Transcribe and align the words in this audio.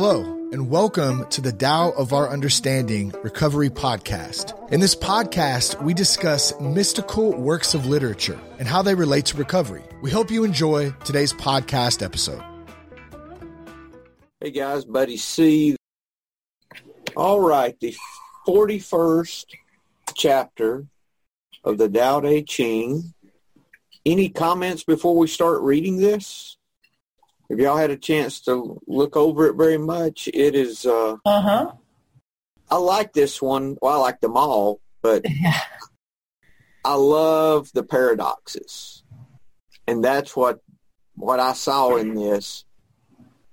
Hello, 0.00 0.22
and 0.52 0.70
welcome 0.70 1.26
to 1.30 1.40
the 1.40 1.50
Tao 1.50 1.90
of 1.90 2.12
Our 2.12 2.28
Understanding 2.28 3.12
Recovery 3.24 3.68
Podcast. 3.68 4.54
In 4.70 4.78
this 4.78 4.94
podcast, 4.94 5.82
we 5.82 5.92
discuss 5.92 6.54
mystical 6.60 7.36
works 7.36 7.74
of 7.74 7.84
literature 7.84 8.38
and 8.60 8.68
how 8.68 8.80
they 8.80 8.94
relate 8.94 9.26
to 9.26 9.36
recovery. 9.36 9.82
We 10.00 10.12
hope 10.12 10.30
you 10.30 10.44
enjoy 10.44 10.92
today's 11.04 11.32
podcast 11.32 12.00
episode. 12.00 12.40
Hey 14.40 14.52
guys, 14.52 14.84
Buddy 14.84 15.16
C. 15.16 15.74
All 17.16 17.40
right, 17.40 17.76
the 17.80 17.96
41st 18.46 19.46
chapter 20.14 20.86
of 21.64 21.76
the 21.76 21.88
Tao 21.88 22.20
Te 22.20 22.44
Ching. 22.44 23.14
Any 24.06 24.28
comments 24.28 24.84
before 24.84 25.16
we 25.16 25.26
start 25.26 25.60
reading 25.62 25.96
this? 25.96 26.57
If 27.48 27.58
y'all 27.58 27.76
had 27.76 27.90
a 27.90 27.96
chance 27.96 28.40
to 28.42 28.80
look 28.86 29.16
over 29.16 29.46
it 29.46 29.56
very 29.56 29.78
much, 29.78 30.28
it 30.28 30.54
is, 30.54 30.84
uh, 30.84 31.16
Uh-huh. 31.24 31.72
I 32.70 32.76
like 32.76 33.14
this 33.14 33.40
one. 33.40 33.76
Well, 33.80 33.94
I 33.94 33.98
like 33.98 34.20
them 34.20 34.36
all, 34.36 34.80
but 35.02 35.22
Yeah. 35.28 35.58
I 36.84 36.94
love 36.94 37.70
the 37.72 37.82
paradoxes. 37.82 39.02
And 39.86 40.04
that's 40.04 40.36
what, 40.36 40.60
what 41.16 41.40
I 41.40 41.54
saw 41.54 41.96
in 41.96 42.14
this 42.14 42.64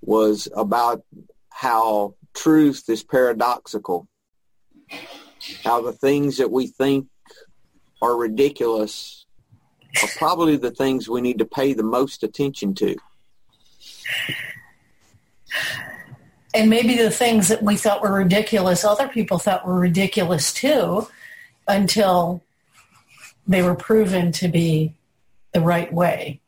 was 0.01 0.47
about 0.55 1.03
how 1.49 2.15
truth 2.33 2.83
is 2.89 3.03
paradoxical. 3.03 4.07
How 5.63 5.81
the 5.81 5.93
things 5.93 6.37
that 6.37 6.51
we 6.51 6.67
think 6.67 7.07
are 8.01 8.15
ridiculous 8.15 9.25
are 10.01 10.09
probably 10.17 10.57
the 10.57 10.71
things 10.71 11.09
we 11.09 11.21
need 11.21 11.39
to 11.39 11.45
pay 11.45 11.73
the 11.73 11.83
most 11.83 12.23
attention 12.23 12.75
to. 12.75 12.95
And 16.53 16.69
maybe 16.69 16.95
the 16.97 17.11
things 17.11 17.49
that 17.49 17.61
we 17.63 17.75
thought 17.75 18.01
were 18.01 18.13
ridiculous, 18.13 18.85
other 18.85 19.09
people 19.09 19.37
thought 19.39 19.67
were 19.67 19.77
ridiculous 19.77 20.53
too, 20.53 21.07
until 21.67 22.41
they 23.47 23.61
were 23.61 23.75
proven 23.75 24.31
to 24.33 24.47
be 24.47 24.93
the 25.53 25.59
right 25.61 25.91
way. 25.93 26.39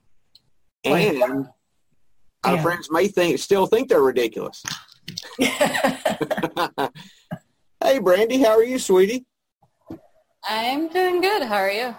Like- 0.85 1.15
And 1.15 1.49
our 2.43 2.55
Yeah. 2.55 2.61
friends 2.61 2.87
may 2.89 3.07
think 3.09 3.37
still 3.39 3.65
think 3.67 3.89
they're 3.89 4.01
ridiculous. 4.01 4.63
hey 5.39 5.49
Brandy, 7.99 8.39
how 8.41 8.51
are 8.57 8.63
you, 8.63 8.79
sweetie? 8.79 9.25
I'm 10.43 10.87
doing 10.87 11.19
good. 11.21 11.43
How 11.43 11.57
are 11.57 11.71
you? 11.71 11.95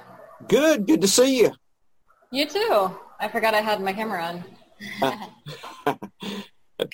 Good, 0.48 0.86
good 0.86 1.00
to 1.02 1.08
see 1.08 1.40
you. 1.40 1.52
You 2.30 2.46
too. 2.46 2.96
I 3.20 3.28
forgot 3.28 3.52
I 3.54 3.60
had 3.60 3.80
my 3.82 3.92
camera 3.92 4.22
on. 4.24 4.44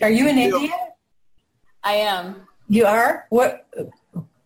Are 0.03 0.11
you 0.11 0.29
in 0.29 0.37
Yeah. 0.39 0.45
India? 0.45 0.73
I 1.83 1.95
am. 1.95 2.47
You 2.69 2.87
are? 2.87 3.27
What? 3.31 3.67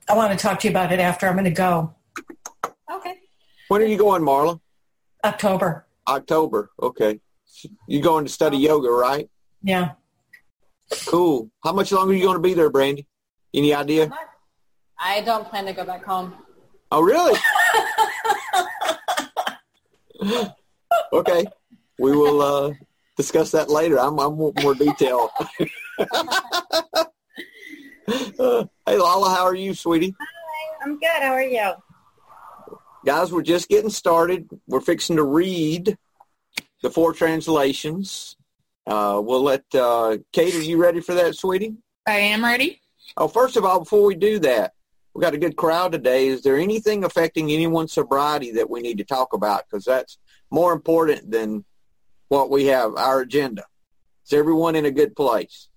I 0.08 0.14
want 0.16 0.32
to 0.36 0.38
talk 0.42 0.58
to 0.60 0.66
you 0.68 0.72
about 0.72 0.90
it 0.92 0.98
after 0.98 1.26
I'm 1.28 1.34
going 1.34 1.44
to 1.44 1.50
go. 1.50 1.94
Okay. 2.90 3.14
When 3.68 3.82
are 3.82 3.86
you 3.86 3.98
going, 3.98 4.22
Marla? 4.22 4.58
October. 5.24 5.86
October. 6.08 6.70
Okay. 6.82 7.20
You 7.86 8.00
going 8.02 8.24
to 8.24 8.30
study 8.30 8.56
yoga, 8.58 8.88
right? 8.90 9.28
Yeah. 9.62 9.92
Cool. 11.06 11.50
How 11.62 11.72
much 11.72 11.92
longer 11.92 12.12
are 12.12 12.16
you 12.16 12.22
going 12.22 12.36
to 12.36 12.42
be 12.42 12.54
there, 12.54 12.70
Brandy? 12.70 13.06
Any 13.54 13.74
idea? 13.74 14.10
I 14.98 15.20
don't 15.20 15.46
plan 15.48 15.66
to 15.66 15.72
go 15.72 15.84
back 15.84 16.04
home. 16.04 16.34
Oh, 16.90 17.02
really? 17.02 17.38
okay. 21.12 21.44
We 21.98 22.12
will 22.12 22.40
uh, 22.40 22.72
discuss 23.18 23.50
that 23.50 23.68
later. 23.68 23.98
I'm, 23.98 24.18
I'm 24.20 24.36
want 24.38 24.62
more 24.62 24.74
detail. 24.74 25.30
Uh, 25.38 25.44
hey, 28.86 28.96
Lala, 28.96 29.28
how 29.30 29.44
are 29.44 29.56
you, 29.56 29.74
sweetie? 29.74 30.14
Hi, 30.18 30.84
I'm 30.84 30.98
good. 31.00 31.20
How 31.20 31.32
are 31.32 31.42
you? 31.42 31.72
Guys, 33.04 33.32
we're 33.32 33.42
just 33.42 33.68
getting 33.68 33.90
started. 33.90 34.48
We're 34.68 34.80
fixing 34.80 35.16
to 35.16 35.24
read 35.24 35.98
the 36.82 36.90
four 36.90 37.12
translations. 37.12 38.36
Uh, 38.86 39.20
we'll 39.22 39.42
let 39.42 39.64
uh, 39.74 40.18
Kate. 40.32 40.54
Are 40.54 40.62
you 40.62 40.76
ready 40.76 41.00
for 41.00 41.14
that, 41.14 41.34
sweetie? 41.34 41.74
I 42.06 42.18
am 42.18 42.44
ready. 42.44 42.80
Oh, 43.16 43.26
first 43.26 43.56
of 43.56 43.64
all, 43.64 43.80
before 43.80 44.06
we 44.06 44.14
do 44.14 44.38
that, 44.40 44.74
we 45.12 45.22
got 45.22 45.34
a 45.34 45.38
good 45.38 45.56
crowd 45.56 45.90
today. 45.90 46.28
Is 46.28 46.42
there 46.42 46.56
anything 46.56 47.02
affecting 47.02 47.50
anyone's 47.50 47.92
sobriety 47.92 48.52
that 48.52 48.70
we 48.70 48.80
need 48.80 48.98
to 48.98 49.04
talk 49.04 49.32
about? 49.32 49.64
Because 49.68 49.84
that's 49.84 50.18
more 50.50 50.72
important 50.72 51.30
than 51.30 51.64
what 52.28 52.50
we 52.50 52.66
have, 52.66 52.94
our 52.96 53.20
agenda. 53.20 53.64
Is 54.24 54.32
everyone 54.32 54.76
in 54.76 54.84
a 54.84 54.90
good 54.90 55.16
place? 55.16 55.68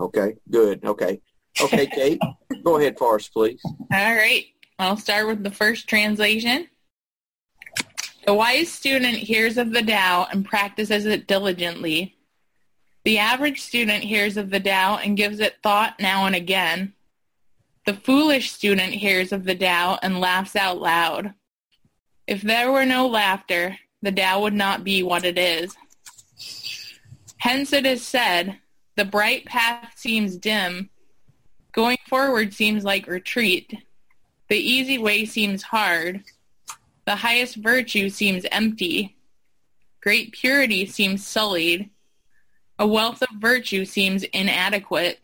Okay, 0.00 0.36
good. 0.50 0.84
Okay. 0.84 1.20
Okay, 1.60 1.86
Kate, 1.94 2.20
go 2.64 2.78
ahead 2.78 2.98
for 2.98 3.16
us, 3.16 3.28
please. 3.28 3.60
All 3.64 4.14
right. 4.14 4.46
I'll 4.78 4.96
start 4.96 5.28
with 5.28 5.44
the 5.44 5.50
first 5.50 5.88
translation. 5.88 6.68
The 8.26 8.34
wise 8.34 8.70
student 8.70 9.16
hears 9.18 9.58
of 9.58 9.72
the 9.72 9.82
Tao 9.82 10.26
and 10.32 10.44
practices 10.44 11.04
it 11.06 11.26
diligently. 11.26 12.16
The 13.04 13.18
average 13.18 13.60
student 13.60 14.02
hears 14.02 14.36
of 14.36 14.50
the 14.50 14.60
Tao 14.60 14.96
and 14.96 15.16
gives 15.16 15.38
it 15.40 15.56
thought 15.62 16.00
now 16.00 16.26
and 16.26 16.34
again. 16.34 16.94
The 17.84 17.94
foolish 17.94 18.50
student 18.50 18.94
hears 18.94 19.30
of 19.30 19.44
the 19.44 19.54
Tao 19.54 19.98
and 20.02 20.20
laughs 20.20 20.56
out 20.56 20.80
loud. 20.80 21.34
If 22.26 22.40
there 22.40 22.72
were 22.72 22.86
no 22.86 23.06
laughter, 23.06 23.78
the 24.04 24.12
Tao 24.12 24.40
would 24.42 24.54
not 24.54 24.84
be 24.84 25.02
what 25.02 25.24
it 25.24 25.38
is. 25.38 25.74
Hence 27.38 27.72
it 27.72 27.86
is 27.86 28.06
said, 28.06 28.58
the 28.96 29.04
bright 29.04 29.44
path 29.44 29.92
seems 29.96 30.36
dim, 30.36 30.90
Going 31.74 31.98
forward 32.06 32.54
seems 32.54 32.84
like 32.84 33.08
retreat. 33.08 33.76
The 34.48 34.56
easy 34.56 34.96
way 34.96 35.24
seems 35.24 35.64
hard. 35.64 36.22
The 37.04 37.16
highest 37.16 37.56
virtue 37.56 38.10
seems 38.10 38.46
empty. 38.52 39.16
Great 40.00 40.30
purity 40.32 40.86
seems 40.86 41.26
sullied. 41.26 41.90
A 42.78 42.86
wealth 42.86 43.22
of 43.22 43.40
virtue 43.40 43.84
seems 43.84 44.22
inadequate. 44.22 45.18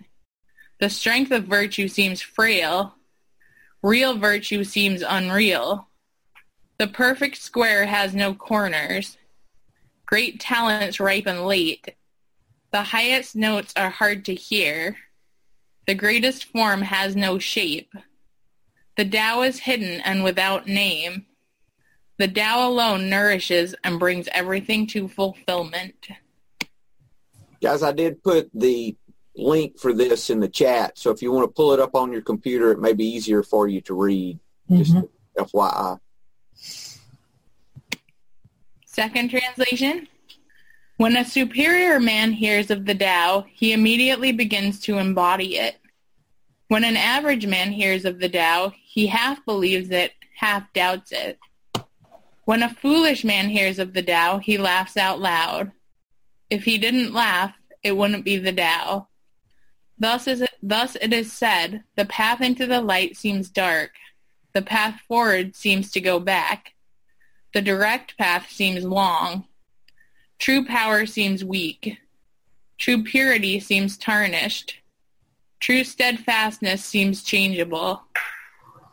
The 0.81 0.91
strength 0.91 1.31
of 1.31 1.45
virtue 1.45 1.87
seems 1.87 2.21
frail. 2.21 2.97
Real 3.81 4.19
virtue 4.19 4.65
seems 4.65 5.05
unreal. 5.07 5.87
The 6.81 6.87
perfect 6.87 7.37
square 7.37 7.85
has 7.85 8.15
no 8.15 8.33
corners. 8.33 9.19
Great 10.07 10.41
talents 10.41 10.99
ripen 10.99 11.45
late. 11.45 11.95
The 12.71 12.85
highest 12.85 13.37
notes 13.37 13.75
are 13.77 13.91
hard 13.91 14.25
to 14.25 14.35
hear. 14.35 14.97
The 15.87 15.95
greatest 15.95 16.47
form 16.47 16.81
has 16.81 17.15
no 17.15 17.39
shape. 17.39 17.93
The 18.97 19.05
Tao 19.05 19.43
is 19.43 19.59
hidden 19.59 20.01
and 20.07 20.25
without 20.25 20.69
name. 20.69 21.27
The 22.17 22.29
Tao 22.29 22.67
alone 22.67 23.11
nourishes 23.11 23.75
and 23.85 24.01
brings 24.01 24.27
everything 24.33 24.87
to 24.87 25.07
fulfillment. 25.07 26.09
Guys, 27.61 27.83
I 27.83 27.93
did 27.93 28.23
put 28.23 28.49
the 28.55 28.97
link 29.37 29.79
for 29.79 29.93
this 29.93 30.31
in 30.31 30.41
the 30.41 30.49
chat, 30.49 30.97
so 30.97 31.11
if 31.11 31.21
you 31.21 31.31
want 31.31 31.47
to 31.47 31.53
pull 31.53 31.75
it 31.75 31.81
up 31.81 31.95
on 31.95 32.11
your 32.11 32.23
computer, 32.23 32.73
it 32.73 32.81
may 32.81 32.95
be 32.95 33.05
easier 33.05 33.43
for 33.43 33.69
you 33.69 33.83
to 33.83 33.93
read. 33.93 34.39
Just 34.71 34.95
Mhm. 34.95 35.11
FYI. 35.37 36.01
Second 38.93 39.31
translation. 39.31 40.09
When 40.97 41.17
a 41.17 41.25
superior 41.25 42.01
man 42.01 42.33
hears 42.33 42.73
of 42.73 42.87
the 42.87 42.95
Tao, 42.95 43.47
he 43.49 43.73
immediately 43.73 44.33
begins 44.33 44.81
to 44.81 44.99
embody 44.99 45.57
it. 45.59 45.77
When 46.67 46.83
an 46.83 46.97
average 46.97 47.47
man 47.47 47.71
hears 47.71 48.05
of 48.05 48.19
the 48.19 48.29
Tao, 48.29 48.73
he 48.83 49.07
half 49.07 49.45
believes 49.45 49.91
it, 49.91 50.13
half 50.37 50.73
doubts 50.73 51.13
it. 51.13 51.39
When 52.47 52.65
a 52.65 52.75
foolish 52.75 53.23
man 53.23 53.49
hears 53.49 53.79
of 53.79 53.93
the 53.93 54.03
Tao, 54.03 54.39
he 54.39 54.59
laughs 54.59 54.97
out 54.97 55.21
loud. 55.21 55.71
If 56.51 56.65
he 56.65 56.77
didn't 56.77 57.15
laugh, 57.15 57.55
it 57.85 57.97
wouldn't 57.97 58.25
be 58.25 58.39
the 58.39 58.53
Tao. 58.53 59.07
Thus, 60.01 60.27
is 60.27 60.41
it, 60.41 60.51
thus 60.65 60.97
it 61.01 61.13
is 61.13 61.33
said, 61.33 61.85
the 61.95 62.07
path 62.07 62.41
into 62.41 62.67
the 62.67 62.81
light 62.81 63.17
seems 63.17 63.51
dark. 63.51 63.93
The 64.53 64.63
path 64.63 65.01
forward 65.07 65.55
seems 65.55 65.93
to 65.93 66.01
go 66.01 66.19
back. 66.19 66.75
The 67.53 67.63
direct 67.63 68.17
path 68.17 68.51
seems 68.51 68.85
long. 68.85 69.45
True 70.39 70.65
power 70.65 71.05
seems 71.07 71.45
weak. 71.45 71.99
True 72.79 73.03
purity 73.03 73.61
seems 73.61 73.99
tarnished. 73.99 74.77
True 75.59 75.85
steadfastness 75.85 76.85
seems 76.85 77.23
changeable. 77.23 78.03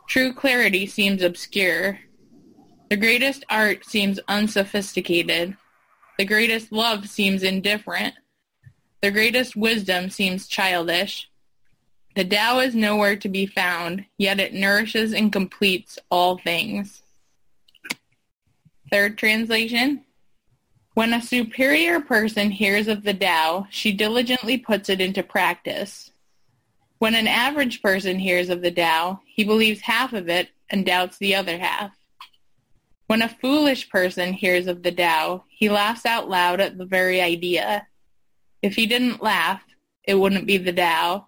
True 0.08 0.34
clarity 0.34 0.86
seems 0.88 1.22
obscure. 1.22 2.00
The 2.90 2.98
greatest 2.98 3.46
art 3.50 3.86
seems 3.86 4.20
unsophisticated. 4.28 5.56
The 6.18 6.26
greatest 6.26 6.72
love 6.72 7.08
seems 7.08 7.44
indifferent. 7.44 8.16
The 9.02 9.12
greatest 9.12 9.56
wisdom 9.56 10.10
seems 10.10 10.48
childish. 10.48 11.30
The 12.16 12.26
Tao 12.26 12.60
is 12.60 12.74
nowhere 12.74 13.16
to 13.18 13.30
be 13.30 13.46
found, 13.46 14.06
yet 14.18 14.40
it 14.40 14.54
nourishes 14.54 15.14
and 15.14 15.32
completes 15.32 16.00
all 16.10 16.40
things. 16.40 17.04
Third 18.92 19.18
translation. 19.18 20.06
When 20.94 21.14
a 21.14 21.22
superior 21.22 22.00
person 22.00 22.50
hears 22.50 22.88
of 22.88 23.04
the 23.04 23.14
Tao, 23.14 23.68
she 23.70 23.92
diligently 23.92 24.58
puts 24.58 24.90
it 24.90 25.02
into 25.02 25.24
practice. 25.24 26.12
When 27.00 27.14
an 27.14 27.28
average 27.28 27.82
person 27.82 28.18
hears 28.18 28.50
of 28.50 28.62
the 28.62 28.72
Tao, 28.72 29.20
he 29.26 29.44
believes 29.44 29.82
half 29.82 30.14
of 30.14 30.30
it 30.30 30.50
and 30.70 30.86
doubts 30.86 31.18
the 31.18 31.36
other 31.36 31.58
half. 31.60 31.92
When 33.08 33.22
a 33.22 33.30
foolish 33.30 33.90
person 33.90 34.34
hears 34.34 34.68
of 34.68 34.84
the 34.84 34.92
Tao, 34.92 35.44
he 35.50 35.70
laughs 35.70 36.06
out 36.06 36.30
loud 36.30 36.60
at 36.60 36.78
the 36.78 36.86
very 36.86 37.22
idea. 37.22 37.88
If 38.62 38.76
he 38.76 38.86
didn't 38.86 39.22
laugh, 39.22 39.64
it 40.04 40.16
wouldn't 40.16 40.48
be 40.48 40.58
the 40.58 40.74
Tao. 40.74 41.28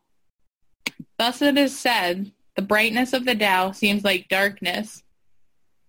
Thus 1.17 1.41
it 1.41 1.57
is 1.57 1.77
said, 1.77 2.31
the 2.55 2.61
brightness 2.61 3.13
of 3.13 3.25
the 3.25 3.35
Tao 3.35 3.71
seems 3.71 4.03
like 4.03 4.29
darkness. 4.29 5.03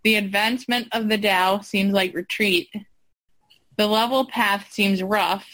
The 0.02 0.16
advancement 0.16 0.88
of 0.92 1.08
the 1.08 1.18
Tao 1.18 1.60
seems 1.60 1.92
like 1.92 2.14
retreat. 2.14 2.70
The 3.76 3.86
level 3.86 4.26
path 4.26 4.68
seems 4.70 5.02
rough. 5.02 5.46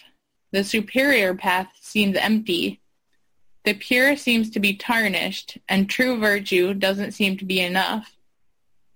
The 0.52 0.62
superior 0.62 1.34
path 1.34 1.68
seems 1.80 2.16
empty. 2.16 2.80
The 3.64 3.74
pure 3.74 4.14
seems 4.14 4.50
to 4.50 4.60
be 4.60 4.74
tarnished, 4.74 5.58
and 5.68 5.90
true 5.90 6.18
virtue 6.20 6.72
doesn't 6.74 7.12
seem 7.12 7.36
to 7.38 7.44
be 7.44 7.60
enough. 7.60 8.16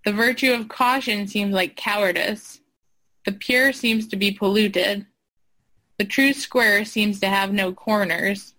The 0.05 0.13
virtue 0.13 0.53
of 0.53 0.69
caution 0.69 1.27
seems 1.27 1.53
like 1.53 1.77
cowardice. 1.77 2.61
The 3.27 3.33
pure 3.33 3.73
seems 3.73 4.07
to 4.09 4.17
be 4.17 4.31
polluted. 4.31 5.07
The 5.99 6.05
true 6.05 6.33
square 6.33 6.85
seems 6.85 7.21
to 7.21 7.29
have 7.29 7.53
no 7.53 7.73
corners. 7.73 8.55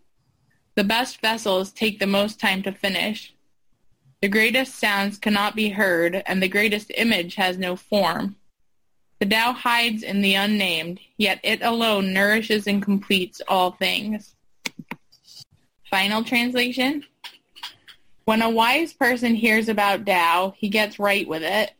The 0.75 0.83
best 0.83 1.21
vessels 1.21 1.71
take 1.71 1.99
the 1.99 2.07
most 2.07 2.39
time 2.39 2.61
to 2.63 2.71
finish. 2.71 3.33
The 4.21 4.29
greatest 4.29 4.75
sounds 4.75 5.17
cannot 5.17 5.55
be 5.55 5.69
heard, 5.69 6.21
and 6.27 6.43
the 6.43 6.47
greatest 6.47 6.91
image 6.95 7.35
has 7.35 7.57
no 7.57 7.75
form. 7.75 8.35
The 9.19 9.25
Tao 9.25 9.51
hides 9.51 10.03
in 10.03 10.21
the 10.21 10.35
unnamed, 10.35 10.99
yet 11.17 11.39
it 11.43 11.63
alone 11.63 12.13
nourishes 12.13 12.67
and 12.67 12.83
completes 12.83 13.41
all 13.47 13.71
things. 13.71 14.35
Final 15.89 16.23
translation. 16.23 17.03
When 18.25 18.43
a 18.43 18.49
wise 18.49 18.93
person 18.93 19.33
hears 19.33 19.69
about 19.69 20.05
Tao, 20.05 20.53
he 20.55 20.69
gets 20.69 20.99
right 20.99 21.27
with 21.27 21.41
it. 21.41 21.73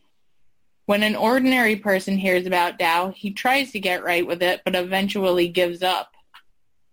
When 0.88 1.04
an 1.04 1.16
ordinary 1.16 1.76
person 1.76 2.18
hears 2.18 2.48
about 2.48 2.80
Tao, 2.80 3.12
he 3.12 3.32
tries 3.32 3.72
to 3.72 3.80
get 3.80 4.04
right 4.04 4.26
with 4.26 4.42
it, 4.42 4.62
but 4.66 4.76
eventually 4.76 5.48
gives 5.48 5.84
up. 5.84 6.12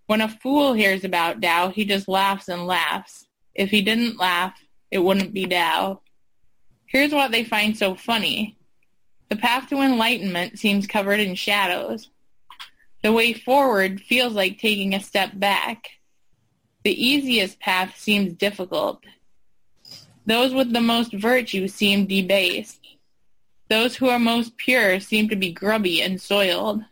When 0.06 0.20
a 0.20 0.28
fool 0.28 0.74
hears 0.74 1.04
about 1.04 1.40
Tao, 1.40 1.70
he 1.70 1.86
just 1.86 2.06
laughs 2.06 2.48
and 2.48 2.66
laughs. 2.66 3.26
If 3.54 3.70
he 3.70 3.80
didn't 3.80 4.18
laugh, 4.18 4.54
it 4.90 4.98
wouldn't 4.98 5.34
be 5.34 5.46
Tao. 5.46 6.00
Here's 6.86 7.12
what 7.12 7.30
they 7.30 7.44
find 7.44 7.76
so 7.76 7.94
funny. 7.94 8.56
The 9.28 9.36
path 9.36 9.68
to 9.68 9.80
enlightenment 9.80 10.58
seems 10.58 10.86
covered 10.86 11.20
in 11.20 11.34
shadows. 11.34 12.08
The 13.02 13.12
way 13.12 13.32
forward 13.32 14.00
feels 14.00 14.32
like 14.32 14.58
taking 14.58 14.94
a 14.94 15.00
step 15.00 15.32
back. 15.34 15.90
The 16.84 17.06
easiest 17.06 17.60
path 17.60 17.98
seems 17.98 18.32
difficult. 18.32 19.04
Those 20.26 20.54
with 20.54 20.72
the 20.72 20.80
most 20.80 21.12
virtue 21.12 21.68
seem 21.68 22.06
debased. 22.06 22.80
Those 23.68 23.96
who 23.96 24.08
are 24.08 24.18
most 24.18 24.56
pure 24.56 24.98
seem 25.00 25.28
to 25.28 25.36
be 25.36 25.52
grubby 25.52 26.00
and 26.00 26.20
soiled. 26.20 26.82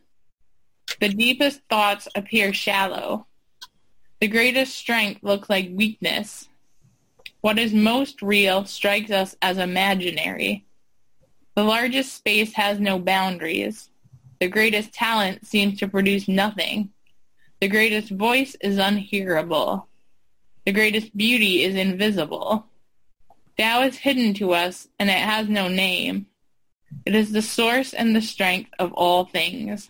The 1.01 1.09
deepest 1.09 1.63
thoughts 1.69 2.07
appear 2.15 2.53
shallow. 2.53 3.27
The 4.21 4.29
greatest 4.29 4.75
strength 4.75 5.23
looks 5.23 5.51
like 5.51 5.71
weakness. 5.73 6.49
What 7.47 7.61
is 7.61 7.73
most 7.73 8.23
real 8.23 8.65
strikes 8.65 9.13
us 9.13 9.37
as 9.41 9.59
imaginary. 9.59 10.67
The 11.55 11.63
largest 11.63 12.13
space 12.13 12.53
has 12.55 12.81
no 12.81 12.99
boundaries. 12.99 13.89
The 14.41 14.49
greatest 14.49 14.93
talent 14.93 15.47
seems 15.47 15.79
to 15.79 15.87
produce 15.87 16.27
nothing. 16.27 16.91
The 17.61 17.69
greatest 17.69 18.11
voice 18.11 18.57
is 18.61 18.79
unhearable. 18.79 19.87
The 20.65 20.73
greatest 20.73 21.17
beauty 21.17 21.63
is 21.63 21.77
invisible. 21.77 22.67
Tao 23.57 23.83
is 23.83 23.99
hidden 23.99 24.35
to 24.35 24.53
us, 24.53 24.89
and 24.99 25.09
it 25.09 25.13
has 25.13 25.49
no 25.49 25.69
name. 25.69 26.27
It 27.05 27.15
is 27.15 27.31
the 27.31 27.43
source 27.43 27.95
and 27.95 28.17
the 28.17 28.23
strength 28.23 28.71
of 28.81 28.93
all 28.95 29.25
things. 29.25 29.89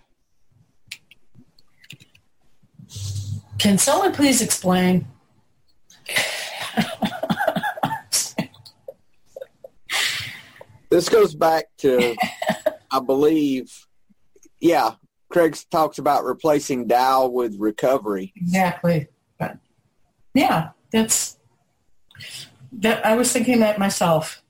Can 3.57 3.79
someone 3.79 4.13
please 4.13 4.43
explain? 4.43 5.07
This 10.91 11.09
goes 11.09 11.35
back 11.35 11.67
to, 11.79 12.17
I 12.91 13.01
believe, 13.01 13.87
yeah, 14.61 14.95
Craig 15.29 15.57
talks 15.71 15.99
about 15.99 16.25
replacing 16.25 16.89
Tao 16.89 17.27
with 17.27 17.57
recovery. 17.59 18.33
Exactly. 18.37 19.09
But 19.39 19.59
yeah, 20.35 20.71
that's 20.93 21.37
that. 22.73 23.05
I 23.05 23.17
was 23.17 23.33
thinking 23.33 23.61
that 23.61 23.79
myself. 23.79 24.43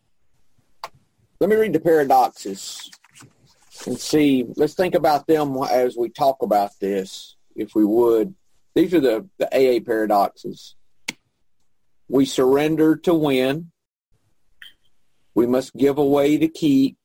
Let 1.41 1.51
me 1.51 1.57
read 1.57 1.73
the 1.73 1.81
paradoxes 1.81 2.91
and 3.87 3.99
see. 3.99 4.47
Let's 4.57 4.75
think 4.75 4.95
about 4.95 5.27
them 5.27 5.57
as 5.71 5.97
we 5.97 6.09
talk 6.09 6.43
about 6.43 6.71
this, 6.81 7.37
if 7.55 7.75
we 7.75 7.85
would. 7.85 8.35
These 8.75 8.95
are 8.95 9.01
the, 9.01 9.29
the 9.39 9.47
AA 9.47 9.81
paradoxes. 9.85 10.75
We 12.09 12.27
surrender 12.27 12.97
to 12.97 13.15
win. 13.15 13.71
We 15.37 15.47
must 15.47 15.77
give 15.77 15.99
away 15.99 16.39
to 16.39 16.49
keep. 16.49 16.97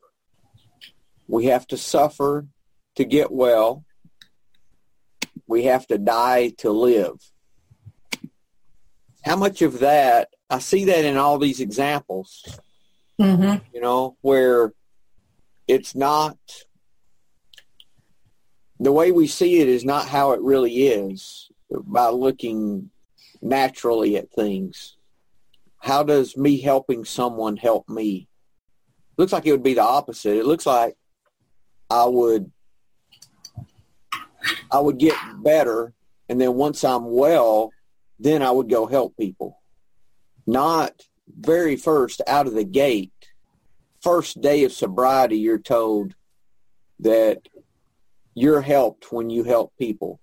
We 1.27 1.47
have 1.47 1.67
to 1.67 1.77
suffer 1.77 2.47
to 2.95 3.03
get 3.03 3.29
well. 3.29 3.83
We 5.47 5.65
have 5.65 5.85
to 5.87 5.97
die 5.97 6.53
to 6.59 6.71
live. 6.71 7.19
How 9.25 9.35
much 9.35 9.61
of 9.61 9.79
that, 9.79 10.29
I 10.49 10.59
see 10.59 10.85
that 10.85 11.03
in 11.03 11.17
all 11.17 11.37
these 11.37 11.59
examples, 11.59 12.43
Mm-hmm. 13.19 13.63
you 13.71 13.81
know, 13.81 14.17
where 14.21 14.73
it's 15.67 15.93
not, 15.93 16.37
the 18.79 18.91
way 18.91 19.11
we 19.11 19.27
see 19.27 19.59
it 19.59 19.67
is 19.67 19.85
not 19.85 20.07
how 20.07 20.31
it 20.31 20.41
really 20.41 20.87
is 20.87 21.51
by 21.71 22.07
looking 22.07 22.89
naturally 23.39 24.17
at 24.17 24.31
things. 24.31 24.97
How 25.81 26.03
does 26.03 26.37
me 26.37 26.61
helping 26.61 27.05
someone 27.05 27.57
help 27.57 27.89
me? 27.89 28.27
Looks 29.17 29.33
like 29.33 29.47
it 29.47 29.51
would 29.51 29.63
be 29.63 29.73
the 29.73 29.83
opposite. 29.83 30.37
It 30.37 30.45
looks 30.45 30.67
like 30.67 30.95
I 31.89 32.05
would 32.05 32.51
I 34.71 34.79
would 34.79 34.99
get 34.99 35.15
better 35.43 35.93
and 36.29 36.39
then 36.39 36.53
once 36.53 36.83
I'm 36.83 37.11
well, 37.11 37.71
then 38.19 38.41
I 38.43 38.51
would 38.51 38.69
go 38.69 38.85
help 38.85 39.17
people. 39.17 39.59
Not 40.45 40.93
very 41.27 41.75
first 41.75 42.21
out 42.27 42.47
of 42.47 42.53
the 42.53 42.63
gate. 42.63 43.11
First 44.01 44.39
day 44.39 44.63
of 44.63 44.71
sobriety 44.71 45.39
you're 45.39 45.57
told 45.59 46.13
that 46.99 47.49
you're 48.35 48.61
helped 48.61 49.11
when 49.11 49.31
you 49.31 49.43
help 49.43 49.73
people. 49.79 50.19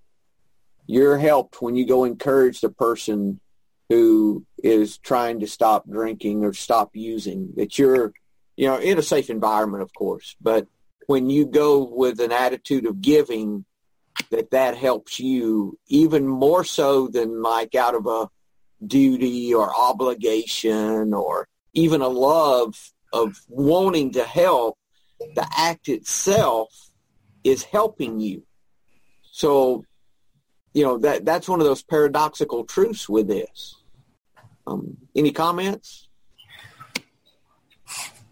You're 0.87 1.19
helped 1.19 1.61
when 1.61 1.75
you 1.75 1.85
go 1.85 2.05
encourage 2.05 2.61
the 2.61 2.71
person 2.71 3.41
who 3.89 4.45
is 4.63 4.99
trying 4.99 5.41
to 5.41 5.47
stop 5.47 5.89
drinking 5.89 6.45
or 6.45 6.53
stop 6.53 6.91
using. 6.95 7.53
That 7.57 7.79
you're, 7.79 8.13
you 8.57 8.67
know, 8.67 8.79
in 8.79 8.99
a 8.99 9.03
safe 9.03 9.31
environment, 9.31 9.83
of 9.83 9.93
course. 9.95 10.37
But 10.41 10.67
when 11.07 11.31
you 11.31 11.47
go 11.47 11.85
with 11.85 12.21
an 12.21 12.33
attitude 12.33 12.87
of 12.87 13.01
giving, 13.01 13.65
that 14.31 14.51
that 14.51 14.77
helps 14.77 15.21
you 15.21 15.79
even 15.87 16.27
more 16.27 16.65
so 16.65 17.09
than 17.09 17.43
like 17.43 17.75
out 17.75 17.95
of 17.95 18.07
a 18.07 18.29
duty 18.87 19.55
or 19.55 19.75
obligation 19.75 21.15
or 21.15 21.49
even 21.73 22.03
a 22.03 22.09
love 22.09 22.93
of 23.13 23.41
wanting 23.49 24.13
to 24.13 24.25
help. 24.25 24.77
The 25.35 25.49
act 25.57 25.89
itself 25.89 26.91
is 27.43 27.65
helping 27.65 28.21
you. 28.21 28.45
So, 29.33 29.85
you 30.75 30.85
know, 30.85 30.99
that 30.99 31.25
that's 31.25 31.49
one 31.49 31.61
of 31.61 31.67
those 31.67 31.83
paradoxical 31.83 32.65
truths 32.65 33.09
with 33.09 33.29
this. 33.29 33.77
Um, 34.69 34.99
any 35.17 35.33
comments? 35.33 36.09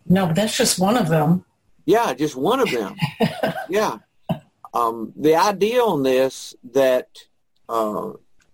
No, 0.07 0.33
that's 0.33 0.57
just 0.57 0.79
one 0.79 0.97
of 0.97 1.09
them. 1.09 1.45
Yeah, 1.87 2.13
just 2.15 2.37
one 2.37 2.61
of 2.61 2.71
them. 2.71 2.97
yeah. 3.69 3.99
Um, 4.75 5.13
the 5.17 5.37
idea 5.37 5.81
on 5.81 6.03
this 6.03 6.55
that 6.73 7.09
uh, 7.69 8.13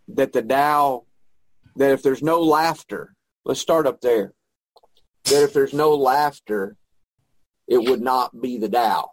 that 0.08 0.32
the 0.32 0.42
Tao 0.42 1.04
that 1.76 1.90
if 1.90 2.02
there's 2.02 2.22
no 2.22 2.42
laughter, 2.42 3.14
let's 3.44 3.60
start 3.60 3.86
up 3.86 4.00
there. 4.00 4.32
That 5.24 5.42
if 5.42 5.52
there's 5.52 5.72
no 5.72 5.94
laughter, 5.94 6.76
it 7.66 7.88
would 7.88 8.00
not 8.00 8.40
be 8.40 8.58
the 8.58 8.68
Tao. 8.68 9.10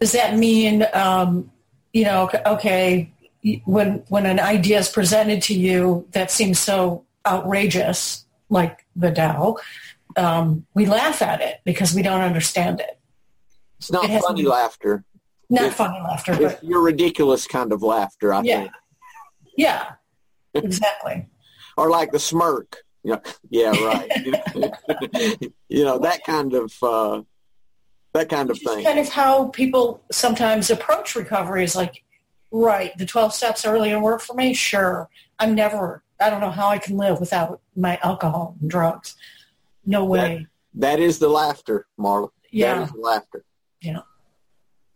Does 0.00 0.12
that 0.12 0.36
mean, 0.36 0.84
um, 0.92 1.50
you 1.92 2.04
know, 2.04 2.28
okay, 2.46 3.12
when 3.64 4.02
when 4.08 4.26
an 4.26 4.40
idea 4.40 4.78
is 4.78 4.88
presented 4.88 5.42
to 5.42 5.54
you 5.54 6.06
that 6.12 6.30
seems 6.30 6.58
so 6.58 7.04
outrageous, 7.26 8.24
like 8.48 8.86
the 8.96 9.10
Tao, 9.10 9.56
um, 10.16 10.66
we 10.74 10.86
laugh 10.86 11.20
at 11.22 11.40
it 11.40 11.60
because 11.64 11.94
we 11.94 12.02
don't 12.02 12.20
understand 12.22 12.80
it. 12.80 12.98
It's 13.78 13.90
not 13.92 14.08
It 14.08 14.22
funny 14.22 14.42
laughter. 14.44 15.04
Not 15.50 15.74
funny 15.74 16.00
laughter, 16.00 16.32
It's 16.32 16.54
but 16.54 16.64
your 16.64 16.80
ridiculous 16.80 17.46
kind 17.46 17.72
of 17.72 17.82
laughter, 17.82 18.32
I 18.32 18.42
Yeah. 18.42 18.60
think. 18.60 18.72
yeah, 19.56 19.92
exactly. 20.54 21.26
Or 21.76 21.90
like 21.90 22.12
the 22.12 22.20
smirk. 22.20 22.84
Yeah, 23.02 23.18
yeah, 23.50 23.70
right. 23.84 24.08
you 25.68 25.84
know, 25.84 25.98
that 25.98 26.22
kind 26.24 26.54
of 26.54 26.72
uh, 26.82 27.22
that 28.12 28.28
kind 28.28 28.48
of 28.48 28.58
thing. 28.60 28.84
kind 28.84 29.00
of 29.00 29.08
how 29.08 29.48
people 29.48 30.00
sometimes 30.12 30.70
approach 30.70 31.16
recovery 31.16 31.64
is 31.64 31.74
like, 31.74 32.03
right, 32.62 32.96
the 32.98 33.06
12 33.06 33.34
steps 33.34 33.64
are 33.64 33.72
really 33.72 33.90
going 33.90 34.00
to 34.00 34.04
work 34.04 34.20
for 34.20 34.34
me? 34.34 34.54
Sure. 34.54 35.08
I'm 35.38 35.54
never, 35.54 36.02
I 36.20 36.30
don't 36.30 36.40
know 36.40 36.50
how 36.50 36.68
I 36.68 36.78
can 36.78 36.96
live 36.96 37.20
without 37.20 37.60
my 37.76 37.98
alcohol 38.02 38.56
and 38.60 38.70
drugs. 38.70 39.16
No 39.84 40.04
way. 40.04 40.46
That 40.74 41.00
is 41.00 41.18
the 41.18 41.28
laughter, 41.28 41.86
Marla. 41.98 42.30
Yeah. 42.50 42.84
is 42.84 42.92
the 42.92 43.00
laughter. 43.00 43.44
Yeah. 43.80 44.00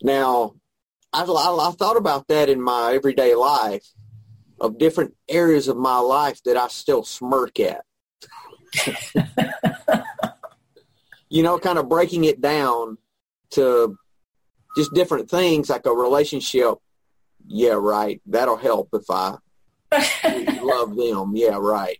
Now, 0.02 0.54
I, 1.12 1.22
I, 1.22 1.68
I 1.68 1.70
thought 1.72 1.96
about 1.96 2.28
that 2.28 2.48
in 2.48 2.60
my 2.60 2.92
everyday 2.94 3.34
life 3.34 3.86
of 4.60 4.78
different 4.78 5.14
areas 5.28 5.68
of 5.68 5.76
my 5.76 5.98
life 5.98 6.42
that 6.44 6.56
I 6.56 6.68
still 6.68 7.04
smirk 7.04 7.58
at. 7.60 7.84
you 11.28 11.42
know, 11.42 11.58
kind 11.58 11.78
of 11.78 11.88
breaking 11.88 12.24
it 12.24 12.40
down 12.40 12.98
to 13.50 13.96
just 14.76 14.92
different 14.94 15.30
things 15.30 15.70
like 15.70 15.86
a 15.86 15.92
relationship. 15.92 16.74
Yeah, 17.48 17.72
right. 17.72 18.20
That'll 18.26 18.56
help 18.56 18.90
if 18.92 19.04
I 19.10 19.36
love 20.62 20.94
them. 20.96 21.32
Yeah, 21.34 21.56
right. 21.58 21.98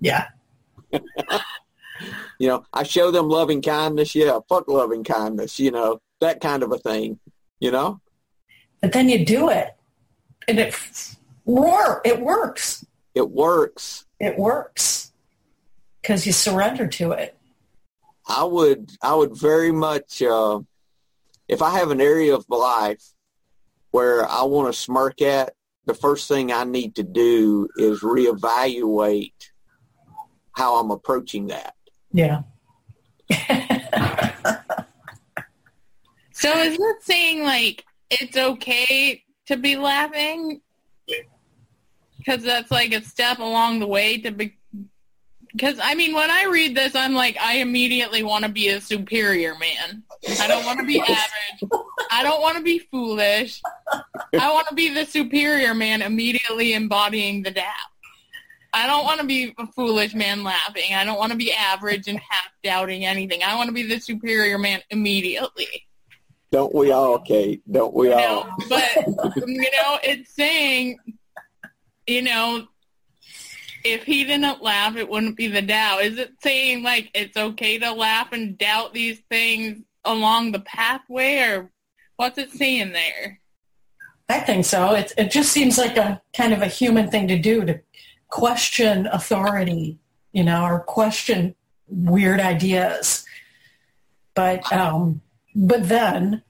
yeah. 0.00 0.28
You 2.38 2.48
know, 2.48 2.64
I 2.74 2.82
show 2.82 3.10
them 3.10 3.30
loving 3.30 3.62
kindness. 3.62 4.14
Yeah, 4.14 4.38
fuck 4.50 4.68
loving 4.68 5.02
kindness. 5.04 5.58
You 5.58 5.70
know, 5.70 6.00
that 6.20 6.42
kind 6.42 6.62
of 6.62 6.70
a 6.70 6.76
thing. 6.76 7.18
You 7.60 7.70
know, 7.70 8.02
But 8.82 8.92
then 8.92 9.08
you 9.08 9.24
do 9.24 9.48
it 9.48 9.74
and 10.46 10.58
it, 10.58 10.74
roar, 11.46 12.02
it 12.04 12.20
works. 12.20 12.84
it 13.14 13.30
works. 13.30 14.04
It 14.20 14.38
works 14.38 15.12
because 16.02 16.26
you 16.26 16.32
surrender 16.32 16.86
to 16.86 17.12
it. 17.12 17.38
I 18.28 18.44
would, 18.44 18.92
I 19.00 19.14
would 19.14 19.34
very 19.34 19.72
much, 19.72 20.20
uh, 20.20 20.60
if 21.48 21.62
I 21.62 21.78
have 21.78 21.90
an 21.90 22.02
area 22.02 22.34
of 22.34 22.44
life 22.50 23.02
where 23.96 24.28
I 24.28 24.42
want 24.42 24.70
to 24.72 24.78
smirk 24.78 25.22
at, 25.22 25.54
the 25.86 25.94
first 25.94 26.28
thing 26.28 26.52
I 26.52 26.64
need 26.64 26.96
to 26.96 27.02
do 27.02 27.66
is 27.78 28.02
reevaluate 28.02 29.32
how 30.52 30.76
I'm 30.76 30.90
approaching 30.90 31.46
that. 31.46 31.74
Yeah. 32.12 32.42
So 36.36 36.50
is 36.58 36.76
that 36.76 36.98
saying 37.00 37.44
like 37.44 37.82
it's 38.10 38.36
okay 38.36 39.24
to 39.46 39.56
be 39.56 39.74
laughing? 39.76 40.60
Because 42.18 42.42
that's 42.42 42.70
like 42.70 42.92
a 42.92 43.02
step 43.02 43.38
along 43.38 43.80
the 43.80 43.86
way 43.86 44.18
to 44.18 44.30
be. 44.30 44.55
Because 45.56 45.78
I 45.82 45.94
mean, 45.94 46.12
when 46.14 46.30
I 46.30 46.44
read 46.44 46.76
this, 46.76 46.94
I'm 46.94 47.14
like, 47.14 47.38
I 47.40 47.54
immediately 47.56 48.22
want 48.22 48.44
to 48.44 48.50
be 48.50 48.68
a 48.68 48.80
superior 48.80 49.54
man. 49.58 50.02
I 50.38 50.46
don't 50.46 50.66
want 50.66 50.78
to 50.80 50.84
be 50.84 51.00
average. 51.00 51.70
I 52.10 52.22
don't 52.22 52.42
want 52.42 52.58
to 52.58 52.62
be 52.62 52.78
foolish. 52.78 53.62
I 54.38 54.52
want 54.52 54.68
to 54.68 54.74
be 54.74 54.92
the 54.92 55.06
superior 55.06 55.72
man, 55.74 56.02
immediately 56.02 56.74
embodying 56.74 57.42
the 57.42 57.52
Tao. 57.52 57.62
I 58.74 58.86
don't 58.86 59.04
want 59.04 59.20
to 59.22 59.26
be 59.26 59.54
a 59.56 59.66
foolish 59.68 60.14
man 60.14 60.44
laughing. 60.44 60.92
I 60.94 61.04
don't 61.04 61.18
want 61.18 61.32
to 61.32 61.38
be 61.38 61.52
average 61.54 62.06
and 62.06 62.18
half 62.18 62.50
doubting 62.62 63.06
anything. 63.06 63.42
I 63.42 63.54
want 63.54 63.68
to 63.68 63.72
be 63.72 63.82
the 63.84 63.98
superior 63.98 64.58
man 64.58 64.82
immediately. 64.90 65.86
Don't 66.52 66.74
we 66.74 66.92
all, 66.92 67.18
Kate? 67.18 67.62
Don't 67.72 67.94
we 67.94 68.08
You 68.08 68.14
all? 68.14 68.44
know, 68.44 68.56
but 68.68 68.94
you 69.46 69.70
know, 69.70 69.98
it's 70.04 70.34
saying, 70.34 70.98
you 72.06 72.20
know, 72.20 72.66
if 73.92 74.04
he 74.04 74.24
didn't 74.24 74.62
laugh, 74.62 74.96
it 74.96 75.08
wouldn't 75.08 75.36
be 75.36 75.48
the 75.48 75.62
Tao. 75.62 75.98
Is 75.98 76.18
it 76.18 76.32
saying 76.42 76.82
like 76.82 77.10
it's 77.14 77.36
okay 77.36 77.78
to 77.78 77.92
laugh 77.92 78.32
and 78.32 78.58
doubt 78.58 78.94
these 78.94 79.20
things 79.30 79.82
along 80.04 80.52
the 80.52 80.60
pathway, 80.60 81.38
or 81.38 81.70
what's 82.16 82.38
it 82.38 82.50
saying 82.50 82.92
there? 82.92 83.40
I 84.28 84.40
think 84.40 84.64
so. 84.64 84.92
It, 84.94 85.12
it 85.16 85.30
just 85.30 85.52
seems 85.52 85.78
like 85.78 85.96
a 85.96 86.20
kind 86.36 86.52
of 86.52 86.62
a 86.62 86.66
human 86.66 87.10
thing 87.10 87.28
to 87.28 87.38
do 87.38 87.64
to 87.64 87.80
question 88.28 89.06
authority, 89.06 89.98
you 90.32 90.44
know, 90.44 90.64
or 90.64 90.80
question 90.80 91.54
weird 91.88 92.40
ideas. 92.40 93.24
But 94.34 94.70
um, 94.72 95.22
but 95.54 95.88
then 95.88 96.42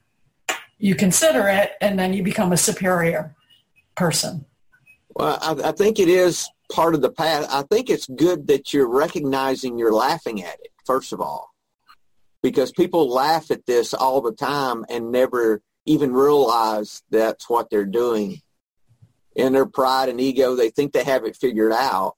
you 0.78 0.94
consider 0.94 1.48
it, 1.48 1.72
and 1.80 1.98
then 1.98 2.12
you 2.12 2.22
become 2.22 2.52
a 2.52 2.56
superior 2.56 3.34
person. 3.94 4.44
Well, 5.16 5.38
I, 5.40 5.70
I 5.70 5.72
think 5.72 5.98
it 5.98 6.08
is 6.08 6.46
part 6.70 6.94
of 6.94 7.00
the 7.00 7.10
path. 7.10 7.46
I 7.50 7.62
think 7.62 7.88
it's 7.88 8.06
good 8.06 8.48
that 8.48 8.74
you're 8.74 8.86
recognizing 8.86 9.78
you're 9.78 9.94
laughing 9.94 10.42
at 10.42 10.60
it, 10.60 10.70
first 10.84 11.14
of 11.14 11.22
all, 11.22 11.54
because 12.42 12.70
people 12.70 13.08
laugh 13.08 13.50
at 13.50 13.64
this 13.64 13.94
all 13.94 14.20
the 14.20 14.34
time 14.34 14.84
and 14.90 15.10
never 15.10 15.62
even 15.86 16.12
realize 16.12 17.02
that's 17.10 17.48
what 17.48 17.70
they're 17.70 17.86
doing. 17.86 18.42
In 19.34 19.54
their 19.54 19.64
pride 19.64 20.10
and 20.10 20.20
ego, 20.20 20.54
they 20.54 20.68
think 20.68 20.92
they 20.92 21.04
have 21.04 21.24
it 21.24 21.36
figured 21.36 21.72
out, 21.72 22.16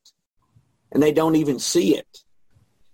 and 0.90 1.00
they 1.00 1.12
don't 1.12 1.37
even 1.37 1.61
see 1.61 1.97
it. 1.97 2.25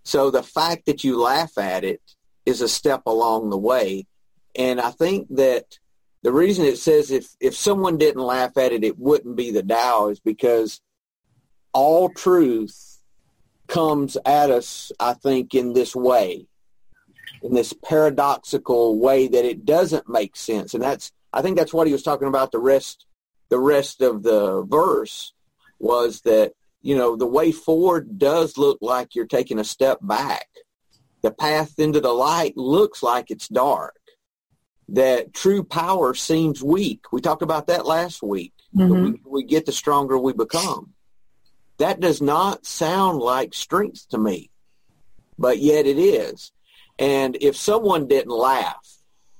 So 0.04 0.30
the 0.30 0.42
fact 0.42 0.84
that 0.84 1.02
you 1.02 1.18
laugh 1.18 1.56
at 1.56 1.82
it 1.82 2.02
is 2.44 2.60
a 2.60 2.68
step 2.68 3.04
along 3.06 3.48
the 3.48 3.56
way. 3.56 4.06
And 4.54 4.82
I 4.82 4.90
think 4.90 5.28
that 5.30 5.78
the 6.24 6.32
reason 6.32 6.64
it 6.64 6.78
says 6.78 7.10
if, 7.10 7.36
if 7.38 7.54
someone 7.54 7.98
didn't 7.98 8.22
laugh 8.22 8.56
at 8.56 8.72
it, 8.72 8.82
it 8.82 8.98
wouldn't 8.98 9.36
be 9.36 9.50
the 9.50 9.62
Tao 9.62 10.08
is 10.08 10.20
because 10.20 10.80
all 11.74 12.08
truth 12.08 12.98
comes 13.68 14.16
at 14.24 14.50
us, 14.50 14.90
I 14.98 15.12
think, 15.12 15.54
in 15.54 15.74
this 15.74 15.94
way, 15.94 16.46
in 17.42 17.52
this 17.52 17.74
paradoxical 17.74 18.98
way 18.98 19.28
that 19.28 19.44
it 19.44 19.66
doesn't 19.66 20.08
make 20.08 20.34
sense. 20.34 20.72
And 20.72 20.82
that's, 20.82 21.12
I 21.30 21.42
think 21.42 21.58
that's 21.58 21.74
what 21.74 21.86
he 21.86 21.92
was 21.92 22.02
talking 22.02 22.28
about 22.28 22.52
the 22.52 22.58
rest, 22.58 23.04
the 23.50 23.58
rest 23.58 24.00
of 24.00 24.22
the 24.22 24.62
verse 24.62 25.34
was 25.78 26.22
that, 26.22 26.52
you 26.80 26.96
know, 26.96 27.16
the 27.16 27.26
way 27.26 27.52
forward 27.52 28.18
does 28.18 28.56
look 28.56 28.78
like 28.80 29.14
you're 29.14 29.26
taking 29.26 29.58
a 29.58 29.64
step 29.64 29.98
back. 30.00 30.46
The 31.20 31.32
path 31.32 31.78
into 31.78 32.00
the 32.00 32.12
light 32.12 32.56
looks 32.56 33.02
like 33.02 33.30
it's 33.30 33.48
dark 33.48 33.94
that 34.88 35.32
true 35.32 35.64
power 35.64 36.14
seems 36.14 36.62
weak. 36.62 37.04
We 37.12 37.20
talked 37.20 37.42
about 37.42 37.66
that 37.68 37.86
last 37.86 38.22
week. 38.22 38.52
Mhm. 38.74 39.12
weaker 39.12 39.28
we 39.28 39.44
get, 39.44 39.66
the 39.66 39.72
stronger 39.72 40.18
we 40.18 40.32
become. 40.32 40.94
That 41.78 42.00
does 42.00 42.20
not 42.20 42.66
sound 42.66 43.18
like 43.20 43.54
strength 43.54 44.08
to 44.10 44.18
me, 44.18 44.50
but 45.38 45.58
yet 45.58 45.86
it 45.86 45.98
is. 45.98 46.52
And 46.98 47.36
if 47.40 47.56
someone 47.56 48.06
didn't 48.06 48.32
laugh, 48.32 48.86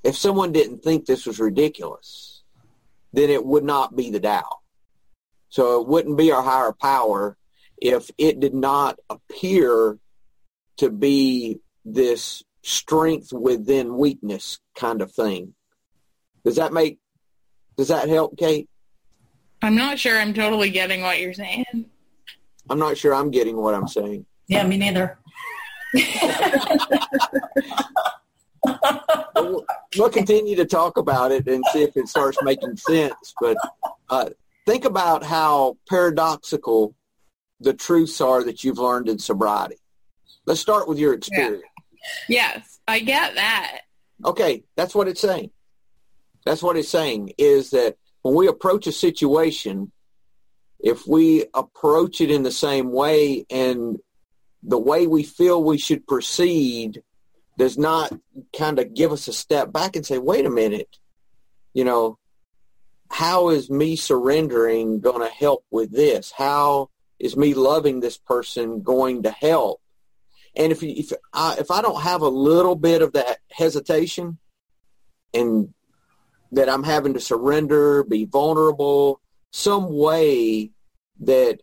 if 0.03 0.17
someone 0.17 0.53
didn't 0.53 0.83
think 0.83 1.07
this 1.07 1.27
was 1.27 1.39
ridiculous, 1.39 2.43
then 3.13 3.31
it 3.31 3.45
would 3.45 3.65
not 3.65 3.95
be 3.95 4.11
the 4.11 4.21
Tao. 4.21 4.61
So 5.49 5.81
it 5.81 5.87
wouldn't 5.89 6.17
be 6.17 6.33
our 6.33 6.43
higher 6.43 6.73
power 6.73 7.37
if 7.81 8.11
it 8.19 8.41
did 8.41 8.55
not 8.55 8.99
appear 9.09 9.99
to 10.79 10.91
be 10.91 11.61
this 11.85 12.43
strength 12.65 13.33
within 13.33 13.97
weakness 13.97 14.59
kind 14.75 15.03
of 15.03 15.13
thing. 15.13 15.55
Does 16.45 16.57
that 16.57 16.73
make, 16.73 16.99
does 17.77 17.89
that 17.89 18.09
help, 18.09 18.37
Kate? 18.37 18.69
I'm 19.63 19.77
not 19.77 19.99
sure 19.99 20.19
I'm 20.19 20.35
totally 20.35 20.71
getting 20.71 21.03
what 21.03 21.21
you're 21.21 21.35
saying. 21.35 21.65
I'm 22.69 22.79
not 22.79 22.97
sure 22.97 23.15
I'm 23.15 23.31
getting 23.31 23.57
what 23.57 23.75
I'm 23.75 23.89
saying. 23.89 24.27
Yeah, 24.49 24.67
me 24.67 24.79
neither. 24.79 25.19
We'll, 29.37 29.65
we'll 29.99 30.11
continue 30.11 30.57
to 30.57 30.65
talk 30.65 30.97
about 30.97 31.33
it 31.33 31.47
and 31.49 31.63
see 31.73 31.83
if 31.83 31.97
it 31.97 32.09
starts 32.09 32.39
making 32.43 32.77
sense. 32.79 33.35
But 33.39 33.59
uh, 34.09 34.31
think 34.65 34.87
about 34.87 35.23
how 35.23 35.77
paradoxical 35.89 36.95
the 37.61 37.75
truths 37.75 38.21
are 38.21 38.43
that 38.45 38.65
you've 38.65 38.79
learned 38.79 39.09
in 39.09 39.19
sobriety. 39.19 39.77
Let's 40.47 40.61
start 40.61 40.89
with 40.89 40.99
your 40.99 41.13
experience. 41.13 41.63
Yes, 42.29 42.81
I 42.87 43.01
get 43.01 43.35
that. 43.35 43.81
Okay, 44.25 44.65
that's 44.77 44.95
what 44.95 45.09
it's 45.09 45.21
saying. 45.21 45.51
That's 46.45 46.63
what 46.63 46.77
it's 46.77 46.89
saying 46.89 47.33
is 47.39 47.71
that 47.71 47.97
when 48.23 48.35
we 48.35 48.49
approach 48.49 48.87
a 48.87 48.93
situation, 48.93 49.93
if 50.81 51.07
we 51.07 51.47
approach 51.55 52.21
it 52.21 52.31
in 52.31 52.43
the 52.43 52.51
same 52.51 52.93
way 52.93 53.47
and 53.51 53.99
the 54.63 54.79
way 54.79 55.07
we 55.07 55.23
feel 55.23 55.63
we 55.63 55.79
should 55.79 56.07
proceed 56.07 57.03
does 57.57 57.79
not 57.79 58.13
kind 58.57 58.79
of 58.79 58.95
give 58.95 59.13
us 59.13 59.29
a 59.29 59.33
step 59.33 59.73
back 59.73 59.97
and 59.97 60.05
say, 60.05 60.19
wait 60.19 60.45
a 60.45 60.51
minute, 60.51 60.99
you 61.73 61.85
know, 61.85 62.19
how 63.11 63.51
is 63.51 63.71
me 63.71 63.97
surrendering 63.97 65.01
going 65.01 65.21
to 65.21 65.35
help 65.35 65.65
with 65.71 65.93
this? 65.93 66.33
How 66.37 66.91
is 67.19 67.37
me 67.37 67.55
loving 67.55 68.01
this 68.01 68.19
person 68.19 68.83
going 68.83 69.23
to 69.23 69.31
help? 69.31 69.81
And 70.57 70.73
if 70.73 70.83
if 70.83 71.13
I, 71.33 71.57
if 71.59 71.71
I 71.71 71.83
don't 71.83 72.03
have 72.03 72.23
a 72.23 72.29
little 72.29 72.77
bit 72.77 73.03
of 73.03 73.13
that 73.13 73.39
hesitation 73.51 74.39
and 75.33 75.75
that 76.53 76.69
I'm 76.69 76.85
having 76.85 77.15
to 77.15 77.21
surrender, 77.21 78.05
be 78.05 78.25
vulnerable, 78.25 79.21
some 79.53 79.93
way 79.93 80.71
that 81.21 81.61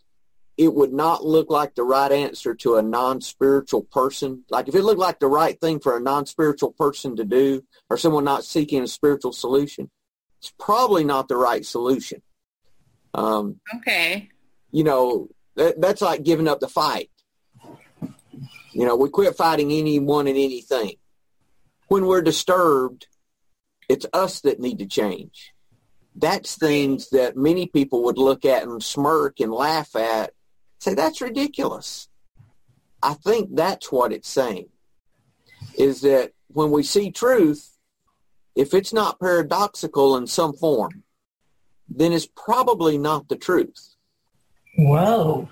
it 0.58 0.74
would 0.74 0.94
not 0.94 1.26
look 1.26 1.50
like 1.50 1.76
the 1.76 1.84
right 1.84 2.12
answer 2.12 2.54
to 2.54 2.76
a 2.76 2.82
non-spiritual 2.82 3.84
person. 3.84 4.44
Like 4.50 4.68
if 4.68 4.76
it 4.76 4.84
looked 4.84 5.00
like 5.00 5.20
the 5.20 5.28
right 5.28 5.60
thing 5.60 5.80
for 5.80 5.96
a 5.96 6.02
non-spiritual 6.02 6.74
person 6.74 7.16
to 7.16 7.24
do 7.24 7.64
or 7.90 7.98
someone 7.98 8.26
not 8.26 8.44
seeking 8.44 8.84
a 8.84 8.88
spiritual 8.88 9.32
solution, 9.32 9.90
it's 10.40 10.54
probably 10.60 11.04
not 11.04 11.28
the 11.30 11.38
right 11.38 11.66
solution. 11.66 12.22
Um, 13.14 13.60
Okay. 13.78 14.30
you 14.72 14.84
know, 14.84 15.30
that, 15.56 15.80
that's 15.80 16.02
like 16.02 16.24
giving 16.24 16.48
up 16.48 16.60
the 16.60 16.68
fight. 16.68 17.10
You 18.72 18.86
know, 18.86 18.96
we 18.96 19.10
quit 19.10 19.36
fighting 19.36 19.72
anyone 19.72 20.28
and 20.28 20.38
anything. 20.38 20.96
When 21.88 22.06
we're 22.06 22.22
disturbed, 22.22 23.08
it's 23.90 24.06
us 24.14 24.40
that 24.42 24.60
need 24.60 24.80
to 24.80 24.86
change. 24.86 25.54
That's 26.16 26.58
things 26.58 27.10
that 27.10 27.36
many 27.36 27.68
people 27.68 28.04
would 28.04 28.18
look 28.18 28.46
at 28.46 28.64
and 28.64 28.82
smirk 28.82 29.40
and 29.40 29.52
laugh 29.52 29.96
at, 29.96 30.32
say, 30.80 30.94
that's 30.94 31.22
ridiculous. 31.22 32.08
I 33.04 33.14
think 33.14 33.56
that's 33.56 33.92
what 33.92 34.14
it's 34.14 34.30
saying, 34.30 34.70
is 35.78 36.02
that 36.02 36.32
when 36.48 36.72
we 36.72 36.84
see 36.84 37.12
truth, 37.12 37.78
if 38.56 38.74
it's 38.74 38.94
not 38.94 39.20
paradoxical 39.20 40.16
in 40.18 40.28
some 40.28 40.54
form, 40.54 41.04
then 41.90 42.14
it's 42.14 42.28
probably 42.28 42.98
not 42.98 43.28
the 43.28 43.36
truth. 43.36 43.96
Whoa. 44.78 45.50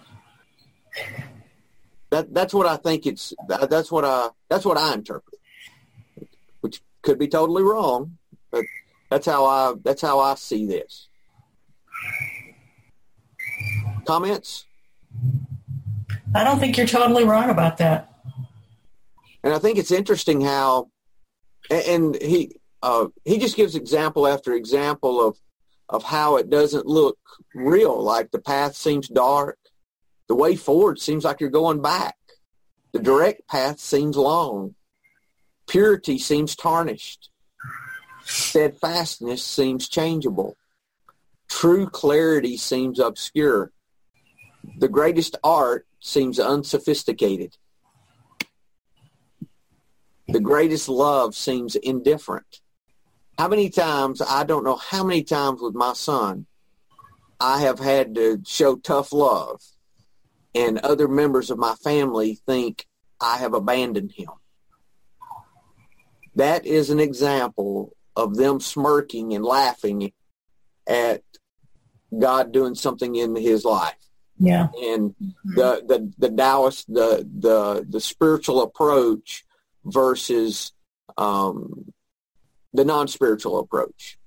That 2.12 2.34
that's 2.34 2.54
what 2.54 2.66
I 2.66 2.78
think 2.78 3.06
it's. 3.06 3.34
that- 3.48 3.70
That's 3.70 3.92
what 3.92 4.04
I 4.06 4.30
that's 4.50 4.66
what 4.66 4.78
I 4.78 4.94
interpret, 4.94 5.40
which 6.62 6.82
could 7.04 7.20
be 7.20 7.28
totally 7.28 7.64
wrong, 7.64 8.18
but 8.52 8.64
that's 9.10 9.26
how 9.28 9.46
I 9.46 9.74
that's 9.84 10.02
how 10.02 10.20
I 10.20 10.36
see 10.36 10.66
this. 10.66 11.08
Comments, 14.06 14.66
I 16.34 16.44
don't 16.44 16.60
think 16.60 16.78
you're 16.78 16.88
totally 16.88 17.26
wrong 17.26 17.50
about 17.50 17.78
that. 17.78 18.12
and 19.44 19.54
I 19.54 19.60
think 19.60 19.78
it's 19.78 19.92
interesting 19.92 20.42
how, 20.42 20.90
and 21.70 22.16
he 22.20 22.56
uh, 22.82 23.08
he 23.26 23.38
just 23.38 23.56
gives 23.56 23.76
example 23.76 24.26
after 24.28 24.54
example 24.54 25.26
of 25.26 25.38
of 25.90 26.04
how 26.04 26.38
it 26.38 26.50
doesn't 26.50 26.86
look 26.88 27.18
real. 27.54 28.02
Like 28.02 28.32
the 28.32 28.40
path 28.40 28.76
seems 28.76 29.08
dark, 29.08 29.60
the 30.30 30.36
way 30.36 30.56
forward 30.56 31.00
seems 31.00 31.26
like 31.26 31.42
you're 31.42 31.50
going 31.50 31.82
back. 31.82 32.16
The 32.94 33.00
direct 33.00 33.48
path 33.48 33.80
seems 33.80 34.16
long. 34.16 34.76
Purity 35.68 36.20
seems 36.20 36.56
tarnished. 36.56 37.30
Steadfastness 38.24 39.44
seems 39.44 39.90
changeable. 39.90 40.56
True 41.50 41.90
clarity 41.90 42.58
seems 42.58 43.00
obscure. 43.00 43.72
The 44.78 44.88
greatest 44.88 45.36
art 45.44 45.88
seems 46.00 46.40
unsophisticated. 46.40 47.58
The 50.28 50.40
greatest 50.40 50.90
love 50.90 51.36
seems 51.36 51.76
indifferent. 51.76 52.62
How 53.40 53.48
many 53.48 53.72
times, 53.72 54.22
I 54.22 54.44
don't 54.44 54.64
know 54.64 54.76
how 54.76 55.04
many 55.04 55.24
times 55.24 55.60
with 55.60 55.74
my 55.74 55.94
son, 55.94 56.46
I 57.40 57.62
have 57.62 57.80
had 57.80 58.14
to 58.16 58.42
show 58.46 58.76
tough 58.76 59.12
love 59.12 59.62
and 60.56 60.80
other 60.80 61.08
members 61.08 61.50
of 61.50 61.58
my 61.58 61.76
family 61.76 62.40
think 62.46 62.86
I 63.22 63.38
have 63.38 63.54
abandoned 63.54 64.14
him. 64.16 64.30
That 66.36 66.66
is 66.66 66.90
an 66.90 67.00
example 67.00 67.96
of 68.16 68.36
them 68.36 68.60
smirking 68.60 69.34
and 69.34 69.44
laughing 69.44 70.12
at 70.88 71.22
God 72.18 72.52
doing 72.52 72.76
something 72.76 73.16
in 73.16 73.36
his 73.36 73.66
life. 73.66 73.96
Yeah. 74.38 74.70
And 74.82 75.16
the, 75.44 75.84
the, 75.86 76.14
the 76.18 76.36
Taoist, 76.36 76.92
the, 76.92 77.28
the, 77.38 77.86
the 77.88 78.00
spiritual 78.00 78.62
approach 78.62 79.44
versus 79.84 80.72
um, 81.18 81.92
the 82.74 82.86
non-spiritual 82.86 83.60
approach. 83.60 84.18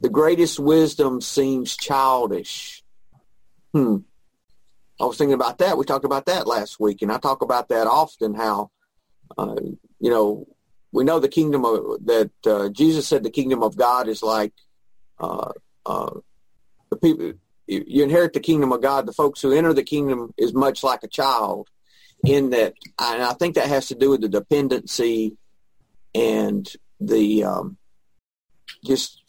The 0.00 0.10
greatest 0.10 0.58
wisdom 0.58 1.20
seems 1.20 1.76
childish. 1.76 2.84
Hmm. 3.72 3.98
I 5.02 5.06
was 5.06 5.18
thinking 5.18 5.34
about 5.34 5.58
that. 5.58 5.76
We 5.76 5.84
talked 5.84 6.04
about 6.04 6.26
that 6.26 6.46
last 6.46 6.78
week, 6.78 7.02
and 7.02 7.10
I 7.10 7.18
talk 7.18 7.42
about 7.42 7.68
that 7.70 7.88
often. 7.88 8.34
How, 8.34 8.70
uh, 9.36 9.56
you 9.98 10.10
know, 10.10 10.46
we 10.92 11.02
know 11.02 11.18
the 11.18 11.28
kingdom 11.28 11.64
of 11.64 12.06
that. 12.06 12.30
Uh, 12.46 12.68
Jesus 12.68 13.08
said 13.08 13.24
the 13.24 13.30
kingdom 13.30 13.64
of 13.64 13.76
God 13.76 14.06
is 14.06 14.22
like 14.22 14.52
uh, 15.18 15.50
uh, 15.84 16.14
the 16.90 16.96
people. 16.96 17.32
You, 17.66 17.84
you 17.84 18.04
inherit 18.04 18.32
the 18.32 18.38
kingdom 18.38 18.72
of 18.72 18.80
God. 18.80 19.06
The 19.06 19.12
folks 19.12 19.42
who 19.42 19.50
enter 19.50 19.72
the 19.72 19.82
kingdom 19.82 20.32
is 20.38 20.54
much 20.54 20.84
like 20.84 21.02
a 21.02 21.08
child, 21.08 21.68
in 22.24 22.50
that, 22.50 22.74
and 23.00 23.22
I 23.24 23.32
think 23.32 23.56
that 23.56 23.66
has 23.66 23.88
to 23.88 23.96
do 23.96 24.10
with 24.10 24.20
the 24.20 24.28
dependency 24.28 25.36
and 26.14 26.72
the 27.00 27.42
um, 27.42 27.76
just 28.84 29.20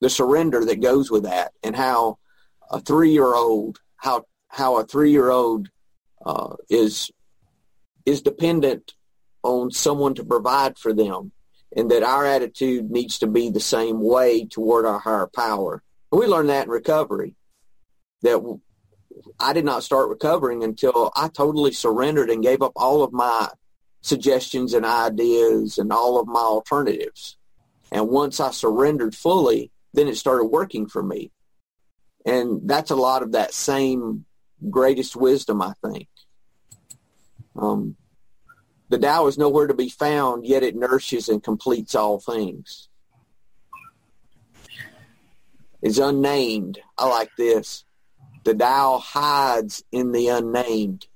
the 0.00 0.08
surrender 0.08 0.64
that 0.64 0.80
goes 0.80 1.10
with 1.10 1.24
that, 1.24 1.52
and 1.62 1.76
how 1.76 2.16
a 2.70 2.80
three-year-old 2.80 3.80
how 3.98 4.24
how 4.50 4.78
a 4.78 4.84
three-year-old 4.84 5.68
uh, 6.26 6.56
is 6.68 7.10
is 8.04 8.20
dependent 8.20 8.94
on 9.42 9.70
someone 9.70 10.14
to 10.14 10.24
provide 10.24 10.76
for 10.76 10.92
them, 10.92 11.32
and 11.74 11.90
that 11.90 12.02
our 12.02 12.26
attitude 12.26 12.90
needs 12.90 13.18
to 13.18 13.26
be 13.26 13.48
the 13.48 13.60
same 13.60 14.02
way 14.02 14.44
toward 14.44 14.84
our 14.84 14.98
higher 14.98 15.28
power. 15.34 15.82
And 16.10 16.20
we 16.20 16.26
learned 16.26 16.50
that 16.50 16.64
in 16.64 16.70
recovery. 16.70 17.34
That 18.22 18.58
I 19.38 19.52
did 19.52 19.64
not 19.64 19.84
start 19.84 20.08
recovering 20.08 20.62
until 20.64 21.10
I 21.14 21.28
totally 21.28 21.72
surrendered 21.72 22.28
and 22.28 22.42
gave 22.42 22.60
up 22.60 22.72
all 22.76 23.02
of 23.02 23.12
my 23.12 23.48
suggestions 24.02 24.74
and 24.74 24.84
ideas 24.84 25.78
and 25.78 25.92
all 25.92 26.18
of 26.18 26.26
my 26.26 26.40
alternatives. 26.40 27.36
And 27.92 28.08
once 28.08 28.40
I 28.40 28.50
surrendered 28.50 29.14
fully, 29.14 29.70
then 29.94 30.08
it 30.08 30.16
started 30.16 30.44
working 30.44 30.86
for 30.86 31.02
me. 31.02 31.30
And 32.24 32.68
that's 32.68 32.90
a 32.90 32.96
lot 32.96 33.22
of 33.22 33.32
that 33.32 33.54
same 33.54 34.26
greatest 34.68 35.16
wisdom, 35.16 35.62
I 35.62 35.72
think. 35.84 36.08
Um, 37.56 37.96
the 38.88 38.98
Tao 38.98 39.26
is 39.28 39.38
nowhere 39.38 39.68
to 39.68 39.74
be 39.74 39.88
found, 39.88 40.44
yet 40.44 40.62
it 40.62 40.76
nourishes 40.76 41.28
and 41.28 41.42
completes 41.42 41.94
all 41.94 42.18
things. 42.18 42.88
It's 45.80 45.98
unnamed. 45.98 46.80
I 46.98 47.08
like 47.08 47.30
this. 47.38 47.84
The 48.44 48.54
Tao 48.54 48.98
hides 48.98 49.84
in 49.92 50.12
the 50.12 50.28
unnamed. 50.28 51.06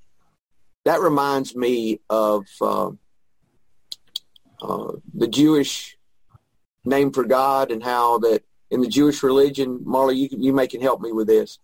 That 0.84 1.00
reminds 1.00 1.56
me 1.56 2.00
of 2.08 2.46
uh, 2.60 2.90
uh, 4.62 4.92
the 5.12 5.28
Jewish 5.28 5.96
name 6.84 7.12
for 7.12 7.24
God 7.24 7.70
and 7.70 7.82
how 7.82 8.18
that 8.18 8.42
in 8.70 8.80
the 8.80 8.88
Jewish 8.88 9.22
religion, 9.22 9.80
Marley, 9.84 10.16
you, 10.16 10.28
you 10.30 10.52
may 10.52 10.66
can 10.66 10.80
help 10.80 11.00
me 11.00 11.12
with 11.12 11.26
this, 11.26 11.58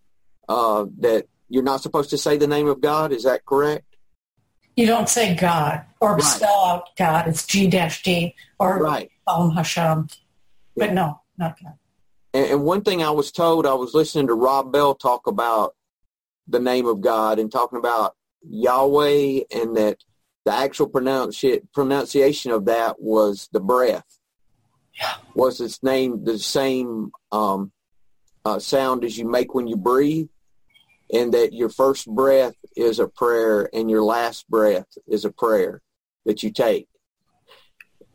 uh, 0.48 0.86
that 0.98 1.26
you're 1.50 1.62
not 1.62 1.82
supposed 1.82 2.10
to 2.10 2.18
say 2.18 2.36
the 2.38 2.46
name 2.46 2.68
of 2.68 2.80
God. 2.80 3.12
Is 3.12 3.24
that 3.24 3.44
correct? 3.44 3.84
You 4.76 4.86
don't 4.86 5.08
say 5.08 5.34
God 5.34 5.84
or 6.00 6.14
Right. 6.14 6.22
spell 6.22 6.64
out 6.64 6.96
God. 6.96 7.26
It's 7.26 7.44
G 7.44 7.66
dash 7.66 8.02
D 8.02 8.34
or 8.58 8.78
Right. 8.78 9.10
Om 9.26 9.50
Hashem. 9.50 10.08
But 10.76 10.94
no, 10.94 11.20
not 11.36 11.60
God. 11.62 11.74
And, 12.32 12.46
and 12.52 12.64
one 12.64 12.82
thing 12.82 13.02
I 13.02 13.10
was 13.10 13.32
told, 13.32 13.66
I 13.66 13.74
was 13.74 13.92
listening 13.92 14.28
to 14.28 14.34
Rob 14.34 14.72
Bell 14.72 14.94
talk 14.94 15.26
about 15.26 15.74
the 16.46 16.60
name 16.60 16.86
of 16.86 17.00
God 17.00 17.38
and 17.38 17.50
talking 17.50 17.78
about 17.78 18.14
Yahweh 18.48 19.40
and 19.52 19.76
that 19.76 19.98
the 20.44 20.52
actual 20.52 20.88
pronunci- 20.88 21.60
pronunciation 21.74 22.52
of 22.52 22.64
that 22.66 23.02
was 23.02 23.48
the 23.52 23.60
breath. 23.60 24.06
Yeah. 24.98 25.14
Was 25.34 25.60
its 25.60 25.82
name 25.82 26.24
the 26.24 26.38
same 26.38 27.10
um, 27.32 27.72
uh, 28.44 28.58
sound 28.60 29.04
as 29.04 29.18
you 29.18 29.28
make 29.28 29.52
when 29.52 29.66
you 29.66 29.76
breathe? 29.76 30.28
And 31.12 31.34
that 31.34 31.52
your 31.52 31.68
first 31.68 32.06
breath 32.06 32.54
is 32.76 32.98
a 32.98 33.08
prayer 33.08 33.68
and 33.72 33.90
your 33.90 34.02
last 34.02 34.48
breath 34.48 34.86
is 35.08 35.24
a 35.24 35.32
prayer 35.32 35.82
that 36.24 36.42
you 36.42 36.50
take. 36.50 36.88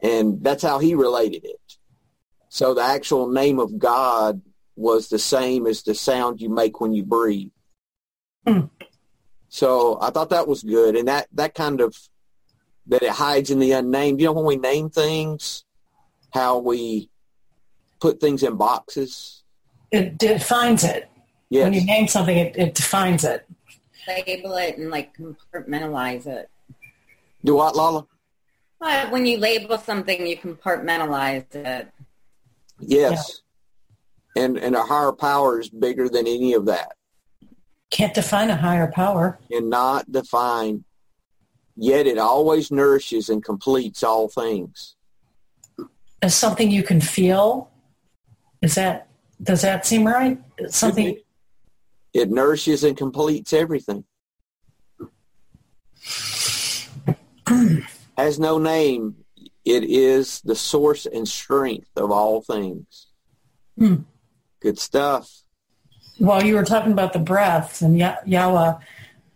And 0.02 0.44
that's 0.44 0.64
how 0.64 0.80
he 0.80 0.96
related 0.96 1.46
it. 1.46 1.60
So 2.50 2.74
the 2.74 2.84
actual 2.84 3.30
name 3.30 3.60
of 3.60 3.78
God 3.78 4.42
was 4.76 5.10
the 5.10 5.20
same 5.20 5.68
as 5.68 5.84
the 5.84 5.96
sound 5.96 6.42
you 6.42 6.50
make 6.50 6.80
when 6.80 6.94
you 6.94 7.04
breathe. 7.04 7.52
Hmm. 8.48 8.68
So 9.50 9.98
I 10.02 10.10
thought 10.10 10.30
that 10.30 10.48
was 10.48 10.64
good, 10.64 10.96
and 10.96 11.08
that 11.08 11.28
that 11.34 11.54
kind 11.54 11.82
of 11.82 11.98
that 12.88 13.04
it 13.04 13.12
hides 13.12 13.52
in 13.52 13.60
the 13.60 13.72
unnamed. 13.72 14.20
You 14.20 14.28
know, 14.28 14.34
when 14.34 14.46
we 14.46 14.58
name 14.58 14.90
things, 14.90 15.64
how 16.32 16.60
we 16.60 17.10
put 18.00 18.20
things 18.20 18.44
in 18.44 18.58
boxes. 18.58 19.44
It 19.92 20.18
defines 20.18 20.84
it. 20.84 21.10
When 21.63 21.74
you 21.74 21.86
name 21.86 22.08
something, 22.08 22.38
it, 22.38 22.56
it 22.58 22.76
defines 22.76 23.24
it. 23.24 23.48
label 24.08 24.58
it 24.58 24.78
and 24.78 24.89
like 24.89 25.15
compartmentalize 25.18 26.28
it. 26.28 26.50
do 27.44 27.56
what, 27.56 27.76
Lala? 27.76 28.06
But 28.80 29.12
when 29.12 29.26
you 29.26 29.38
label 29.38 29.78
something, 29.78 30.28
you 30.28 30.38
compartmentalize 30.38 31.54
it. 31.56 31.88
Yes, 32.80 33.41
And 34.36 34.58
and 34.58 34.76
a 34.76 34.84
higher 34.84 35.13
power 35.13 35.60
is 35.60 35.70
bigger 35.70 36.10
than 36.10 36.28
any 36.28 36.54
of 36.54 36.65
that. 36.65 36.94
Can't 37.89 38.13
define 38.13 38.50
a 38.50 38.56
higher 38.56 38.91
power. 38.91 39.39
And 39.50 39.70
not 39.70 40.12
define. 40.12 40.84
Yet 41.78 42.08
it 42.08 42.18
always 42.18 42.72
nourishes 42.72 43.30
and 43.30 43.44
completes 43.44 44.04
all 44.04 44.28
things. 44.28 44.96
As 46.22 46.36
something 46.36 46.70
you 46.70 46.84
can 46.84 47.00
feel. 47.00 47.72
Is 48.62 48.76
that 48.76 49.08
does 49.41 49.62
that 49.62 49.86
seem 49.86 50.06
right? 50.06 50.38
Something 50.70 51.18
It 52.15 52.32
nourishes 52.32 52.86
and 52.86 52.95
completes 52.95 53.51
everything. 53.51 54.06
Has 58.17 58.39
no 58.39 58.58
name. 58.58 59.17
It 59.65 59.84
is 59.84 60.39
the 60.41 60.56
source 60.56 61.06
and 61.06 61.28
strength 61.28 61.89
of 61.97 62.12
all 62.12 62.41
things. 62.41 63.08
Hmm. 63.78 63.95
Good 64.62 64.80
stuff. 64.80 65.30
while 66.17 66.41
you 66.41 66.56
were 66.56 66.63
talking 66.63 66.93
about 66.93 67.12
the 67.12 67.19
breath 67.19 67.82
and 67.82 67.97
Yah- 67.99 68.15
Yahweh, 68.25 68.75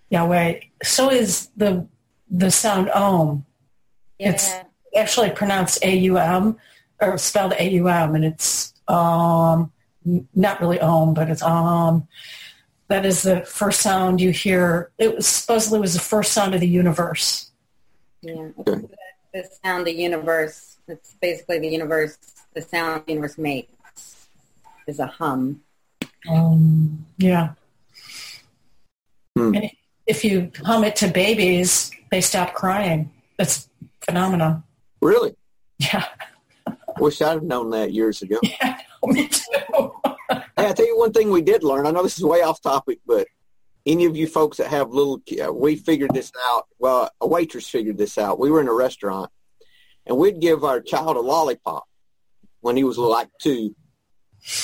Yahweh, 0.09 0.59
so 0.81 1.11
is 1.11 1.49
the 1.57 1.85
the 2.31 2.49
sound 2.49 2.89
Om. 2.91 3.45
It's 4.17 4.49
actually 4.95 5.31
pronounced 5.31 5.83
A 5.83 5.93
U 5.97 6.17
M 6.17 6.55
or 7.01 7.17
spelled 7.17 7.53
A 7.59 7.69
U 7.71 7.89
M, 7.89 8.15
and 8.15 8.23
it's 8.23 8.73
um 8.87 9.73
not 10.33 10.61
really 10.61 10.79
Om, 10.79 11.13
but 11.13 11.29
it's 11.29 11.41
um. 11.41 12.07
That 12.89 13.05
is 13.05 13.21
the 13.21 13.41
first 13.41 13.81
sound 13.81 14.19
you 14.19 14.31
hear. 14.31 14.91
It 14.97 15.15
was 15.15 15.27
supposedly 15.27 15.79
was 15.79 15.93
the 15.93 15.99
first 15.99 16.33
sound 16.33 16.55
of 16.55 16.59
the 16.59 16.67
universe. 16.67 17.51
Yeah. 18.21 18.49
Okay. 18.59 18.81
The 19.31 19.47
sound 19.63 19.85
the 19.85 19.93
universe, 19.93 20.77
it's 20.87 21.15
basically 21.21 21.59
the 21.59 21.69
universe, 21.69 22.17
the 22.53 22.61
sound 22.61 23.03
the 23.05 23.13
universe 23.13 23.37
makes 23.37 24.27
is 24.87 24.99
a 24.99 25.05
hum. 25.05 25.61
Um, 26.27 27.05
yeah. 27.17 27.53
Hmm. 29.37 29.55
And 29.55 29.71
if 30.07 30.25
you 30.25 30.51
hum 30.65 30.83
it 30.83 30.95
to 30.97 31.07
babies, 31.09 31.91
they 32.09 32.21
stop 32.21 32.55
crying. 32.55 33.11
That's 33.37 33.69
phenomenal. 34.01 34.63
Really? 34.99 35.35
Yeah. 35.77 36.05
Wish 36.97 37.21
I'd 37.21 37.33
have 37.33 37.43
known 37.43 37.69
that 37.69 37.93
years 37.93 38.21
ago. 38.23 38.39
Yeah, 38.61 38.79
Me 39.03 39.27
too. 39.27 39.93
Hey, 40.59 40.67
I 40.67 40.73
tell 40.73 40.85
you 40.85 40.97
one 40.97 41.13
thing 41.13 41.29
we 41.29 41.41
did 41.41 41.63
learn. 41.63 41.87
I 41.87 41.91
know 41.91 42.03
this 42.03 42.17
is 42.17 42.23
way 42.25 42.41
off 42.41 42.61
topic, 42.61 42.99
but 43.07 43.29
any 43.85 44.03
of 44.03 44.17
you 44.17 44.27
folks 44.27 44.57
that 44.57 44.67
have 44.67 44.89
little, 44.89 45.21
uh, 45.41 45.53
we 45.53 45.77
figured 45.77 46.13
this 46.13 46.33
out. 46.49 46.65
Well, 46.79 47.09
a 47.21 47.27
waitress 47.27 47.69
figured 47.69 47.97
this 47.97 48.17
out. 48.17 48.39
We 48.39 48.51
were 48.51 48.59
in 48.59 48.67
a 48.67 48.73
restaurant, 48.73 49.31
and 50.05 50.17
we'd 50.17 50.41
give 50.41 50.65
our 50.65 50.81
child 50.81 51.15
a 51.15 51.21
lollipop 51.21 51.85
when 52.59 52.75
he 52.75 52.83
was 52.83 52.97
like 52.97 53.29
two. 53.39 53.73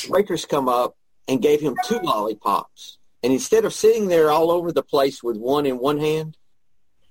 The 0.04 0.10
waitress 0.10 0.44
come 0.44 0.68
up 0.68 0.98
and 1.30 1.42
gave 1.42 1.62
him 1.62 1.78
two 1.86 2.00
lollipops, 2.00 2.98
and 3.24 3.32
instead 3.32 3.64
of 3.64 3.74
sitting 3.74 4.10
there 4.10 4.30
all 4.32 4.52
over 4.52 4.74
the 4.74 4.84
place 4.84 5.24
with 5.24 5.38
one 5.38 5.66
in 5.66 5.80
one 5.80 6.00
hand, 6.00 6.36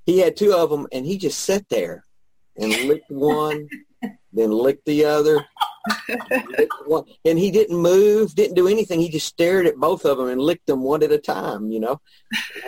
he 0.04 0.18
had 0.18 0.36
two 0.36 0.52
of 0.52 0.68
them, 0.68 0.86
and 0.92 1.06
he 1.06 1.16
just 1.16 1.40
sat 1.40 1.70
there 1.70 2.04
and 2.54 2.70
licked 2.86 3.10
one, 3.10 3.66
then 4.30 4.50
licked 4.50 4.84
the 4.84 5.06
other, 5.06 5.46
and 7.24 7.38
he 7.38 7.50
didn't 7.50 7.76
move, 7.76 8.34
didn't 8.34 8.54
do 8.54 8.68
anything. 8.68 9.00
He 9.00 9.08
just 9.08 9.26
stared 9.26 9.66
at 9.66 9.76
both 9.76 10.04
of 10.04 10.18
them 10.18 10.28
and 10.28 10.40
licked 10.40 10.66
them 10.66 10.82
one 10.82 11.02
at 11.02 11.12
a 11.12 11.18
time. 11.18 11.70
You 11.70 11.80
know, 11.80 12.00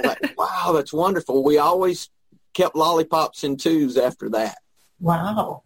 like, 0.05 0.35
wow, 0.39 0.73
that's 0.75 0.93
wonderful. 0.93 1.43
We 1.43 1.59
always 1.59 2.11
kept 2.55 2.77
lollipops 2.77 3.45
in 3.45 3.57
twos 3.57 3.97
after 3.97 4.29
that. 4.31 4.59
wow. 5.01 5.63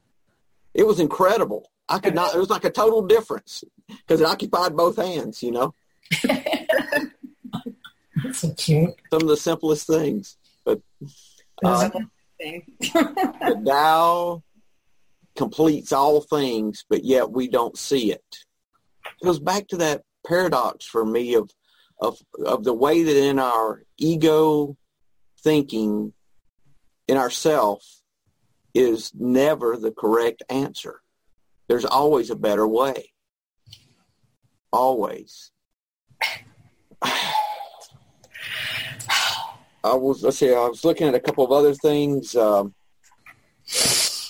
It 0.73 0.87
was 0.87 1.01
incredible. 1.01 1.69
I 1.89 1.99
could 1.99 2.15
not. 2.15 2.33
It 2.35 2.39
was 2.39 2.51
like 2.51 2.65
a 2.65 2.71
total 2.71 3.03
difference 3.03 3.65
because 3.89 4.21
it 4.21 4.25
occupied 4.27 4.77
both 4.77 4.97
hands. 4.97 5.43
You 5.43 5.51
know, 5.51 5.75
That's 8.23 8.39
so 8.39 8.53
cute. 8.57 8.95
some 9.11 9.23
of 9.23 9.29
the 9.29 9.37
simplest 9.37 9.89
things. 9.89 10.37
But 10.65 10.81
uh, 11.65 11.91
the 12.39 13.63
Tao 13.67 14.43
completes 15.41 15.91
all 15.91 16.21
things, 16.21 16.85
but 16.91 17.03
yet 17.03 17.31
we 17.31 17.49
don't 17.49 17.79
see 17.79 18.13
it. 18.13 18.37
It 19.07 19.25
goes 19.25 19.41
back 19.41 19.69
to 19.69 19.79
that 19.79 20.03
paradox 20.27 20.85
for 20.85 21.03
me 21.03 21.33
of 21.33 21.51
of 21.99 22.19
of 22.45 22.63
the 22.63 22.75
way 22.75 23.03
that 23.03 23.17
in 23.17 23.39
our 23.39 23.83
ego 23.97 24.77
thinking 25.43 26.13
in 27.09 27.17
ourself 27.17 27.83
is 28.75 29.13
never 29.15 29.79
the 29.79 29.93
correct 29.93 30.43
answer. 30.51 31.01
There's 31.69 31.87
always 31.87 32.29
a 32.29 32.37
better 32.37 32.69
way. 32.69 33.15
Always. 34.71 35.53
I 37.03 37.33
was 39.95 40.23
let's 40.23 40.37
see. 40.37 40.53
I 40.53 40.69
was 40.69 40.85
looking 40.85 41.09
at 41.09 41.15
a 41.15 41.21
couple 41.21 41.45
of 41.45 41.51
other 41.51 41.73
things. 41.73 42.37
Um, 42.37 42.75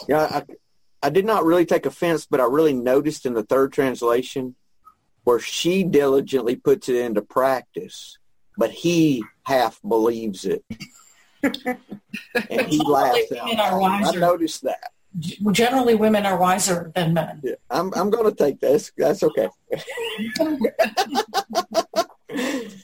yeah, 0.08 0.28
I, 0.30 0.44
I 1.02 1.10
did 1.10 1.24
not 1.24 1.44
really 1.44 1.64
take 1.64 1.86
offense, 1.86 2.26
but 2.26 2.40
I 2.40 2.44
really 2.44 2.74
noticed 2.74 3.26
in 3.26 3.34
the 3.34 3.42
third 3.42 3.72
translation 3.72 4.54
where 5.24 5.38
she 5.38 5.84
diligently 5.84 6.56
puts 6.56 6.88
it 6.88 6.96
into 6.96 7.22
practice, 7.22 8.18
but 8.56 8.70
he 8.70 9.24
half 9.44 9.80
believes 9.86 10.44
it, 10.44 10.64
and 11.42 12.66
he 12.68 12.82
laughs 12.84 13.32
out. 13.32 13.58
I 13.58 14.12
noticed 14.12 14.62
that. 14.62 14.92
Generally, 15.52 15.96
women 15.96 16.24
are 16.24 16.38
wiser 16.38 16.92
than 16.94 17.14
men. 17.14 17.40
Yeah, 17.42 17.54
I'm 17.68 17.92
I'm 17.94 18.10
going 18.10 18.30
to 18.30 18.36
take 18.36 18.60
this. 18.60 18.92
That's 18.96 19.22
okay. 19.22 19.48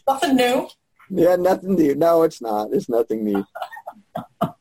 Nothing 0.08 0.36
new. 0.36 0.68
Yeah, 1.08 1.36
nothing 1.36 1.76
new. 1.76 1.94
No, 1.94 2.24
it's 2.24 2.40
not. 2.40 2.72
It's 2.72 2.88
nothing 2.88 3.24
new. 3.24 3.44
Are 4.40 4.56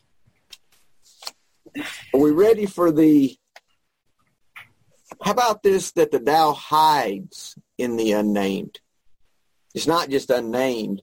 we 2.13 2.31
ready 2.31 2.65
for 2.65 2.91
the? 2.91 3.37
How 5.21 5.31
about 5.31 5.63
this? 5.63 5.91
That 5.93 6.11
the 6.11 6.19
Tao 6.19 6.53
hides 6.53 7.55
in 7.77 7.97
the 7.97 8.11
unnamed. 8.13 8.79
It's 9.73 9.87
not 9.87 10.09
just 10.09 10.29
unnamed; 10.29 11.01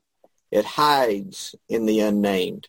it 0.51 0.65
hides 0.65 1.55
in 1.69 1.87
the 1.87 2.01
unnamed. 2.01 2.69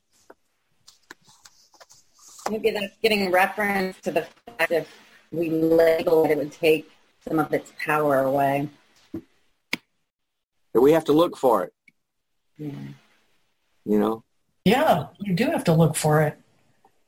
Maybe 2.49 2.71
that's 2.71 2.97
getting 3.01 3.31
reference 3.31 3.99
to 4.01 4.11
the 4.11 4.27
fact 4.57 4.71
if 4.71 4.87
we 5.31 5.49
label 5.49 6.25
it, 6.25 6.31
it 6.31 6.37
would 6.37 6.51
take 6.51 6.89
some 7.27 7.39
of 7.39 7.53
its 7.53 7.71
power 7.85 8.19
away. 8.19 8.69
That 10.73 10.81
we 10.81 10.91
have 10.91 11.05
to 11.05 11.13
look 11.13 11.37
for 11.37 11.63
it. 11.63 11.73
Yeah. 12.57 12.71
You 13.85 13.99
know, 13.99 14.23
Yeah, 14.65 15.07
you 15.19 15.33
do 15.33 15.45
have 15.45 15.63
to 15.65 15.73
look 15.73 15.95
for 15.95 16.21
it. 16.23 16.37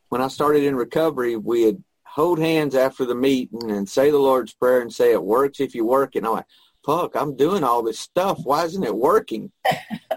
when 0.10 0.22
I 0.22 0.28
started 0.30 0.64
in 0.64 0.76
recovery, 0.76 1.36
we 1.36 1.64
had 1.64 1.84
hold 2.16 2.40
hands 2.40 2.74
after 2.76 3.04
the 3.06 3.14
meeting 3.14 3.70
and 3.70 3.90
say 3.90 4.10
the 4.10 4.18
Lord's 4.18 4.54
Prayer 4.54 4.80
and 4.80 4.92
say 4.94 5.12
it 5.12 5.22
works 5.22 5.60
if 5.60 5.76
you 5.76 5.86
work. 5.86 6.16
And 6.16 6.26
I'm 6.26 6.32
like, 6.32 6.46
fuck, 6.86 7.14
I'm 7.14 7.36
doing 7.36 7.62
all 7.62 7.84
this 7.84 8.00
stuff. 8.00 8.40
Why 8.46 8.64
isn't 8.64 8.86
it 8.86 8.96
working? 8.96 9.52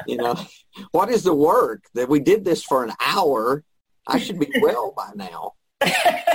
you 0.06 0.16
know, 0.16 0.36
what 0.92 1.10
is 1.10 1.24
the 1.24 1.34
work? 1.34 1.82
That 1.94 2.08
we 2.08 2.20
did 2.20 2.44
this 2.44 2.62
for 2.62 2.84
an 2.84 2.92
hour. 3.04 3.64
I 4.06 4.20
should 4.20 4.38
be 4.38 4.48
well 4.62 4.94
by 4.96 5.10
now. 5.16 5.54
I 5.80 6.28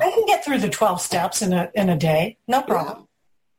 can 0.00 0.26
get 0.26 0.44
through 0.44 0.58
the 0.58 0.70
12 0.70 1.00
steps 1.00 1.42
in 1.42 1.52
a, 1.52 1.72
in 1.74 1.88
a 1.88 1.96
day. 1.96 2.38
No 2.46 2.62
problem. 2.62 3.08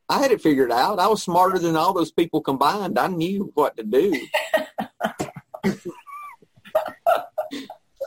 I 0.08 0.20
had 0.20 0.32
it 0.32 0.42
figured 0.42 0.72
out. 0.72 1.00
I 1.00 1.08
was 1.08 1.22
smarter 1.22 1.60
than 1.60 1.76
all 1.76 1.92
those 1.94 2.14
people 2.14 2.40
combined. 2.40 2.98
I 2.98 3.08
knew 3.08 3.52
what 3.56 3.76
to 3.76 3.84
do. 3.84 4.26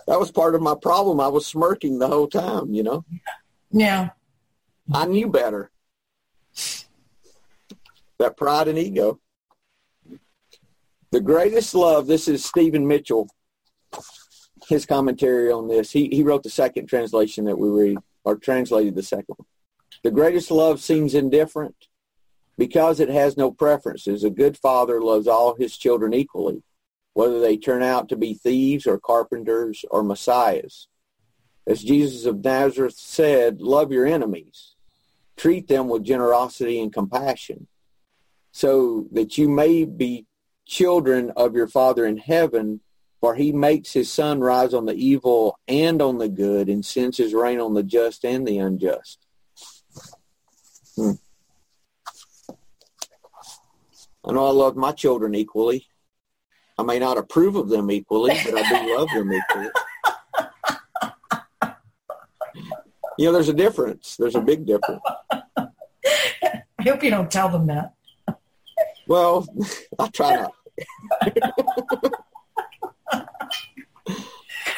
that 0.06 0.20
was 0.20 0.30
part 0.30 0.54
of 0.54 0.62
my 0.62 0.74
problem. 0.80 1.20
I 1.20 1.28
was 1.28 1.46
smirking 1.46 1.98
the 1.98 2.08
whole 2.08 2.28
time, 2.28 2.72
you 2.72 2.82
know. 2.82 3.04
Yeah. 3.70 4.10
I 4.92 5.06
knew 5.06 5.28
better. 5.28 5.70
That 8.18 8.36
pride 8.36 8.68
and 8.68 8.78
ego. 8.78 9.20
The 11.10 11.20
greatest 11.20 11.74
love, 11.74 12.06
this 12.06 12.28
is 12.28 12.44
Stephen 12.44 12.86
Mitchell, 12.86 13.28
his 14.68 14.86
commentary 14.86 15.50
on 15.50 15.68
this. 15.68 15.90
He, 15.90 16.08
he 16.08 16.22
wrote 16.22 16.42
the 16.42 16.50
second 16.50 16.86
translation 16.86 17.44
that 17.44 17.58
we 17.58 17.68
read, 17.68 17.98
or 18.24 18.36
translated 18.36 18.94
the 18.94 19.02
second 19.02 19.34
one. 19.36 19.46
The 20.02 20.10
greatest 20.10 20.50
love 20.50 20.80
seems 20.80 21.14
indifferent 21.14 21.88
because 22.58 23.00
it 23.00 23.08
has 23.08 23.36
no 23.36 23.50
preferences. 23.50 24.24
A 24.24 24.30
good 24.30 24.56
father 24.56 25.00
loves 25.00 25.26
all 25.26 25.54
his 25.54 25.76
children 25.76 26.14
equally, 26.14 26.62
whether 27.16 27.40
they 27.40 27.56
turn 27.56 27.82
out 27.82 28.10
to 28.10 28.14
be 28.14 28.34
thieves 28.34 28.86
or 28.86 29.00
carpenters 29.00 29.86
or 29.90 30.02
messiahs. 30.02 30.86
As 31.66 31.82
Jesus 31.82 32.26
of 32.26 32.44
Nazareth 32.44 32.98
said, 32.98 33.62
love 33.62 33.90
your 33.90 34.04
enemies. 34.04 34.74
Treat 35.34 35.66
them 35.66 35.88
with 35.88 36.04
generosity 36.04 36.78
and 36.78 36.92
compassion 36.92 37.68
so 38.52 39.06
that 39.12 39.38
you 39.38 39.48
may 39.48 39.86
be 39.86 40.26
children 40.66 41.32
of 41.38 41.54
your 41.54 41.68
Father 41.68 42.04
in 42.04 42.18
heaven, 42.18 42.80
for 43.22 43.34
he 43.34 43.50
makes 43.50 43.94
his 43.94 44.12
sun 44.12 44.40
rise 44.40 44.74
on 44.74 44.84
the 44.84 44.94
evil 44.94 45.58
and 45.66 46.02
on 46.02 46.18
the 46.18 46.28
good 46.28 46.68
and 46.68 46.84
sends 46.84 47.16
his 47.16 47.32
rain 47.32 47.60
on 47.60 47.72
the 47.72 47.82
just 47.82 48.26
and 48.26 48.46
the 48.46 48.58
unjust. 48.58 49.26
Hmm. 50.96 51.12
I 54.22 54.32
know 54.32 54.46
I 54.46 54.50
love 54.50 54.76
my 54.76 54.92
children 54.92 55.34
equally. 55.34 55.86
I 56.78 56.82
may 56.82 56.98
not 56.98 57.16
approve 57.16 57.56
of 57.56 57.68
them 57.68 57.90
equally, 57.90 58.36
but 58.44 58.54
I 58.54 58.68
do 58.68 58.96
love 58.96 59.08
them 59.14 59.32
equally. 59.32 59.70
You 63.18 63.26
know, 63.26 63.32
there's 63.32 63.48
a 63.48 63.54
difference. 63.54 64.16
There's 64.16 64.34
a 64.34 64.42
big 64.42 64.66
difference. 64.66 65.00
I 65.56 66.82
hope 66.82 67.02
you 67.02 67.10
don't 67.10 67.30
tell 67.30 67.48
them 67.48 67.66
that. 67.68 67.94
Well, 69.08 69.46
I 69.98 70.08
try 70.08 70.36
not. 70.36 70.52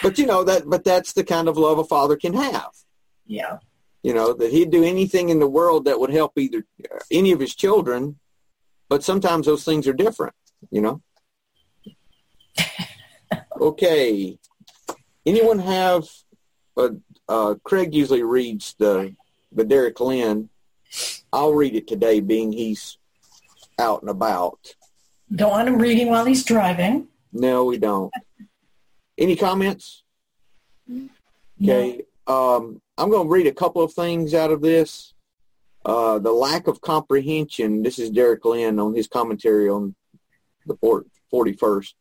but 0.02 0.18
you 0.18 0.26
know 0.26 0.44
that. 0.44 0.62
But 0.66 0.84
that's 0.84 1.12
the 1.12 1.24
kind 1.24 1.48
of 1.48 1.56
love 1.56 1.78
a 1.78 1.84
father 1.84 2.16
can 2.16 2.34
have. 2.34 2.70
Yeah. 3.26 3.58
You 4.04 4.14
know 4.14 4.32
that 4.32 4.52
he'd 4.52 4.70
do 4.70 4.84
anything 4.84 5.30
in 5.30 5.40
the 5.40 5.48
world 5.48 5.84
that 5.86 5.98
would 5.98 6.10
help 6.10 6.38
either 6.38 6.64
any 7.10 7.32
of 7.32 7.40
his 7.40 7.56
children. 7.56 8.18
But 8.88 9.02
sometimes 9.02 9.46
those 9.46 9.64
things 9.64 9.88
are 9.88 9.92
different. 9.92 10.34
You 10.70 10.82
know. 10.82 11.02
Okay. 13.68 14.38
Anyone 15.26 15.58
have? 15.58 16.08
Uh, 16.74 16.88
uh, 17.28 17.54
Craig 17.62 17.94
usually 17.94 18.22
reads 18.22 18.74
the 18.78 19.14
the 19.52 19.64
Derek 19.64 20.00
Lin. 20.00 20.48
I'll 21.30 21.52
read 21.52 21.74
it 21.74 21.86
today, 21.86 22.20
being 22.20 22.50
he's 22.50 22.96
out 23.78 24.00
and 24.00 24.10
about. 24.10 24.74
Don't 25.30 25.50
want 25.50 25.68
him 25.68 25.78
reading 25.78 26.08
while 26.08 26.24
he's 26.24 26.44
driving. 26.44 27.08
No, 27.30 27.66
we 27.66 27.76
don't. 27.76 28.10
Any 29.18 29.36
comments? 29.36 30.02
Okay. 31.62 32.04
Um, 32.26 32.80
I'm 32.96 33.10
going 33.10 33.28
to 33.28 33.32
read 33.32 33.46
a 33.46 33.52
couple 33.52 33.82
of 33.82 33.92
things 33.92 34.32
out 34.32 34.50
of 34.50 34.62
this. 34.62 35.12
Uh, 35.84 36.18
the 36.18 36.32
lack 36.32 36.68
of 36.68 36.80
comprehension. 36.80 37.82
This 37.82 37.98
is 37.98 38.08
Derek 38.08 38.46
Lin 38.46 38.78
on 38.80 38.94
his 38.94 39.08
commentary 39.08 39.68
on 39.68 39.94
the 40.64 40.74
41st. 41.30 41.92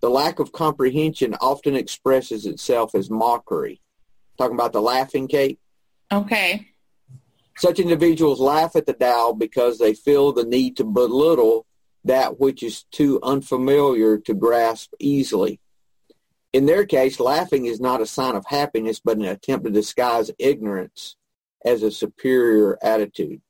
The 0.00 0.08
lack 0.08 0.38
of 0.38 0.52
comprehension 0.52 1.34
often 1.40 1.74
expresses 1.74 2.46
itself 2.46 2.94
as 2.94 3.10
mockery. 3.10 3.80
Talking 4.38 4.54
about 4.54 4.72
the 4.72 4.80
laughing, 4.80 5.28
Kate? 5.28 5.58
Okay. 6.10 6.68
Such 7.56 7.78
individuals 7.78 8.40
laugh 8.40 8.74
at 8.76 8.86
the 8.86 8.94
Tao 8.94 9.32
because 9.32 9.78
they 9.78 9.92
feel 9.92 10.32
the 10.32 10.44
need 10.44 10.76
to 10.78 10.84
belittle 10.84 11.66
that 12.04 12.40
which 12.40 12.62
is 12.62 12.84
too 12.84 13.20
unfamiliar 13.22 14.16
to 14.18 14.34
grasp 14.34 14.94
easily. 14.98 15.60
In 16.52 16.66
their 16.66 16.86
case, 16.86 17.20
laughing 17.20 17.66
is 17.66 17.80
not 17.80 18.00
a 18.00 18.06
sign 18.06 18.34
of 18.34 18.46
happiness, 18.46 19.00
but 19.04 19.18
an 19.18 19.24
attempt 19.24 19.66
to 19.66 19.70
disguise 19.70 20.30
ignorance 20.38 21.16
as 21.64 21.82
a 21.82 21.90
superior 21.90 22.78
attitude. 22.82 23.42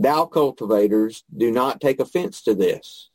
Tao 0.00 0.26
cultivators 0.26 1.24
do 1.34 1.50
not 1.50 1.80
take 1.80 2.00
offense 2.00 2.42
to 2.42 2.54
this. 2.54 3.10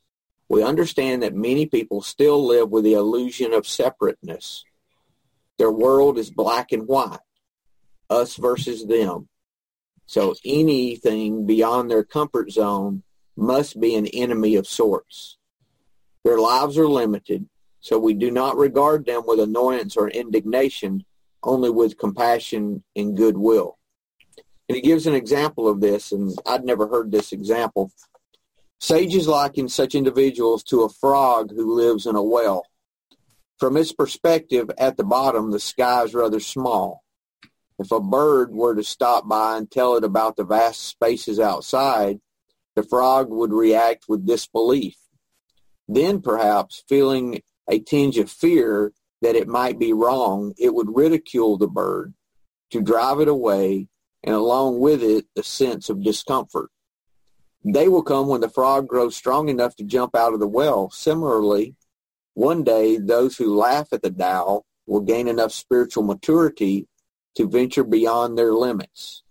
We 0.49 0.63
understand 0.63 1.21
that 1.21 1.35
many 1.35 1.67
people 1.67 2.01
still 2.01 2.43
live 2.45 2.69
with 2.69 2.83
the 2.83 2.93
illusion 2.93 3.53
of 3.53 3.67
separateness. 3.67 4.65
Their 5.59 5.71
world 5.71 6.17
is 6.17 6.31
black 6.31 6.71
and 6.71 6.87
white, 6.87 7.19
us 8.09 8.35
versus 8.35 8.85
them. 8.85 9.29
So 10.07 10.33
anything 10.43 11.45
beyond 11.45 11.91
their 11.91 12.03
comfort 12.03 12.51
zone 12.51 13.03
must 13.37 13.79
be 13.79 13.93
an 13.93 14.07
enemy 14.07 14.55
of 14.55 14.65
sorts. 14.65 15.37
Their 16.23 16.39
lives 16.39 16.79
are 16.79 16.87
limited, 16.87 17.47
so 17.79 17.99
we 17.99 18.15
do 18.15 18.31
not 18.31 18.57
regard 18.57 19.05
them 19.05 19.23
with 19.27 19.39
annoyance 19.39 19.95
or 19.95 20.09
indignation, 20.09 21.05
only 21.43 21.69
with 21.69 21.99
compassion 21.99 22.83
and 22.95 23.15
goodwill. 23.15 23.77
And 24.67 24.75
he 24.75 24.81
gives 24.81 25.05
an 25.05 25.13
example 25.13 25.67
of 25.67 25.79
this, 25.79 26.11
and 26.11 26.35
I'd 26.45 26.65
never 26.65 26.87
heard 26.87 27.11
this 27.11 27.31
example. 27.31 27.91
Sages 28.79 29.27
liken 29.27 29.67
such 29.67 29.93
individuals 29.93 30.63
to 30.63 30.83
a 30.83 30.89
frog 30.89 31.51
who 31.51 31.73
lives 31.73 32.05
in 32.05 32.15
a 32.15 32.23
well. 32.23 32.65
From 33.57 33.75
its 33.75 33.91
perspective, 33.91 34.71
at 34.77 34.95
the 34.95 35.03
bottom, 35.03 35.51
the 35.51 35.59
sky 35.59 36.03
is 36.03 36.13
rather 36.13 36.39
small. 36.39 37.03
If 37.77 37.91
a 37.91 37.99
bird 37.99 38.51
were 38.51 38.75
to 38.75 38.83
stop 38.83 39.27
by 39.27 39.57
and 39.57 39.69
tell 39.69 39.95
it 39.97 40.03
about 40.05 40.37
the 40.37 40.45
vast 40.45 40.81
spaces 40.81 41.39
outside, 41.39 42.19
the 42.75 42.83
frog 42.83 43.29
would 43.29 43.51
react 43.51 44.05
with 44.07 44.25
disbelief. 44.25 44.95
Then 45.87 46.21
perhaps, 46.21 46.83
feeling 46.87 47.41
a 47.69 47.79
tinge 47.79 48.17
of 48.17 48.31
fear 48.31 48.93
that 49.21 49.35
it 49.35 49.47
might 49.47 49.77
be 49.77 49.91
wrong, 49.91 50.53
it 50.57 50.73
would 50.73 50.95
ridicule 50.95 51.57
the 51.57 51.67
bird 51.67 52.13
to 52.71 52.81
drive 52.81 53.19
it 53.19 53.27
away 53.27 53.87
and 54.23 54.35
along 54.35 54.79
with 54.79 55.03
it 55.03 55.25
the 55.35 55.43
sense 55.43 55.89
of 55.89 56.03
discomfort. 56.03 56.69
They 57.63 57.87
will 57.87 58.03
come 58.03 58.27
when 58.27 58.41
the 58.41 58.49
frog 58.49 58.87
grows 58.87 59.15
strong 59.15 59.49
enough 59.49 59.75
to 59.77 59.83
jump 59.83 60.15
out 60.15 60.33
of 60.33 60.39
the 60.39 60.47
well. 60.47 60.89
Similarly, 60.91 61.75
one 62.33 62.63
day 62.63 62.97
those 62.97 63.37
who 63.37 63.55
laugh 63.55 63.91
at 63.91 64.01
the 64.01 64.09
Tao 64.09 64.63
will 64.87 65.01
gain 65.01 65.27
enough 65.27 65.51
spiritual 65.51 66.03
maturity 66.03 66.87
to 67.35 67.47
venture 67.47 67.83
beyond 67.83 68.37
their 68.37 68.53
limits. 68.53 69.23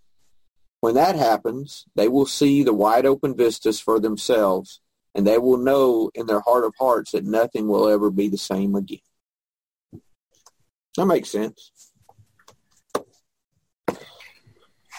When 0.79 0.95
that 0.95 1.15
happens, 1.15 1.85
they 1.95 2.07
will 2.07 2.25
see 2.25 2.63
the 2.63 2.73
wide 2.73 3.05
open 3.05 3.35
vistas 3.35 3.79
for 3.79 3.99
themselves, 3.99 4.79
and 5.13 5.27
they 5.27 5.37
will 5.37 5.57
know 5.57 6.09
in 6.13 6.25
their 6.27 6.39
heart 6.39 6.63
of 6.63 6.73
hearts 6.79 7.11
that 7.11 7.25
nothing 7.25 7.67
will 7.67 7.89
ever 7.89 8.09
be 8.09 8.29
the 8.29 8.37
same 8.37 8.75
again. 8.75 8.99
That 10.95 11.05
makes 11.05 11.29
sense. 11.29 11.71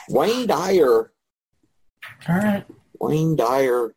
Wayne 0.08 0.46
Dyer. 0.46 1.12
All 2.28 2.36
right. 2.36 2.64
Wayne 3.00 3.36
Dyer. 3.36 3.94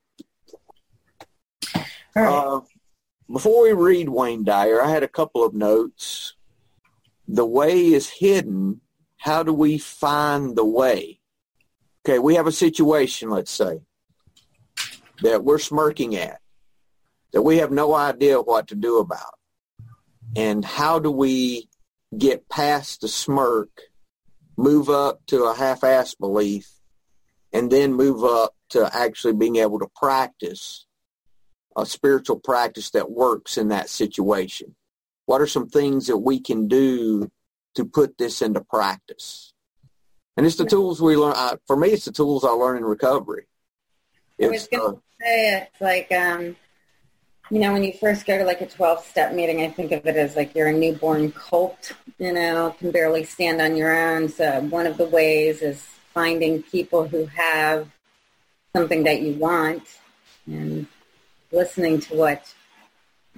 Right. 2.15 2.27
Uh, 2.27 2.61
before 3.31 3.63
we 3.63 3.73
read 3.73 4.09
Wayne 4.09 4.43
Dyer, 4.43 4.81
I 4.81 4.89
had 4.89 5.03
a 5.03 5.07
couple 5.07 5.43
of 5.43 5.53
notes. 5.53 6.35
The 7.27 7.45
way 7.45 7.87
is 7.87 8.09
hidden 8.09 8.81
how 9.23 9.41
do 9.41 9.53
we 9.53 9.77
find 9.77 10.53
the 10.53 10.65
way? 10.65 11.21
Okay, 12.05 12.19
we 12.19 12.35
have 12.35 12.45
a 12.45 12.51
situation, 12.51 13.29
let's 13.29 13.51
say, 13.51 13.79
that 15.21 15.45
we're 15.45 15.59
smirking 15.59 16.17
at, 16.17 16.41
that 17.31 17.41
we 17.41 17.59
have 17.59 17.71
no 17.71 17.95
idea 17.95 18.41
what 18.41 18.67
to 18.67 18.75
do 18.75 18.97
about. 18.99 19.39
And 20.35 20.65
how 20.65 20.99
do 20.99 21.09
we 21.09 21.69
get 22.17 22.49
past 22.49 22.99
the 22.99 23.07
smirk, 23.07 23.69
move 24.57 24.89
up 24.89 25.25
to 25.27 25.45
a 25.45 25.55
half-ass 25.55 26.15
belief, 26.15 26.69
and 27.53 27.71
then 27.71 27.93
move 27.93 28.25
up 28.25 28.53
to 28.73 28.89
actually 28.95 29.33
being 29.33 29.55
able 29.55 29.79
to 29.79 29.87
practice 29.95 30.85
a 31.75 31.85
spiritual 31.85 32.39
practice 32.39 32.91
that 32.91 33.09
works 33.09 33.57
in 33.57 33.69
that 33.69 33.89
situation? 33.89 34.75
What 35.25 35.41
are 35.41 35.47
some 35.47 35.67
things 35.67 36.07
that 36.07 36.17
we 36.17 36.39
can 36.39 36.67
do 36.67 37.31
to 37.75 37.85
put 37.85 38.17
this 38.17 38.41
into 38.41 38.61
practice. 38.61 39.53
And 40.37 40.45
it's 40.45 40.55
the 40.55 40.65
tools 40.65 41.01
we 41.01 41.15
learn. 41.15 41.33
Uh, 41.35 41.57
for 41.67 41.77
me, 41.77 41.89
it's 41.89 42.05
the 42.05 42.11
tools 42.11 42.43
I 42.43 42.49
learn 42.49 42.77
in 42.77 42.85
recovery. 42.85 43.45
I 44.41 44.47
was 44.47 44.63
It's, 44.63 44.67
going 44.67 44.83
uh, 44.83 44.91
to 44.91 45.01
say 45.21 45.57
it's 45.61 45.81
like, 45.81 46.11
um, 46.11 46.55
you 47.51 47.59
know, 47.59 47.71
when 47.71 47.83
you 47.83 47.93
first 47.93 48.25
go 48.25 48.37
to 48.37 48.43
like 48.43 48.61
a 48.61 48.65
12-step 48.65 49.33
meeting, 49.33 49.61
I 49.61 49.69
think 49.69 49.91
of 49.91 50.05
it 50.07 50.15
as 50.15 50.35
like 50.35 50.55
you're 50.55 50.67
a 50.67 50.73
newborn 50.73 51.31
colt, 51.31 51.91
you 52.17 52.33
know, 52.33 52.75
can 52.79 52.91
barely 52.91 53.23
stand 53.23 53.61
on 53.61 53.75
your 53.75 53.95
own. 53.95 54.27
So 54.27 54.61
one 54.61 54.87
of 54.87 54.97
the 54.97 55.05
ways 55.05 55.61
is 55.61 55.85
finding 56.13 56.63
people 56.63 57.07
who 57.07 57.25
have 57.27 57.87
something 58.75 59.03
that 59.03 59.21
you 59.21 59.33
want 59.33 59.83
and 60.47 60.87
listening 61.51 61.99
to 61.99 62.15
what 62.15 62.53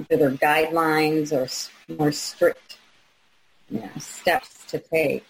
either 0.09 0.31
guidelines 0.31 1.31
or 1.31 1.47
more 1.93 2.11
strict 2.11 2.77
you 3.69 3.79
know, 3.81 3.89
steps 3.99 4.65
to 4.67 4.79
take. 4.79 5.25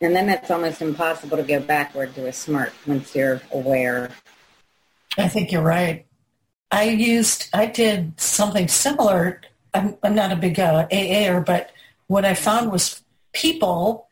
And 0.00 0.14
then 0.14 0.28
it's 0.28 0.50
almost 0.50 0.80
impossible 0.80 1.36
to 1.36 1.42
go 1.42 1.58
backward 1.60 2.14
to 2.14 2.28
a 2.28 2.32
smirk 2.32 2.72
once 2.86 3.14
you're 3.14 3.42
aware. 3.52 4.10
I 5.16 5.26
think 5.26 5.50
you're 5.50 5.62
right. 5.62 6.06
I 6.70 6.84
used, 6.84 7.48
I 7.52 7.66
did 7.66 8.20
something 8.20 8.68
similar. 8.68 9.40
I'm, 9.74 9.96
I'm 10.02 10.14
not 10.14 10.30
a 10.30 10.36
big 10.36 10.60
uh, 10.60 10.86
AAer, 10.88 11.44
but 11.44 11.72
what 12.06 12.24
I 12.24 12.34
found 12.34 12.70
was 12.70 13.02
people 13.32 14.06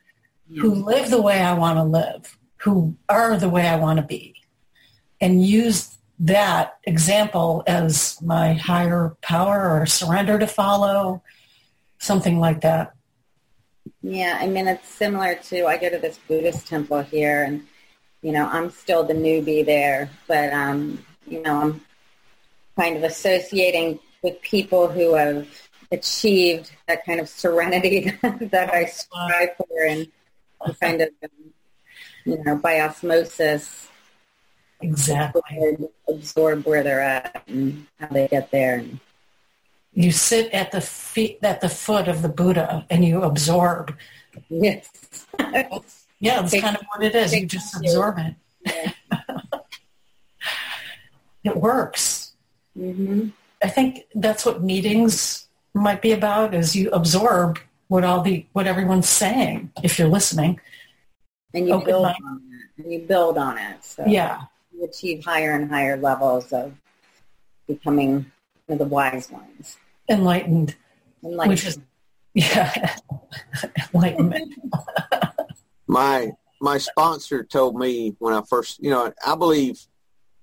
who 0.48 0.74
live 0.74 1.10
the 1.10 1.20
way 1.20 1.40
I 1.40 1.54
want 1.54 1.78
to 1.78 1.84
live, 1.84 2.38
who 2.58 2.96
are 3.08 3.36
the 3.36 3.48
way 3.48 3.66
I 3.66 3.76
want 3.76 3.98
to 3.98 4.04
be, 4.04 4.34
and 5.20 5.44
use 5.44 5.96
that 6.18 6.78
example 6.84 7.62
as 7.66 8.20
my 8.22 8.54
higher 8.54 9.16
power 9.22 9.80
or 9.80 9.86
surrender 9.86 10.38
to 10.38 10.46
follow, 10.46 11.22
something 11.98 12.38
like 12.38 12.62
that. 12.62 12.92
Yeah, 14.02 14.38
I 14.40 14.46
mean, 14.46 14.68
it's 14.68 14.88
similar 14.88 15.34
to, 15.34 15.66
I 15.66 15.76
go 15.76 15.90
to 15.90 15.98
this 15.98 16.18
Buddhist 16.28 16.66
temple 16.66 17.02
here 17.02 17.44
and, 17.44 17.66
you 18.22 18.32
know, 18.32 18.46
I'm 18.46 18.70
still 18.70 19.04
the 19.04 19.14
newbie 19.14 19.64
there, 19.64 20.10
but, 20.26 20.52
um, 20.52 21.04
you 21.26 21.42
know, 21.42 21.60
I'm 21.60 21.80
kind 22.76 22.96
of 22.96 23.02
associating 23.02 23.98
with 24.22 24.40
people 24.42 24.88
who 24.88 25.14
have 25.14 25.46
achieved 25.92 26.72
that 26.88 27.04
kind 27.04 27.20
of 27.20 27.28
serenity 27.28 28.12
that 28.22 28.72
I 28.72 28.86
strive 28.86 29.56
for 29.56 29.84
and 29.86 30.08
kind 30.80 31.02
of, 31.02 31.08
um, 31.22 31.52
you 32.24 32.42
know, 32.42 32.56
by 32.56 32.80
osmosis, 32.80 33.88
Exactly. 34.80 35.40
absorb, 35.50 35.90
absorb 36.08 36.66
where 36.66 36.82
they're 36.82 37.00
at 37.00 37.42
and 37.48 37.86
how 37.98 38.08
they 38.08 38.28
get 38.28 38.50
there. 38.50 38.84
You 39.94 40.12
sit 40.12 40.52
at 40.52 40.72
the 40.72 40.80
feet, 40.82 41.38
at 41.42 41.60
the 41.62 41.68
foot 41.70 42.08
of 42.08 42.20
the 42.22 42.28
Buddha, 42.28 42.84
and 42.90 43.04
you 43.04 43.22
absorb. 43.22 43.96
Yes. 44.48 44.88
Yeah, 46.18 46.40
that's 46.40 46.58
kind 46.58 46.74
of 46.74 46.82
what 46.94 47.04
it 47.04 47.14
is. 47.14 47.34
You 47.34 47.44
just 47.44 47.76
absorb 47.76 48.16
it. 48.18 48.34
Yeah. 48.64 48.92
It 51.44 51.56
works. 51.56 52.32
hmm 52.74 53.28
I 53.62 53.68
think 53.68 54.04
that's 54.14 54.44
what 54.44 54.62
meetings 54.62 55.46
might 55.74 56.02
be 56.02 56.12
about 56.12 56.54
is 56.54 56.74
you 56.76 56.90
absorb 56.90 57.58
what 57.88 58.04
all 58.04 58.20
the 58.22 58.44
what 58.52 58.66
everyone's 58.66 59.08
saying 59.08 59.70
if 59.82 59.98
you're 59.98 60.08
listening. 60.08 60.60
And 61.54 61.66
you 61.68 61.74
Open 61.74 61.86
build 61.86 62.02
mind. 62.04 62.16
on 62.26 62.42
it. 62.78 62.82
And 62.82 62.92
you 62.92 62.98
build 63.00 63.38
on 63.38 63.56
it. 63.58 63.84
So 63.84 64.04
Yeah. 64.06 64.42
You 64.76 64.84
achieve 64.84 65.24
higher 65.24 65.52
and 65.52 65.70
higher 65.70 65.96
levels 65.96 66.52
of 66.52 66.74
becoming 67.66 68.30
one 68.66 68.74
of 68.74 68.78
the 68.78 68.84
wise 68.84 69.30
ones. 69.30 69.78
Enlightened. 70.08 70.76
And 71.22 71.36
like 71.36 71.48
Which 71.48 71.66
is 71.66 71.78
yeah. 72.34 72.96
Enlightenment. 73.94 74.54
my 75.86 76.32
my 76.60 76.78
sponsor 76.78 77.44
told 77.44 77.76
me 77.76 78.14
when 78.18 78.34
I 78.34 78.42
first, 78.48 78.82
you 78.82 78.90
know, 78.90 79.12
I 79.26 79.34
believe 79.36 79.80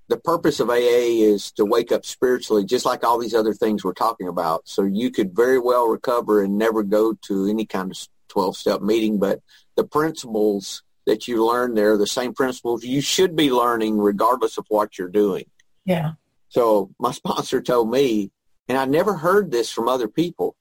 the 0.09 0.17
purpose 0.17 0.59
of 0.59 0.69
AA 0.69 1.21
is 1.21 1.51
to 1.53 1.65
wake 1.65 1.91
up 1.91 2.05
spiritually, 2.05 2.65
just 2.65 2.85
like 2.85 3.03
all 3.03 3.17
these 3.17 3.33
other 3.33 3.53
things 3.53 3.83
we're 3.83 3.93
talking 3.93 4.27
about. 4.27 4.67
So 4.67 4.83
you 4.83 5.11
could 5.11 5.35
very 5.35 5.59
well 5.59 5.87
recover 5.87 6.43
and 6.43 6.57
never 6.57 6.83
go 6.83 7.13
to 7.23 7.47
any 7.47 7.65
kind 7.65 7.91
of 7.91 7.97
12-step 8.29 8.81
meeting, 8.81 9.17
but 9.17 9.41
the 9.75 9.83
principles 9.83 10.83
that 11.05 11.27
you 11.27 11.45
learn 11.45 11.73
there 11.73 11.97
the 11.97 12.07
same 12.07 12.33
principles 12.33 12.83
you 12.83 13.01
should 13.01 13.35
be 13.35 13.51
learning 13.51 13.97
regardless 13.97 14.57
of 14.57 14.65
what 14.69 14.97
you're 14.97 15.09
doing. 15.09 15.45
Yeah. 15.85 16.13
So 16.49 16.91
my 16.99 17.11
sponsor 17.11 17.61
told 17.61 17.89
me, 17.91 18.31
and 18.67 18.77
I 18.77 18.85
never 18.85 19.15
heard 19.15 19.51
this 19.51 19.71
from 19.71 19.89
other 19.89 20.07
people. 20.07 20.55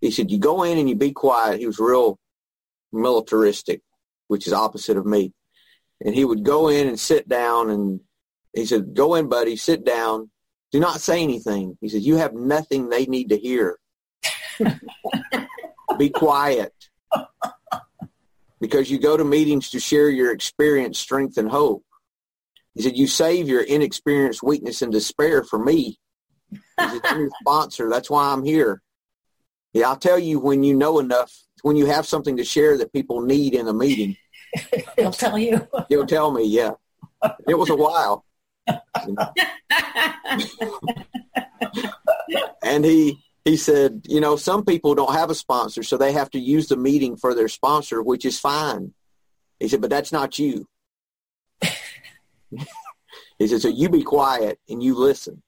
He 0.00 0.10
said, 0.10 0.30
you 0.30 0.38
go 0.38 0.62
in 0.62 0.78
and 0.78 0.88
you 0.88 0.96
be 0.96 1.12
quiet. 1.12 1.60
He 1.60 1.66
was 1.66 1.78
real 1.78 2.18
militaristic, 2.92 3.82
which 4.28 4.46
is 4.46 4.52
opposite 4.52 4.96
of 4.96 5.06
me. 5.06 5.32
And 6.04 6.14
he 6.14 6.24
would 6.24 6.44
go 6.44 6.68
in 6.68 6.88
and 6.88 6.98
sit 6.98 7.28
down 7.28 7.70
and 7.70 8.00
he 8.54 8.66
said, 8.66 8.94
go 8.94 9.14
in, 9.14 9.28
buddy, 9.28 9.56
sit 9.56 9.84
down. 9.84 10.30
Do 10.72 10.80
not 10.80 11.00
say 11.00 11.22
anything. 11.22 11.78
He 11.80 11.88
said, 11.88 12.02
you 12.02 12.16
have 12.16 12.34
nothing 12.34 12.88
they 12.88 13.06
need 13.06 13.28
to 13.28 13.38
hear. 13.38 13.78
be 15.98 16.10
quiet. 16.10 16.74
Because 18.60 18.90
you 18.90 18.98
go 18.98 19.16
to 19.16 19.24
meetings 19.24 19.70
to 19.70 19.80
share 19.80 20.08
your 20.08 20.32
experience, 20.32 20.98
strength, 20.98 21.36
and 21.36 21.50
hope. 21.50 21.84
He 22.74 22.82
said, 22.82 22.96
you 22.96 23.06
save 23.06 23.48
your 23.48 23.62
inexperienced 23.62 24.42
weakness 24.42 24.82
and 24.82 24.92
despair 24.92 25.42
for 25.44 25.58
me. 25.58 25.98
He 26.50 26.58
said, 26.78 27.00
I'm 27.04 27.20
your 27.20 27.30
sponsor. 27.40 27.88
That's 27.90 28.10
why 28.10 28.32
I'm 28.32 28.44
here. 28.44 28.82
Yeah, 29.72 29.88
I'll 29.88 29.96
tell 29.96 30.18
you 30.18 30.38
when 30.38 30.62
you 30.62 30.74
know 30.74 30.98
enough, 30.98 31.32
when 31.62 31.76
you 31.76 31.86
have 31.86 32.06
something 32.06 32.36
to 32.38 32.44
share 32.44 32.78
that 32.78 32.92
people 32.92 33.20
need 33.20 33.54
in 33.54 33.68
a 33.68 33.74
meeting, 33.74 34.16
He'll 34.96 35.12
tell 35.12 35.38
you. 35.38 35.66
he'll 35.88 36.06
tell 36.06 36.30
me, 36.30 36.44
yeah. 36.46 36.72
It 37.48 37.54
was 37.58 37.70
a 37.70 37.76
while. 37.76 38.24
and 42.62 42.84
he 42.84 43.18
he 43.46 43.56
said, 43.56 44.02
you 44.08 44.20
know, 44.20 44.34
some 44.34 44.64
people 44.64 44.96
don't 44.96 45.14
have 45.14 45.30
a 45.30 45.34
sponsor, 45.34 45.84
so 45.84 45.96
they 45.96 46.10
have 46.10 46.30
to 46.30 46.38
use 46.40 46.66
the 46.66 46.76
meeting 46.76 47.16
for 47.16 47.32
their 47.32 47.46
sponsor, 47.46 48.02
which 48.02 48.24
is 48.24 48.40
fine. 48.40 48.92
He 49.60 49.68
said, 49.68 49.80
but 49.80 49.88
that's 49.88 50.10
not 50.10 50.36
you. 50.36 50.66
he 53.38 53.46
said, 53.46 53.62
so 53.62 53.68
you 53.68 53.88
be 53.88 54.02
quiet 54.02 54.58
and 54.68 54.82
you 54.82 54.96
listen. 54.96 55.44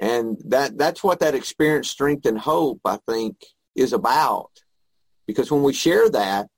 And 0.00 0.38
that 0.46 0.78
that's 0.78 1.04
what 1.04 1.20
that 1.20 1.34
experience, 1.34 1.90
strength, 1.90 2.24
and 2.24 2.38
hope, 2.38 2.80
I 2.86 2.98
think, 3.06 3.44
is 3.74 3.92
about. 3.92 4.50
Because 5.26 5.50
when 5.50 5.62
we 5.62 5.74
share 5.74 6.08
that 6.08 6.48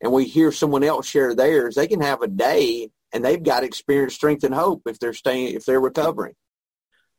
and 0.00 0.10
we 0.10 0.24
hear 0.24 0.50
someone 0.50 0.82
else 0.82 1.06
share 1.06 1.36
theirs, 1.36 1.76
they 1.76 1.86
can 1.86 2.00
have 2.00 2.20
a 2.20 2.26
day 2.26 2.90
and 3.12 3.24
they've 3.24 3.40
got 3.40 3.62
experience, 3.62 4.14
strength, 4.14 4.42
and 4.42 4.54
hope 4.54 4.82
if 4.86 4.98
they're 4.98 5.12
staying, 5.12 5.54
if 5.54 5.64
they're 5.64 5.80
recovering. 5.80 6.34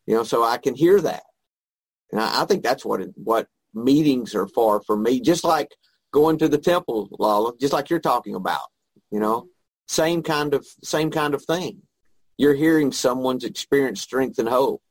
You 0.05 0.15
know, 0.15 0.23
so 0.23 0.43
I 0.43 0.57
can 0.57 0.75
hear 0.75 0.99
that. 0.99 1.23
And 2.11 2.21
I, 2.21 2.41
I 2.41 2.45
think 2.45 2.63
that's 2.63 2.85
what 2.85 3.01
it, 3.01 3.11
what 3.15 3.47
meetings 3.73 4.35
are 4.35 4.47
for 4.47 4.81
for 4.81 4.97
me. 4.97 5.19
Just 5.21 5.43
like 5.43 5.75
going 6.11 6.37
to 6.39 6.47
the 6.47 6.57
temple, 6.57 7.09
Lala, 7.19 7.53
just 7.59 7.73
like 7.73 7.89
you're 7.89 7.99
talking 7.99 8.35
about. 8.35 8.67
You 9.11 9.19
know, 9.19 9.47
same 9.87 10.21
kind 10.21 10.53
of 10.53 10.65
same 10.83 11.11
kind 11.11 11.33
of 11.33 11.43
thing. 11.43 11.81
You're 12.37 12.55
hearing 12.55 12.91
someone's 12.91 13.43
experience, 13.43 14.01
strength, 14.01 14.39
and 14.39 14.47
hope 14.47 14.81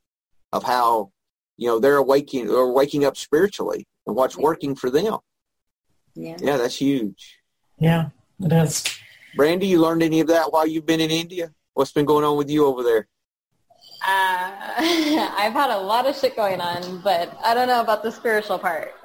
of 0.53 0.65
how 0.65 1.13
you 1.57 1.69
know 1.69 1.79
they're 1.79 1.97
awaking 1.97 2.51
or 2.51 2.73
waking 2.73 3.05
up 3.05 3.17
spiritually 3.17 3.87
and 4.07 4.17
what's 4.17 4.37
working 4.37 4.75
for 4.75 4.91
them. 4.91 5.19
yeah. 6.15 6.37
Yeah, 6.41 6.57
that's 6.57 6.77
huge. 6.77 7.39
Yeah, 7.79 8.09
it 8.41 8.53
is. 8.53 8.85
Brandy, 9.37 9.69
you 9.69 9.81
learned 9.81 10.03
any 10.03 10.21
of 10.21 10.27
that 10.29 10.53
while 10.53 10.67
you've 10.67 10.87
been 10.87 11.01
in 11.01 11.11
India? 11.11 11.53
What's 11.75 11.93
been 11.93 12.07
going 12.07 12.25
on 12.25 12.37
with 12.37 12.51
you 12.51 12.67
over 12.67 12.83
there? 12.83 13.07
Uh, 14.07 14.53
I've 15.37 15.53
had 15.53 15.71
a 15.71 15.79
lot 15.79 16.07
of 16.07 16.17
shit 16.17 16.37
going 16.37 16.61
on, 16.61 17.01
but 17.01 17.37
I 17.43 17.55
don't 17.55 17.69
know 17.69 17.81
about 17.81 18.03
the 18.03 18.13
spiritual 18.13 18.59
part. 18.59 18.95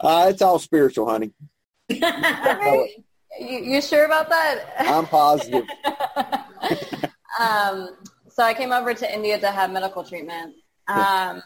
Uh, 0.00 0.28
it's 0.30 0.40
all 0.40 0.58
spiritual, 0.58 1.08
honey. 1.08 1.32
you, 1.88 2.88
you 3.40 3.82
sure 3.82 4.04
about 4.04 4.28
that? 4.28 4.64
I'm 4.78 5.06
positive. 5.06 5.66
um, 7.40 7.96
so 8.28 8.42
I 8.44 8.54
came 8.54 8.72
over 8.72 8.94
to 8.94 9.14
India 9.14 9.38
to 9.40 9.50
have 9.50 9.70
medical 9.72 10.04
treatment, 10.04 10.54
um, 10.86 11.42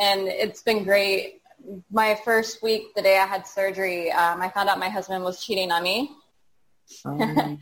and 0.00 0.26
it's 0.26 0.62
been 0.62 0.84
great. 0.84 1.42
My 1.90 2.18
first 2.24 2.62
week, 2.62 2.94
the 2.96 3.02
day 3.02 3.18
I 3.18 3.26
had 3.26 3.46
surgery, 3.46 4.10
um, 4.10 4.40
I 4.40 4.48
found 4.48 4.68
out 4.68 4.78
my 4.78 4.88
husband 4.88 5.22
was 5.22 5.44
cheating 5.44 5.70
on 5.70 5.82
me, 5.82 6.10
Um, 7.04 7.58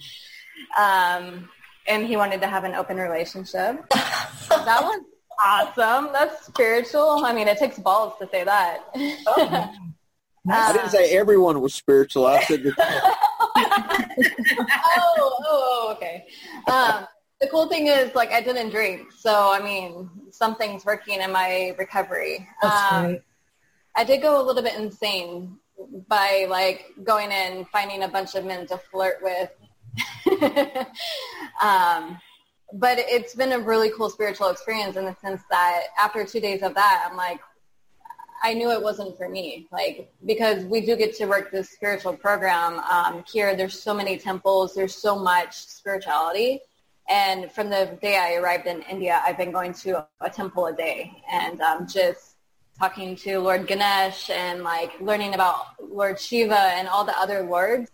um, 0.78 1.48
and 1.88 2.06
he 2.06 2.16
wanted 2.16 2.40
to 2.42 2.46
have 2.46 2.64
an 2.64 2.74
open 2.74 2.96
relationship. 2.98 3.88
that 3.90 4.82
was 4.82 5.00
awesome. 5.44 6.10
That's 6.12 6.46
spiritual. 6.46 7.24
I 7.24 7.32
mean, 7.32 7.48
it 7.48 7.58
takes 7.58 7.78
balls 7.78 8.14
to 8.20 8.28
say 8.28 8.44
that. 8.44 8.84
I 10.50 10.72
didn't 10.72 10.90
say 10.90 11.10
everyone 11.16 11.60
was 11.60 11.74
spiritual. 11.74 12.26
I 12.26 12.42
said 12.42 12.62
that. 12.62 13.16
oh, 14.96 15.42
oh, 15.46 15.94
okay. 15.96 16.26
Um, 16.70 17.06
the 17.40 17.46
cool 17.48 17.68
thing 17.68 17.86
is, 17.88 18.14
like, 18.14 18.32
I 18.32 18.40
didn't 18.40 18.70
drink, 18.70 19.12
so 19.12 19.52
I 19.52 19.62
mean, 19.62 20.10
something's 20.30 20.84
working 20.84 21.20
in 21.20 21.30
my 21.32 21.74
recovery. 21.78 22.48
That's 22.62 22.92
Um, 22.92 23.04
great. 23.06 23.22
I 23.96 24.04
did 24.04 24.22
go 24.22 24.40
a 24.40 24.44
little 24.44 24.62
bit 24.62 24.74
insane 24.76 25.58
by 26.08 26.46
like 26.48 26.92
going 27.04 27.30
in, 27.30 27.64
finding 27.66 28.02
a 28.04 28.08
bunch 28.08 28.34
of 28.34 28.44
men 28.44 28.66
to 28.68 28.78
flirt 28.78 29.18
with. 29.22 29.50
um, 31.62 32.18
but 32.74 32.98
it's 32.98 33.34
been 33.34 33.52
a 33.52 33.58
really 33.58 33.90
cool 33.96 34.10
spiritual 34.10 34.50
experience 34.50 34.96
in 34.96 35.04
the 35.04 35.16
sense 35.16 35.42
that 35.50 35.84
after 35.98 36.24
two 36.24 36.40
days 36.40 36.62
of 36.62 36.74
that, 36.74 37.06
I'm 37.08 37.16
like, 37.16 37.40
I 38.42 38.54
knew 38.54 38.70
it 38.70 38.82
wasn't 38.82 39.16
for 39.16 39.28
me. 39.28 39.66
Like, 39.72 40.12
because 40.24 40.64
we 40.64 40.80
do 40.80 40.96
get 40.96 41.16
to 41.16 41.26
work 41.26 41.50
this 41.50 41.70
spiritual 41.70 42.16
program 42.16 42.78
um, 42.80 43.24
here. 43.30 43.56
There's 43.56 43.80
so 43.80 43.92
many 43.92 44.16
temples. 44.16 44.74
There's 44.74 44.94
so 44.94 45.18
much 45.18 45.56
spirituality. 45.56 46.60
And 47.08 47.50
from 47.50 47.70
the 47.70 47.98
day 48.02 48.16
I 48.16 48.34
arrived 48.34 48.66
in 48.66 48.82
India, 48.82 49.20
I've 49.24 49.38
been 49.38 49.50
going 49.50 49.72
to 49.74 50.06
a 50.20 50.30
temple 50.30 50.66
a 50.66 50.72
day 50.74 51.22
and 51.30 51.60
um, 51.62 51.86
just 51.86 52.36
talking 52.78 53.16
to 53.16 53.40
Lord 53.40 53.66
Ganesh 53.66 54.30
and 54.30 54.62
like 54.62 54.92
learning 55.00 55.34
about 55.34 55.82
Lord 55.82 56.20
Shiva 56.20 56.58
and 56.58 56.86
all 56.86 57.04
the 57.04 57.18
other 57.18 57.42
lords. 57.42 57.90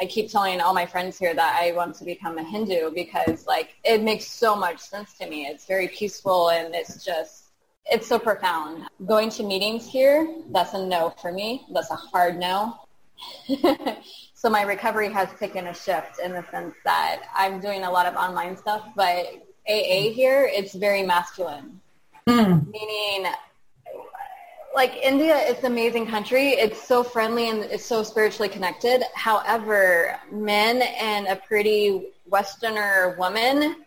I 0.00 0.06
keep 0.06 0.30
telling 0.30 0.60
all 0.60 0.74
my 0.74 0.86
friends 0.86 1.18
here 1.18 1.34
that 1.34 1.58
I 1.60 1.72
want 1.72 1.96
to 1.96 2.04
become 2.04 2.38
a 2.38 2.44
Hindu 2.44 2.92
because 2.94 3.46
like 3.46 3.74
it 3.84 4.02
makes 4.02 4.26
so 4.26 4.54
much 4.54 4.78
sense 4.78 5.14
to 5.14 5.28
me. 5.28 5.46
It's 5.46 5.66
very 5.66 5.88
peaceful 5.88 6.50
and 6.50 6.74
it's 6.74 7.04
just 7.04 7.44
it's 7.86 8.06
so 8.06 8.18
profound. 8.18 8.84
Going 9.06 9.30
to 9.30 9.42
meetings 9.42 9.88
here, 9.88 10.36
that's 10.50 10.74
a 10.74 10.86
no 10.86 11.14
for 11.20 11.32
me. 11.32 11.66
That's 11.72 11.90
a 11.90 11.96
hard 11.96 12.38
no. 12.38 12.78
so 14.34 14.48
my 14.48 14.62
recovery 14.62 15.12
has 15.12 15.28
taken 15.40 15.66
a 15.66 15.74
shift 15.74 16.20
in 16.22 16.32
the 16.32 16.44
sense 16.50 16.74
that 16.84 17.22
I'm 17.34 17.60
doing 17.60 17.82
a 17.82 17.90
lot 17.90 18.06
of 18.06 18.14
online 18.14 18.56
stuff, 18.56 18.86
but 18.94 19.26
AA 19.68 20.12
here, 20.12 20.48
it's 20.52 20.74
very 20.74 21.02
masculine. 21.02 21.80
Mm. 22.28 22.70
Meaning 22.70 23.32
like 24.78 24.94
India, 25.02 25.36
it's 25.36 25.58
an 25.64 25.66
amazing 25.72 26.06
country. 26.06 26.50
It's 26.50 26.80
so 26.80 27.02
friendly 27.02 27.50
and 27.50 27.64
it's 27.64 27.84
so 27.84 28.04
spiritually 28.04 28.48
connected. 28.48 29.02
However, 29.12 30.20
men 30.30 30.82
and 30.82 31.26
a 31.26 31.34
pretty 31.34 32.12
Westerner 32.26 33.16
woman, 33.18 33.84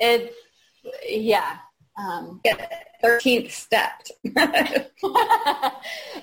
it's 0.00 0.34
yeah. 1.08 1.58
Um, 1.96 2.40
Thirteenth 3.00 3.52
step. 3.52 3.92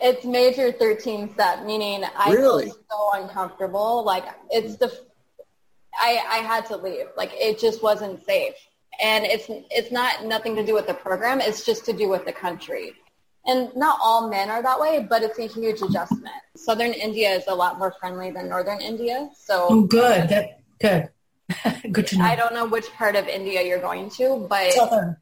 it's 0.01 0.25
major 0.25 0.73
13 0.73 1.33
step, 1.35 1.63
meaning 1.63 2.03
I 2.17 2.33
Really? 2.33 2.65
feel 2.65 2.77
so 2.91 3.11
uncomfortable. 3.13 4.03
Like 4.03 4.25
it's 4.49 4.75
the, 4.75 4.91
I, 5.97 6.21
I 6.29 6.37
had 6.39 6.65
to 6.65 6.75
leave. 6.75 7.05
Like 7.15 7.31
it 7.33 7.59
just 7.59 7.81
wasn't 7.81 8.25
safe. 8.25 8.55
And 9.01 9.25
it's, 9.25 9.45
it's 9.69 9.91
not 9.91 10.25
nothing 10.25 10.55
to 10.55 10.65
do 10.65 10.73
with 10.73 10.87
the 10.87 10.93
program. 10.93 11.39
It's 11.41 11.65
just 11.65 11.85
to 11.85 11.93
do 11.93 12.07
with 12.09 12.25
the 12.25 12.33
country. 12.33 12.93
And 13.45 13.69
not 13.75 13.99
all 14.03 14.29
men 14.29 14.49
are 14.49 14.61
that 14.61 14.79
way, 14.79 15.05
but 15.09 15.23
it's 15.23 15.39
a 15.39 15.47
huge 15.47 15.81
adjustment. 15.81 16.35
Southern 16.55 16.91
India 16.91 17.29
is 17.31 17.43
a 17.47 17.55
lot 17.55 17.79
more 17.79 17.93
friendly 17.99 18.29
than 18.31 18.49
Northern 18.49 18.81
India. 18.81 19.29
So 19.37 19.67
Oh, 19.69 19.81
good. 19.83 20.27
That 20.29 20.59
good. 20.81 21.09
good 21.93 22.07
to 22.07 22.17
know. 22.17 22.25
I 22.25 22.35
don't 22.35 22.53
know 22.53 22.65
which 22.65 22.91
part 22.93 23.15
of 23.15 23.27
India 23.27 23.61
you're 23.61 23.79
going 23.79 24.09
to, 24.11 24.45
but 24.49 24.73
Southern. 24.73 25.15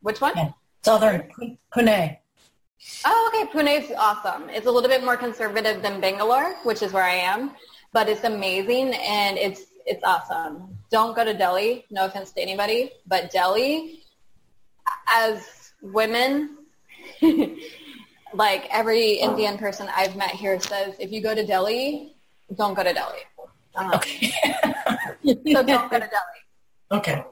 which 0.00 0.20
one? 0.20 0.32
Yeah. 0.36 0.50
Southern. 0.84 1.30
Pune. 1.72 2.18
Oh, 3.04 3.30
okay. 3.32 3.50
Pune's 3.52 3.92
awesome. 3.96 4.48
It's 4.50 4.66
a 4.66 4.70
little 4.70 4.88
bit 4.88 5.04
more 5.04 5.16
conservative 5.16 5.82
than 5.82 6.00
Bangalore, 6.00 6.56
which 6.64 6.82
is 6.82 6.92
where 6.92 7.04
I 7.04 7.14
am, 7.14 7.52
but 7.92 8.08
it's 8.08 8.24
amazing 8.24 8.94
and 8.94 9.38
it's 9.38 9.62
it's 9.86 10.02
awesome. 10.04 10.76
Don't 10.90 11.14
go 11.14 11.24
to 11.24 11.32
Delhi. 11.32 11.84
No 11.90 12.04
offense 12.06 12.32
to 12.32 12.40
anybody, 12.40 12.90
but 13.06 13.30
Delhi, 13.30 14.02
as 15.08 15.72
women, 15.80 16.58
like 18.34 18.66
every 18.70 19.12
Indian 19.12 19.56
person 19.58 19.88
I've 19.96 20.16
met 20.16 20.30
here 20.30 20.60
says, 20.60 20.96
if 20.98 21.12
you 21.12 21.20
go 21.22 21.34
to 21.34 21.46
Delhi, 21.46 22.14
don't 22.56 22.74
go 22.74 22.82
to 22.82 22.92
Delhi. 22.92 23.20
Um, 23.76 23.92
Okay. 23.94 24.32
so 25.52 25.62
don't 25.62 25.90
go 25.90 25.98
to 26.00 26.08
Delhi. 26.08 26.40
okay. 26.92 27.24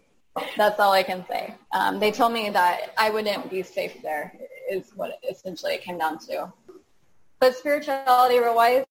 That's 0.57 0.81
all 0.81 0.93
I 0.93 1.03
can 1.05 1.25
say. 1.29 1.55
Um, 1.73 2.01
they 2.01 2.11
told 2.11 2.33
me 2.33 2.51
that 2.51 2.93
I 2.99 3.11
wouldn't 3.11 3.51
be 3.51 3.63
safe 3.63 4.03
there 4.03 4.33
is 4.71 4.91
what 4.97 5.19
essentially 5.29 5.75
it 5.75 5.83
came 5.83 5.99
down 5.99 6.19
to. 6.27 6.53
But 7.39 7.55
spirituality 7.57 8.41
wise, 8.41 8.85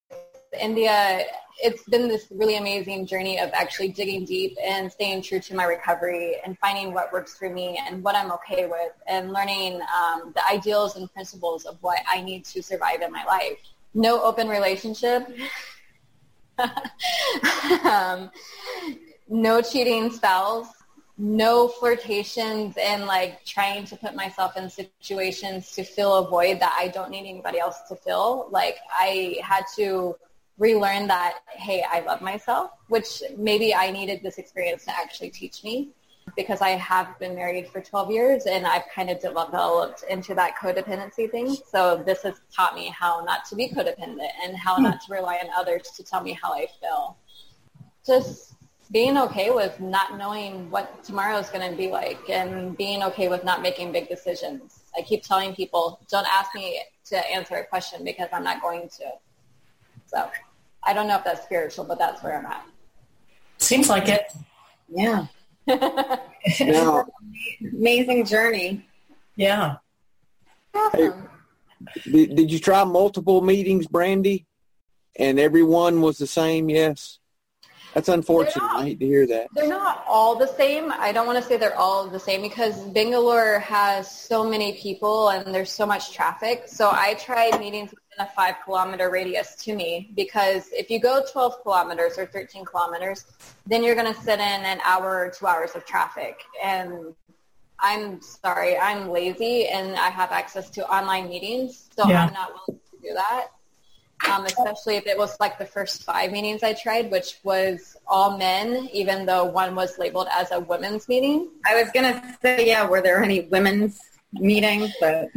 India, 0.59 1.25
it's 1.61 1.83
been 1.83 2.07
this 2.07 2.27
really 2.31 2.57
amazing 2.57 3.05
journey 3.05 3.39
of 3.39 3.51
actually 3.53 3.89
digging 3.89 4.25
deep 4.25 4.57
and 4.63 4.91
staying 4.91 5.21
true 5.21 5.39
to 5.39 5.55
my 5.55 5.65
recovery 5.65 6.37
and 6.45 6.57
finding 6.59 6.93
what 6.93 7.11
works 7.13 7.37
for 7.37 7.49
me 7.49 7.79
and 7.87 8.03
what 8.03 8.15
I'm 8.15 8.31
okay 8.33 8.65
with 8.65 8.91
and 9.07 9.31
learning 9.31 9.81
um, 9.81 10.33
the 10.35 10.45
ideals 10.47 10.95
and 10.95 11.11
principles 11.13 11.65
of 11.65 11.77
what 11.81 11.99
I 12.09 12.21
need 12.21 12.45
to 12.45 12.63
survive 12.63 13.01
in 13.01 13.11
my 13.11 13.23
life. 13.25 13.57
No 13.93 14.21
open 14.23 14.47
relationship. 14.47 15.27
um, 17.83 18.31
no 19.29 19.61
cheating 19.61 20.11
spells 20.11 20.67
no 21.17 21.67
flirtations 21.67 22.75
and 22.77 23.05
like 23.05 23.45
trying 23.45 23.85
to 23.85 23.95
put 23.95 24.15
myself 24.15 24.57
in 24.57 24.69
situations 24.69 25.71
to 25.71 25.83
fill 25.83 26.15
a 26.15 26.27
void 26.27 26.59
that 26.59 26.75
I 26.77 26.87
don't 26.87 27.11
need 27.11 27.29
anybody 27.29 27.59
else 27.59 27.81
to 27.89 27.95
fill. 27.95 28.47
Like 28.49 28.77
I 28.91 29.37
had 29.43 29.63
to 29.75 30.15
relearn 30.57 31.07
that, 31.07 31.39
hey, 31.47 31.83
I 31.89 32.01
love 32.01 32.21
myself, 32.21 32.71
which 32.87 33.23
maybe 33.37 33.73
I 33.73 33.91
needed 33.91 34.21
this 34.21 34.37
experience 34.37 34.85
to 34.85 34.91
actually 34.91 35.29
teach 35.29 35.63
me 35.63 35.89
because 36.35 36.61
I 36.61 36.69
have 36.69 37.19
been 37.19 37.35
married 37.35 37.67
for 37.67 37.81
12 37.81 38.11
years 38.11 38.45
and 38.45 38.65
I've 38.65 38.87
kind 38.93 39.09
of 39.09 39.19
developed 39.19 40.03
into 40.09 40.33
that 40.35 40.55
codependency 40.55 41.29
thing. 41.29 41.55
So 41.69 42.01
this 42.05 42.23
has 42.23 42.39
taught 42.55 42.75
me 42.75 42.93
how 42.97 43.23
not 43.25 43.45
to 43.45 43.55
be 43.55 43.69
codependent 43.69 44.29
and 44.43 44.55
how 44.55 44.77
not 44.77 45.01
to 45.01 45.13
rely 45.13 45.35
on 45.43 45.49
others 45.55 45.91
to 45.97 46.03
tell 46.03 46.23
me 46.23 46.37
how 46.41 46.53
I 46.53 46.67
feel. 46.79 47.17
Just 48.05 48.55
being 48.91 49.17
okay 49.17 49.49
with 49.49 49.79
not 49.79 50.17
knowing 50.17 50.69
what 50.69 51.03
tomorrow 51.03 51.37
is 51.37 51.49
going 51.49 51.69
to 51.69 51.75
be 51.75 51.89
like 51.89 52.29
and 52.29 52.77
being 52.77 53.03
okay 53.03 53.27
with 53.27 53.43
not 53.43 53.61
making 53.61 53.91
big 53.91 54.07
decisions. 54.07 54.81
I 54.97 55.01
keep 55.01 55.23
telling 55.23 55.55
people, 55.55 55.99
don't 56.09 56.27
ask 56.31 56.53
me 56.53 56.81
to 57.05 57.31
answer 57.31 57.55
a 57.55 57.65
question 57.65 58.03
because 58.03 58.29
I'm 58.31 58.43
not 58.43 58.61
going 58.61 58.89
to. 58.99 59.05
So 60.13 60.29
I 60.83 60.93
don't 60.93 61.07
know 61.07 61.17
if 61.17 61.23
that's 61.23 61.43
spiritual, 61.43 61.85
but 61.85 61.97
that's 61.97 62.21
where 62.21 62.37
I'm 62.37 62.45
at. 62.45 62.65
Seems 63.57 63.89
like 63.89 64.07
it. 64.09 64.31
Yeah. 64.89 65.27
Now, 66.59 67.05
Amazing 67.61 68.25
journey. 68.25 68.85
Yeah. 69.37 69.77
Awesome. 70.75 71.29
did, 72.03 72.35
did 72.35 72.51
you 72.51 72.59
try 72.59 72.83
multiple 72.83 73.39
meetings, 73.39 73.87
Brandy? 73.87 74.45
And 75.17 75.39
everyone 75.39 76.01
was 76.01 76.17
the 76.17 76.27
same, 76.27 76.69
yes? 76.69 77.19
That's 77.93 78.09
unfortunate. 78.09 78.61
Not- 78.61 78.81
I 78.81 78.83
hate 78.87 78.99
to 78.99 79.05
hear 79.05 79.25
that. 79.27 79.47
They're 79.55 79.69
not 79.69 80.03
all 80.05 80.35
the 80.35 80.47
same. 80.47 80.91
I 80.91 81.13
don't 81.13 81.27
want 81.27 81.41
to 81.41 81.47
say 81.47 81.57
they're 81.57 81.77
all 81.77 82.07
the 82.07 82.19
same 82.19 82.41
because 82.41 82.77
Bangalore 82.87 83.59
has 83.59 84.11
so 84.11 84.43
many 84.43 84.73
people 84.73 85.29
and 85.29 85.55
there's 85.55 85.71
so 85.71 85.85
much 85.85 86.11
traffic. 86.11 86.63
So 86.65 86.89
I 86.91 87.13
tried 87.13 87.57
meetings 87.59 87.93
within 88.13 88.25
a 88.25 88.35
five 88.35 88.55
kilometer 88.63 89.09
radius 89.09 89.55
to 89.55 89.75
me 89.75 90.11
because 90.15 90.69
if 90.71 90.89
you 90.89 90.99
go 90.99 91.23
12 91.31 91.61
kilometers 91.63 92.17
or 92.17 92.25
13 92.25 92.65
kilometers, 92.65 93.25
then 93.65 93.83
you're 93.83 93.95
going 93.95 94.13
to 94.13 94.21
sit 94.21 94.35
in 94.35 94.39
an 94.39 94.79
hour 94.83 95.25
or 95.25 95.29
two 95.29 95.47
hours 95.47 95.71
of 95.75 95.85
traffic. 95.85 96.41
And 96.63 97.13
I'm 97.79 98.21
sorry, 98.21 98.77
I'm 98.77 99.09
lazy 99.09 99.67
and 99.67 99.95
I 99.95 100.09
have 100.09 100.31
access 100.31 100.69
to 100.71 100.87
online 100.87 101.29
meetings. 101.29 101.89
So 101.97 102.07
Yeah. 102.07 102.25
I'm 102.25 102.33
not 102.33 102.51
willing 102.67 102.81
to 102.91 103.07
do 103.07 103.13
that 103.13 103.47
um, 104.31 104.45
especially 104.45 104.95
if 104.95 105.05
it 105.05 105.17
was 105.17 105.37
like 105.41 105.57
the 105.57 105.65
first 105.65 106.03
five 106.03 106.31
meetings 106.31 106.63
I 106.63 106.73
tried, 106.73 107.11
which 107.11 107.39
was 107.43 107.97
all 108.07 108.37
men, 108.37 108.89
even 108.93 109.25
though 109.25 109.43
one 109.43 109.75
was 109.75 109.97
labeled 109.97 110.27
as 110.31 110.51
a 110.51 110.61
women's 110.61 111.09
meeting. 111.09 111.49
I 111.65 111.81
was 111.81 111.91
gonna 111.91 112.37
say, 112.41 112.67
yeah, 112.67 112.87
were 112.87 113.01
there 113.01 113.21
any 113.21 113.41
women's 113.41 113.99
meetings? 114.33 114.93
But 114.99 115.29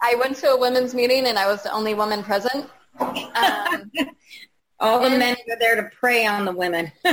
I 0.00 0.14
went 0.16 0.36
to 0.38 0.48
a 0.48 0.58
women's 0.58 0.94
meeting 0.94 1.26
and 1.26 1.38
I 1.38 1.46
was 1.46 1.62
the 1.62 1.72
only 1.72 1.94
woman 1.94 2.22
present. 2.22 2.68
Um, 2.98 3.90
all 4.80 5.00
the 5.00 5.10
men 5.10 5.36
were 5.48 5.56
there 5.58 5.76
to 5.76 5.90
prey 5.98 6.26
on 6.26 6.44
the 6.44 6.52
women. 6.52 6.90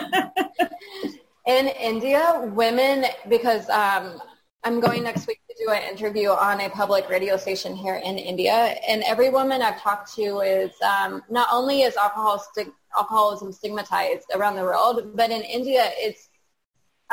in 1.45 1.67
India, 1.67 2.49
women, 2.53 3.05
because 3.27 3.69
um, 3.69 4.21
I'm 4.63 4.79
going 4.79 5.03
next 5.03 5.27
week 5.27 5.41
to 5.49 5.55
do 5.65 5.71
an 5.71 5.84
interview 5.84 6.29
on 6.29 6.61
a 6.61 6.69
public 6.69 7.09
radio 7.09 7.36
station 7.36 7.75
here 7.75 7.95
in 7.95 8.17
India, 8.17 8.75
and 8.88 9.03
every 9.03 9.29
woman 9.29 9.61
I've 9.61 9.79
talked 9.81 10.13
to 10.15 10.39
is 10.39 10.71
um, 10.81 11.21
not 11.29 11.49
only 11.51 11.81
is 11.81 11.97
alcohol 11.97 12.39
stig- 12.39 12.71
alcoholism 12.97 13.51
stigmatized 13.51 14.27
around 14.34 14.55
the 14.55 14.61
world, 14.61 15.15
but 15.15 15.31
in 15.31 15.41
India, 15.41 15.91
it's 15.97 16.29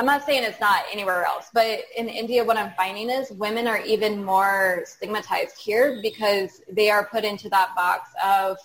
I'm 0.01 0.07
not 0.07 0.25
saying 0.25 0.45
it's 0.45 0.61
not 0.61 0.85
anywhere 0.91 1.27
else, 1.27 1.51
but 1.53 1.81
in 1.95 2.09
India, 2.09 2.43
what 2.43 2.57
I'm 2.57 2.73
finding 2.75 3.11
is 3.11 3.31
women 3.33 3.67
are 3.67 3.83
even 3.83 4.25
more 4.25 4.83
stigmatized 4.87 5.59
here 5.59 6.01
because 6.01 6.63
they 6.73 6.89
are 6.89 7.05
put 7.05 7.23
into 7.23 7.51
that 7.51 7.77
box 7.77 8.09
of 8.25 8.57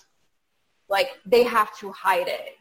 like 0.88 1.10
they 1.26 1.42
have 1.42 1.76
to 1.80 1.92
hide 1.92 2.26
it. 2.26 2.56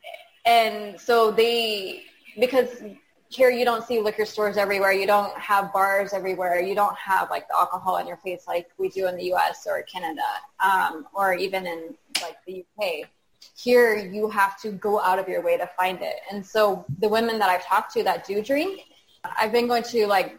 And 0.46 1.00
so 1.00 1.32
they, 1.32 2.04
because 2.38 2.84
here 3.30 3.50
you 3.50 3.64
don't 3.64 3.86
see 3.86 4.02
liquor 4.02 4.26
stores 4.26 4.58
everywhere, 4.58 4.92
you 4.92 5.08
don't 5.08 5.34
have 5.38 5.72
bars 5.72 6.12
everywhere, 6.12 6.60
you 6.60 6.76
don't 6.76 6.98
have 6.98 7.30
like 7.30 7.48
the 7.48 7.56
alcohol 7.56 7.96
in 8.00 8.08
your 8.08 8.18
face 8.18 8.44
like 8.46 8.68
we 8.78 8.90
do 8.90 9.08
in 9.08 9.16
the 9.16 9.24
U.S. 9.28 9.66
or 9.66 9.82
Canada, 9.84 10.22
um, 10.62 11.08
or 11.14 11.34
even 11.34 11.66
in 11.66 11.96
like 12.22 12.36
the 12.46 12.66
UK. 12.78 13.08
Here 13.56 13.98
you 13.98 14.30
have 14.30 14.60
to 14.62 14.72
go 14.72 15.00
out 15.00 15.18
of 15.18 15.28
your 15.28 15.42
way 15.42 15.58
to 15.58 15.68
find 15.78 16.02
it. 16.02 16.16
And 16.32 16.46
so 16.46 16.86
the 17.00 17.08
women 17.10 17.40
that 17.40 17.50
I've 17.50 17.66
talked 17.66 17.94
to 17.94 18.04
that 18.04 18.28
do 18.28 18.42
drink, 18.42 18.82
I've 19.24 19.52
been 19.52 19.68
going 19.68 19.84
to 19.84 20.08
like 20.08 20.38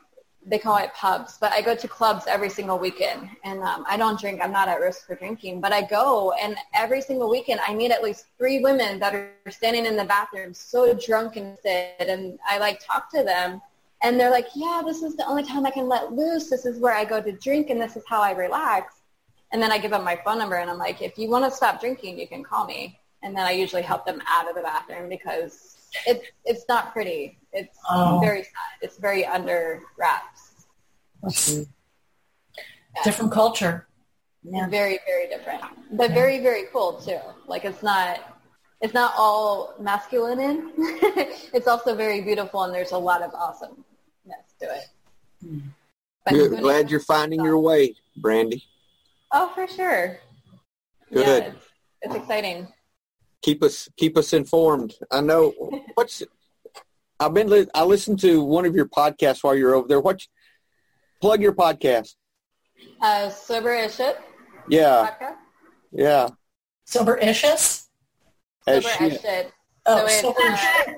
they 0.48 0.58
call 0.58 0.76
it 0.76 0.94
pubs, 0.94 1.38
but 1.40 1.52
I 1.52 1.60
go 1.60 1.74
to 1.74 1.88
clubs 1.88 2.24
every 2.28 2.48
single 2.48 2.78
weekend. 2.78 3.28
And 3.42 3.60
um, 3.62 3.84
I 3.88 3.96
don't 3.96 4.18
drink. 4.18 4.40
I'm 4.40 4.52
not 4.52 4.68
at 4.68 4.80
risk 4.80 5.06
for 5.06 5.16
drinking, 5.16 5.60
but 5.60 5.72
I 5.72 5.82
go 5.82 6.32
and 6.40 6.56
every 6.72 7.02
single 7.02 7.28
weekend 7.28 7.60
I 7.66 7.74
meet 7.74 7.90
at 7.90 8.02
least 8.02 8.26
three 8.38 8.60
women 8.60 9.00
that 9.00 9.12
are 9.12 9.32
standing 9.50 9.86
in 9.86 9.96
the 9.96 10.04
bathroom 10.04 10.54
so 10.54 10.94
drunk 10.94 11.34
and 11.36 11.58
sit. 11.60 11.96
And 11.98 12.38
I 12.48 12.58
like 12.58 12.78
talk 12.84 13.10
to 13.10 13.24
them 13.24 13.60
and 14.02 14.20
they're 14.20 14.30
like, 14.30 14.46
yeah, 14.54 14.82
this 14.84 15.02
is 15.02 15.16
the 15.16 15.26
only 15.26 15.42
time 15.42 15.66
I 15.66 15.70
can 15.72 15.88
let 15.88 16.12
loose. 16.12 16.48
This 16.48 16.64
is 16.64 16.78
where 16.78 16.94
I 16.94 17.04
go 17.04 17.20
to 17.20 17.32
drink 17.32 17.70
and 17.70 17.80
this 17.80 17.96
is 17.96 18.04
how 18.08 18.22
I 18.22 18.30
relax. 18.30 19.00
And 19.52 19.60
then 19.60 19.72
I 19.72 19.78
give 19.78 19.90
them 19.90 20.04
my 20.04 20.16
phone 20.24 20.38
number 20.38 20.56
and 20.56 20.70
I'm 20.70 20.78
like, 20.78 21.02
if 21.02 21.18
you 21.18 21.28
want 21.28 21.44
to 21.44 21.50
stop 21.50 21.80
drinking, 21.80 22.20
you 22.20 22.28
can 22.28 22.44
call 22.44 22.66
me. 22.66 23.00
And 23.22 23.36
then 23.36 23.44
I 23.46 23.52
usually 23.52 23.82
help 23.82 24.06
them 24.06 24.22
out 24.28 24.48
of 24.48 24.54
the 24.54 24.62
bathroom 24.62 25.08
because 25.08 25.76
it's, 26.06 26.26
it's 26.44 26.64
not 26.68 26.92
pretty. 26.92 27.38
It's 27.52 27.78
Oh. 27.90 28.20
very 28.20 28.42
sad. 28.42 28.52
It's 28.82 28.98
very 28.98 29.24
under 29.24 29.82
wraps. 29.98 30.66
Different 33.04 33.32
culture. 33.32 33.86
Yeah. 34.42 34.68
Very, 34.68 35.00
very 35.06 35.26
different, 35.28 35.62
but 35.92 36.12
very, 36.12 36.38
very 36.38 36.64
cool 36.72 37.00
too. 37.00 37.18
Like 37.48 37.64
it's 37.64 37.82
not, 37.82 38.38
it's 38.80 38.94
not 38.94 39.12
all 39.16 39.74
masculine 39.80 40.38
in. 40.38 40.72
it's 41.52 41.66
also 41.66 41.96
very 41.96 42.20
beautiful, 42.20 42.62
and 42.62 42.72
there's 42.72 42.92
a 42.92 42.98
lot 42.98 43.22
of 43.22 43.34
awesomeness 43.34 43.84
to 44.60 44.66
it. 44.66 44.84
Hmm. 45.42 45.58
But 46.24 46.34
Good. 46.34 46.60
Glad 46.60 46.90
you're 46.90 47.00
finding 47.00 47.42
your 47.42 47.58
way, 47.58 47.96
Brandy. 48.18 48.62
Oh, 49.32 49.50
for 49.54 49.66
sure. 49.66 50.18
Good. 51.12 51.26
Yeah, 51.26 51.36
it's, 51.48 51.66
it's 52.02 52.14
exciting. 52.14 52.68
Keep 53.42 53.62
us 53.62 53.88
keep 53.96 54.16
us 54.16 54.32
informed. 54.32 54.94
I 55.10 55.20
know 55.20 55.50
what's. 55.94 56.22
I've 57.20 57.34
been. 57.34 57.48
Li- 57.48 57.68
I 57.74 57.84
listened 57.84 58.18
to 58.20 58.42
one 58.42 58.64
of 58.66 58.74
your 58.74 58.86
podcasts 58.86 59.42
while 59.44 59.54
you're 59.54 59.74
over 59.74 59.86
there. 59.88 60.00
What 60.00 60.26
plug 61.20 61.40
your 61.40 61.52
podcast. 61.54 62.14
Uh, 63.00 63.30
Sober 63.30 63.72
as 63.72 63.94
Shit 63.96 64.18
Yeah, 64.68 65.10
podcast. 65.20 65.36
yeah. 65.92 66.28
Sober 66.84 67.16
issues? 67.16 67.88
As 68.66 68.84
Sober 68.84 69.10
shit. 69.10 69.52
Oh, 69.86 69.98
So 69.98 70.04
it's, 70.06 70.20
sober 70.20 70.40
uh, 70.42 70.56
shit. 70.56 70.96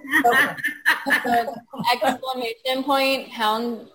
Okay. 1.07 1.45
exclamation 1.93 2.85
point, 2.85 3.31
pound 3.31 3.89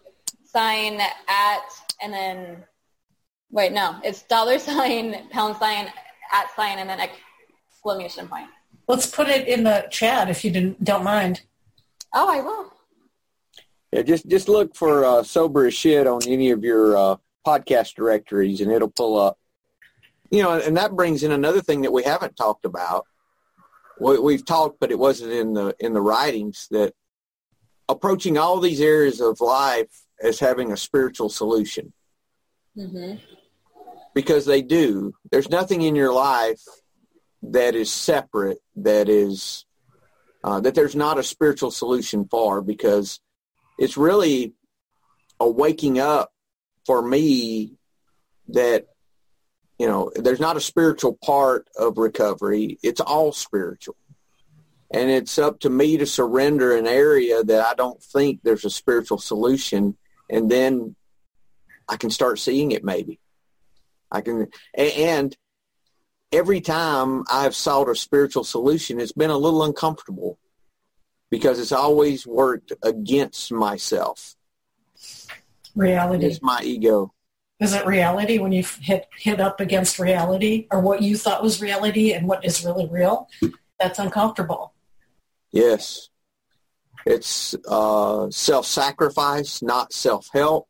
sign 0.46 1.02
at, 1.28 1.62
and 2.02 2.14
then, 2.14 2.64
wait, 3.52 3.72
no, 3.74 4.00
it's 4.04 4.22
dollar 4.24 4.60
sign, 4.60 5.28
pound 5.30 5.58
sign, 5.58 5.88
at 6.32 6.56
sign, 6.56 6.80
and 6.80 6.89
then 6.89 7.00
exclamation 7.84 8.27
point. 8.27 8.47
Let's 8.88 9.07
put 9.07 9.27
it 9.27 9.47
in 9.47 9.63
the 9.63 9.88
chat 9.89 10.29
if 10.29 10.43
you 10.43 10.51
didn't, 10.51 10.84
don't 10.84 11.03
mind. 11.03 11.41
Oh, 12.13 12.29
I 12.29 12.41
will. 12.41 12.73
Yeah, 13.91 14.01
just 14.01 14.27
just 14.27 14.49
look 14.49 14.75
for 14.75 15.05
uh, 15.05 15.23
sober 15.23 15.67
as 15.67 15.73
shit 15.73 16.07
on 16.07 16.21
any 16.27 16.51
of 16.51 16.63
your 16.63 16.97
uh, 16.97 17.15
podcast 17.45 17.93
directories, 17.93 18.61
and 18.61 18.71
it'll 18.71 18.89
pull 18.89 19.19
up. 19.19 19.38
You 20.31 20.41
know, 20.41 20.59
and 20.59 20.75
that 20.77 20.95
brings 20.95 21.21
in 21.23 21.31
another 21.31 21.61
thing 21.61 21.81
that 21.81 21.91
we 21.93 22.03
haven't 22.03 22.36
talked 22.36 22.65
about. 22.65 23.05
We, 23.99 24.17
we've 24.17 24.45
talked, 24.45 24.79
but 24.79 24.91
it 24.91 24.97
wasn't 24.97 25.34
in 25.34 25.53
the 25.53 25.75
in 25.79 25.93
the 25.93 26.01
writings 26.01 26.67
that 26.71 26.93
approaching 27.88 28.38
all 28.38 28.59
these 28.59 28.81
areas 28.81 29.21
of 29.21 29.39
life 29.41 29.91
as 30.21 30.39
having 30.39 30.71
a 30.71 30.77
spiritual 30.77 31.29
solution 31.29 31.91
hmm 32.75 33.15
because 34.15 34.45
they 34.45 34.61
do. 34.61 35.13
There's 35.31 35.49
nothing 35.49 35.81
in 35.81 35.95
your 35.95 36.13
life 36.13 36.61
that 37.52 37.76
is 37.76 37.91
separate 37.91 38.60
that 38.76 39.10
is 39.10 39.66
uh, 40.44 40.60
that 40.60 40.76
there's 40.76 40.96
not 40.96 41.20
a 41.20 41.24
spiritual 41.24 41.72
solution 41.72 42.28
for 42.30 42.62
because 42.62 43.20
it's 43.78 43.98
really 43.98 44.54
a 45.39 45.50
waking 45.50 46.00
up 46.00 46.32
for 46.86 47.02
me 47.02 47.74
that 48.50 48.88
you 49.78 49.88
know 49.88 50.12
there's 50.16 50.39
not 50.39 50.58
a 50.58 50.62
spiritual 50.62 51.18
part 51.24 51.68
of 51.78 51.98
recovery. 51.98 52.78
It's 52.84 53.02
all 53.02 53.32
spiritual. 53.32 53.96
And 54.91 55.10
it's 55.10 55.39
up 55.39 55.62
to 55.62 55.72
me 55.72 55.98
to 55.98 56.06
surrender 56.06 56.78
an 56.78 56.86
area 56.86 57.44
that 57.44 57.66
i 57.66 57.74
don't 57.74 58.02
think 58.02 58.41
there's 58.44 58.66
a 58.66 58.70
spiritual 58.70 59.18
solution 59.18 59.98
and 60.30 60.52
then 60.52 60.96
i 61.89 61.98
can 61.98 62.12
start 62.12 62.39
seeing 62.39 62.72
it 62.72 62.84
maybe. 62.84 63.20
I 64.12 64.22
can 64.22 64.48
and 64.76 65.36
every 66.34 66.59
time 66.59 67.23
i've 67.29 67.55
sought 67.55 67.89
a 67.89 67.95
spiritual 67.95 68.43
solution 68.43 68.99
it's 68.99 69.11
been 69.11 69.29
a 69.29 69.38
little 69.38 69.63
uncomfortable 69.63 70.38
because 71.29 71.59
it's 71.59 71.71
always 71.71 72.27
worked 72.27 72.73
against 72.84 73.51
myself 73.51 74.36
Reality. 75.75 76.25
it's 76.25 76.41
my 76.41 76.61
ego 76.63 77.13
Is 77.59 77.73
it 77.73 77.86
reality 77.86 78.39
when 78.39 78.51
you 78.51 78.63
hit 78.81 79.07
hit 79.17 79.39
up 79.39 79.59
against 79.61 79.99
reality 79.99 80.67
or 80.71 80.81
what 80.81 81.01
you 81.01 81.15
thought 81.17 81.41
was 81.41 81.61
reality 81.61 82.13
and 82.13 82.27
what 82.27 82.43
is 82.43 82.65
really 82.65 82.88
real? 82.88 83.29
That's 83.79 83.99
uncomfortable. 83.99 84.73
Yes. 85.51 86.09
It's 87.05 87.55
uh, 87.67 88.29
self-sacrifice, 88.31 89.61
not 89.61 89.93
self-help. 89.93 90.67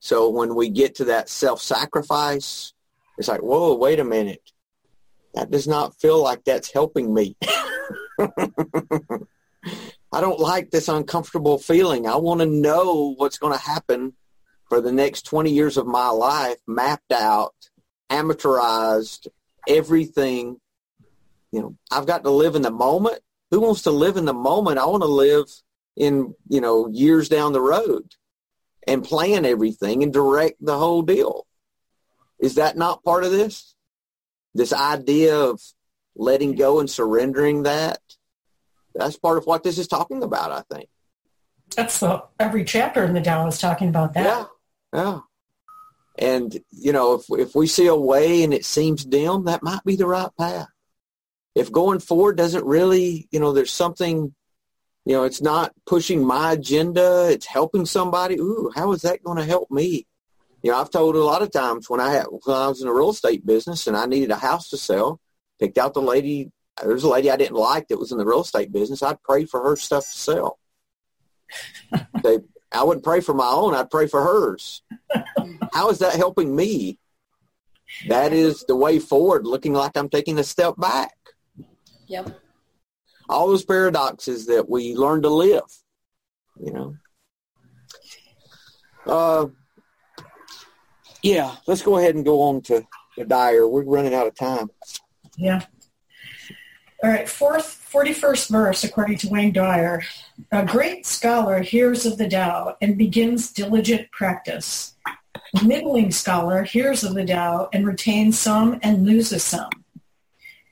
So 0.00 0.28
when 0.28 0.54
we 0.54 0.68
get 0.68 0.96
to 0.96 1.04
that 1.06 1.28
self-sacrifice, 1.28 2.74
it's 3.16 3.28
like, 3.28 3.42
whoa, 3.42 3.74
wait 3.74 3.98
a 3.98 4.04
minute. 4.04 4.52
That 5.34 5.50
does 5.50 5.68
not 5.68 5.98
feel 6.00 6.22
like 6.22 6.44
that's 6.44 6.72
helping 6.72 7.12
me. 7.12 7.36
I 10.10 10.20
don't 10.20 10.40
like 10.40 10.70
this 10.70 10.88
uncomfortable 10.88 11.58
feeling. 11.58 12.06
I 12.06 12.16
want 12.16 12.40
to 12.40 12.46
know 12.46 13.14
what's 13.16 13.38
going 13.38 13.52
to 13.52 13.62
happen 13.62 14.14
for 14.68 14.80
the 14.80 14.92
next 14.92 15.22
20 15.22 15.50
years 15.50 15.76
of 15.76 15.86
my 15.86 16.08
life, 16.08 16.56
mapped 16.66 17.12
out, 17.12 17.54
amortized, 18.10 19.28
everything. 19.68 20.60
You 21.52 21.60
know, 21.60 21.76
I've 21.90 22.06
got 22.06 22.24
to 22.24 22.30
live 22.30 22.56
in 22.56 22.62
the 22.62 22.70
moment 22.70 23.20
who 23.50 23.60
wants 23.60 23.82
to 23.82 23.90
live 23.90 24.16
in 24.16 24.24
the 24.24 24.34
moment? 24.34 24.78
I 24.78 24.86
want 24.86 25.02
to 25.02 25.08
live 25.08 25.46
in, 25.96 26.34
you 26.48 26.60
know, 26.60 26.88
years 26.88 27.28
down 27.28 27.52
the 27.52 27.60
road 27.60 28.14
and 28.86 29.04
plan 29.04 29.44
everything 29.44 30.02
and 30.02 30.12
direct 30.12 30.64
the 30.64 30.78
whole 30.78 31.02
deal. 31.02 31.46
Is 32.38 32.56
that 32.56 32.76
not 32.76 33.02
part 33.02 33.24
of 33.24 33.30
this? 33.30 33.74
This 34.58 34.72
idea 34.72 35.38
of 35.38 35.62
letting 36.16 36.56
go 36.56 36.80
and 36.80 36.90
surrendering 36.90 37.62
that? 37.62 38.00
That's 38.92 39.16
part 39.16 39.38
of 39.38 39.46
what 39.46 39.62
this 39.62 39.78
is 39.78 39.86
talking 39.86 40.24
about, 40.24 40.50
I 40.50 40.62
think. 40.74 40.88
That's 41.76 42.00
the 42.00 42.24
every 42.40 42.64
chapter 42.64 43.04
in 43.04 43.14
the 43.14 43.20
Tao 43.20 43.46
is 43.46 43.60
talking 43.60 43.88
about 43.88 44.14
that. 44.14 44.24
Yeah. 44.24 44.44
Yeah. 44.92 45.20
And, 46.18 46.58
you 46.72 46.92
know, 46.92 47.14
if, 47.14 47.26
if 47.30 47.54
we 47.54 47.68
see 47.68 47.86
a 47.86 47.94
way 47.94 48.42
and 48.42 48.52
it 48.52 48.64
seems 48.64 49.04
dim, 49.04 49.44
that 49.44 49.62
might 49.62 49.84
be 49.84 49.94
the 49.94 50.08
right 50.08 50.30
path. 50.36 50.66
If 51.54 51.70
going 51.70 52.00
forward 52.00 52.36
doesn't 52.36 52.64
really, 52.64 53.28
you 53.30 53.38
know, 53.38 53.52
there's 53.52 53.70
something, 53.70 54.34
you 55.04 55.12
know, 55.12 55.22
it's 55.22 55.40
not 55.40 55.72
pushing 55.86 56.26
my 56.26 56.54
agenda, 56.54 57.28
it's 57.30 57.46
helping 57.46 57.86
somebody. 57.86 58.40
Ooh, 58.40 58.72
how 58.74 58.90
is 58.90 59.02
that 59.02 59.22
going 59.22 59.38
to 59.38 59.44
help 59.44 59.70
me? 59.70 60.07
You 60.62 60.72
know, 60.72 60.80
I've 60.80 60.90
told 60.90 61.14
a 61.14 61.22
lot 61.22 61.42
of 61.42 61.52
times 61.52 61.88
when 61.88 62.00
I 62.00 62.12
had, 62.12 62.26
when 62.30 62.56
I 62.56 62.68
was 62.68 62.82
in 62.82 62.88
a 62.88 62.92
real 62.92 63.10
estate 63.10 63.46
business 63.46 63.86
and 63.86 63.96
I 63.96 64.06
needed 64.06 64.30
a 64.30 64.36
house 64.36 64.68
to 64.70 64.76
sell, 64.76 65.20
picked 65.60 65.78
out 65.78 65.94
the 65.94 66.02
lady, 66.02 66.50
there's 66.82 67.04
a 67.04 67.08
lady 67.08 67.30
I 67.30 67.36
didn't 67.36 67.56
like 67.56 67.88
that 67.88 67.98
was 67.98 68.12
in 68.12 68.18
the 68.18 68.26
real 68.26 68.40
estate 68.40 68.72
business. 68.72 69.02
I'd 69.02 69.22
pray 69.22 69.44
for 69.44 69.62
her 69.62 69.76
stuff 69.76 70.04
to 70.04 70.18
sell. 70.18 70.58
they, 72.22 72.38
I 72.72 72.82
wouldn't 72.82 73.04
pray 73.04 73.20
for 73.20 73.34
my 73.34 73.48
own. 73.48 73.74
I'd 73.74 73.90
pray 73.90 74.06
for 74.08 74.22
hers. 74.22 74.82
How 75.72 75.90
is 75.90 76.00
that 76.00 76.14
helping 76.14 76.54
me? 76.54 76.98
That 78.08 78.32
is 78.32 78.64
the 78.66 78.76
way 78.76 78.98
forward, 78.98 79.46
looking 79.46 79.72
like 79.72 79.96
I'm 79.96 80.08
taking 80.08 80.38
a 80.38 80.44
step 80.44 80.74
back. 80.76 81.14
Yep. 82.06 82.38
All 83.28 83.48
those 83.48 83.64
paradoxes 83.64 84.46
that 84.46 84.68
we 84.68 84.94
learn 84.94 85.22
to 85.22 85.28
live, 85.28 85.64
you 86.62 86.72
know. 86.72 86.96
Uh, 89.06 89.46
yeah, 91.22 91.56
let's 91.66 91.82
go 91.82 91.98
ahead 91.98 92.14
and 92.14 92.24
go 92.24 92.42
on 92.42 92.62
to 92.62 92.86
the 93.16 93.24
Dyer. 93.24 93.66
We're 93.66 93.84
running 93.84 94.14
out 94.14 94.26
of 94.26 94.34
time. 94.34 94.70
Yeah. 95.36 95.64
All 97.02 97.10
right, 97.10 97.28
fourth, 97.28 97.88
41st 97.92 98.50
verse, 98.50 98.84
according 98.84 99.18
to 99.18 99.28
Wayne 99.28 99.52
Dyer. 99.52 100.02
A 100.50 100.66
great 100.66 101.06
scholar 101.06 101.60
hears 101.60 102.04
of 102.04 102.18
the 102.18 102.28
Tao 102.28 102.76
and 102.80 102.98
begins 102.98 103.52
diligent 103.52 104.10
practice. 104.10 104.96
A 105.06 105.64
middling 105.64 106.10
scholar 106.10 106.64
hears 106.64 107.04
of 107.04 107.14
the 107.14 107.24
Tao 107.24 107.68
and 107.72 107.86
retains 107.86 108.38
some 108.38 108.80
and 108.82 109.06
loses 109.06 109.44
some. 109.44 109.70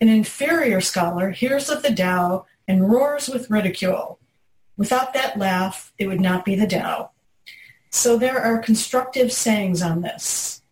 An 0.01 0.09
inferior 0.09 0.81
scholar 0.81 1.31
hears 1.31 1.71
of 1.71 1.83
the 1.83 1.95
Tao 1.95 2.45
and 2.67 2.91
roars 2.91 3.29
with 3.29 3.51
ridicule. 3.51 4.19
Without 4.77 5.15
that 5.15 5.39
laugh, 5.39 5.93
it 5.97 6.07
would 6.07 6.21
not 6.21 6.45
be 6.45 6.57
the 6.57 6.67
Tao. 6.67 7.13
So 7.97 8.17
there 8.17 8.41
are 8.41 8.59
constructive 8.59 9.33
sayings 9.33 9.83
on 9.83 10.03
this. 10.03 10.63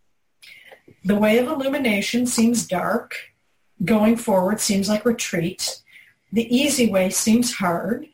The 1.05 1.17
way 1.17 1.39
of 1.39 1.49
illumination 1.49 2.27
seems 2.27 2.67
dark, 2.67 3.15
Going 3.85 4.17
forward 4.17 4.61
seems 4.61 4.89
like 4.89 5.05
retreat. 5.05 5.83
The 6.33 6.55
easy 6.55 6.91
way 6.91 7.11
seems 7.11 7.55
hard. 7.55 8.07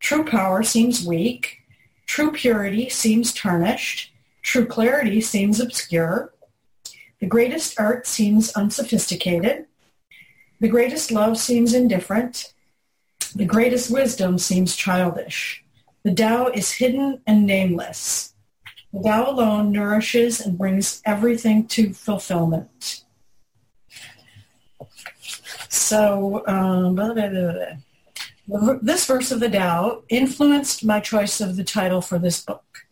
True 0.00 0.24
power 0.24 0.62
seems 0.62 1.04
weak. 1.04 1.60
True 2.06 2.30
purity 2.30 2.88
seems 2.88 3.32
tarnished. 3.32 4.12
True 4.42 4.66
clarity 4.66 5.20
seems 5.20 5.60
obscure. 5.60 6.34
The 7.20 7.26
greatest 7.26 7.80
art 7.80 8.06
seems 8.06 8.52
unsophisticated. 8.52 9.66
The 10.60 10.68
greatest 10.68 11.10
love 11.10 11.38
seems 11.38 11.74
indifferent. 11.74 12.52
The 13.34 13.46
greatest 13.46 13.90
wisdom 13.90 14.38
seems 14.38 14.76
childish. 14.76 15.64
The 16.04 16.14
Tao 16.14 16.48
is 16.48 16.72
hidden 16.72 17.22
and 17.26 17.46
nameless. 17.46 18.31
The 18.92 19.02
Tao 19.02 19.30
alone 19.30 19.72
nourishes 19.72 20.40
and 20.40 20.58
brings 20.58 21.00
everything 21.04 21.66
to 21.68 21.94
fulfillment. 21.94 23.04
So, 25.68 26.46
um, 26.46 26.94
blah, 26.94 27.14
blah, 27.14 27.28
blah, 27.28 28.74
this 28.82 29.06
verse 29.06 29.32
of 29.32 29.40
the 29.40 29.48
Tao 29.48 30.02
influenced 30.08 30.84
my 30.84 31.00
choice 31.00 31.40
of 31.40 31.56
the 31.56 31.64
title 31.64 32.02
for 32.02 32.18
this 32.18 32.44
book. 32.44 32.86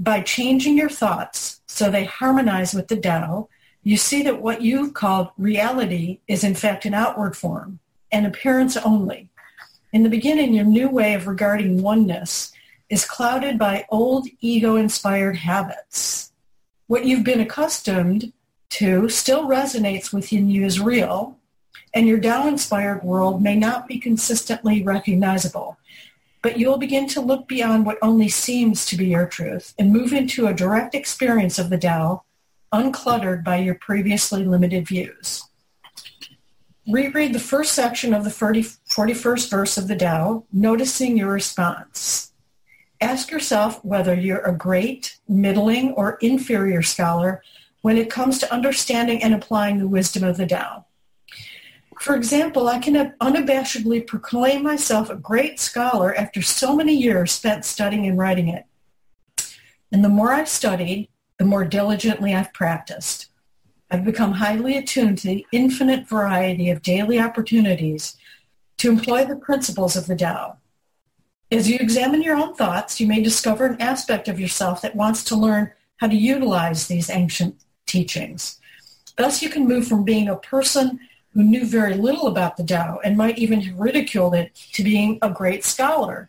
By 0.00 0.22
changing 0.22 0.76
your 0.76 0.88
thoughts 0.88 1.60
so 1.66 1.90
they 1.90 2.04
harmonize 2.04 2.74
with 2.74 2.88
the 2.88 2.96
Tao, 2.96 3.48
you 3.82 3.96
see 3.96 4.22
that 4.22 4.42
what 4.42 4.62
you've 4.62 4.94
called 4.94 5.28
reality 5.38 6.20
is 6.26 6.42
in 6.42 6.54
fact 6.54 6.84
an 6.84 6.94
outward 6.94 7.36
form, 7.36 7.78
an 8.10 8.26
appearance 8.26 8.76
only. 8.76 9.30
In 9.92 10.02
the 10.02 10.10
beginning, 10.10 10.52
your 10.52 10.64
new 10.64 10.88
way 10.88 11.14
of 11.14 11.26
regarding 11.26 11.82
oneness 11.82 12.52
is 12.88 13.04
clouded 13.04 13.58
by 13.58 13.84
old 13.90 14.26
ego-inspired 14.40 15.36
habits. 15.36 16.32
What 16.86 17.04
you've 17.04 17.24
been 17.24 17.40
accustomed 17.40 18.32
to 18.70 19.08
still 19.08 19.46
resonates 19.48 20.12
within 20.12 20.48
you 20.48 20.64
as 20.64 20.80
real, 20.80 21.38
and 21.94 22.06
your 22.06 22.20
Tao-inspired 22.20 23.02
world 23.02 23.42
may 23.42 23.56
not 23.56 23.86
be 23.88 23.98
consistently 23.98 24.82
recognizable. 24.82 25.78
but 26.42 26.58
you 26.58 26.68
will 26.68 26.78
begin 26.78 27.06
to 27.08 27.20
look 27.20 27.48
beyond 27.48 27.84
what 27.84 27.98
only 28.02 28.28
seems 28.28 28.86
to 28.86 28.96
be 28.96 29.06
your 29.06 29.26
truth 29.26 29.74
and 29.78 29.92
move 29.92 30.12
into 30.12 30.46
a 30.46 30.54
direct 30.54 30.94
experience 30.94 31.58
of 31.58 31.70
the 31.70 31.78
Tao, 31.78 32.22
uncluttered 32.72 33.44
by 33.44 33.56
your 33.56 33.74
previously 33.74 34.44
limited 34.44 34.86
views. 34.86 35.44
Reread 36.90 37.34
the 37.34 37.40
first 37.40 37.72
section 37.72 38.14
of 38.14 38.24
the 38.24 38.30
30, 38.30 38.62
41st 38.62 39.50
verse 39.50 39.76
of 39.76 39.88
the 39.88 39.96
Tao, 39.96 40.44
noticing 40.52 41.18
your 41.18 41.30
response. 41.30 42.27
Ask 43.00 43.30
yourself 43.30 43.84
whether 43.84 44.14
you're 44.14 44.40
a 44.40 44.56
great, 44.56 45.18
middling, 45.28 45.92
or 45.92 46.18
inferior 46.20 46.82
scholar 46.82 47.42
when 47.82 47.96
it 47.96 48.10
comes 48.10 48.38
to 48.38 48.52
understanding 48.52 49.22
and 49.22 49.32
applying 49.32 49.78
the 49.78 49.88
wisdom 49.88 50.24
of 50.24 50.36
the 50.36 50.46
Tao. 50.46 50.84
For 52.00 52.14
example, 52.14 52.68
I 52.68 52.78
can 52.78 53.14
unabashedly 53.20 54.06
proclaim 54.06 54.62
myself 54.62 55.10
a 55.10 55.16
great 55.16 55.58
scholar 55.58 56.14
after 56.14 56.42
so 56.42 56.76
many 56.76 56.94
years 56.94 57.32
spent 57.32 57.64
studying 57.64 58.06
and 58.06 58.18
writing 58.18 58.48
it. 58.48 58.64
And 59.90 60.04
the 60.04 60.08
more 60.08 60.32
I've 60.32 60.48
studied, 60.48 61.08
the 61.38 61.44
more 61.44 61.64
diligently 61.64 62.34
I've 62.34 62.52
practiced. 62.52 63.30
I've 63.90 64.04
become 64.04 64.32
highly 64.32 64.76
attuned 64.76 65.18
to 65.18 65.28
the 65.28 65.46
infinite 65.50 66.06
variety 66.06 66.68
of 66.70 66.82
daily 66.82 67.18
opportunities 67.18 68.16
to 68.78 68.90
employ 68.90 69.24
the 69.24 69.36
principles 69.36 69.96
of 69.96 70.06
the 70.06 70.16
Tao. 70.16 70.57
As 71.50 71.68
you 71.68 71.78
examine 71.80 72.22
your 72.22 72.36
own 72.36 72.54
thoughts, 72.54 73.00
you 73.00 73.06
may 73.06 73.22
discover 73.22 73.64
an 73.64 73.80
aspect 73.80 74.28
of 74.28 74.38
yourself 74.38 74.82
that 74.82 74.94
wants 74.94 75.24
to 75.24 75.36
learn 75.36 75.72
how 75.96 76.06
to 76.06 76.16
utilize 76.16 76.86
these 76.86 77.08
ancient 77.08 77.56
teachings. 77.86 78.60
Thus, 79.16 79.42
you 79.42 79.48
can 79.48 79.66
move 79.66 79.88
from 79.88 80.04
being 80.04 80.28
a 80.28 80.36
person 80.36 81.00
who 81.32 81.42
knew 81.42 81.64
very 81.64 81.94
little 81.94 82.26
about 82.26 82.56
the 82.56 82.64
Tao 82.64 83.00
and 83.02 83.16
might 83.16 83.38
even 83.38 83.62
have 83.62 83.78
ridiculed 83.78 84.34
it 84.34 84.54
to 84.74 84.82
being 84.82 85.18
a 85.22 85.30
great 85.30 85.64
scholar. 85.64 86.28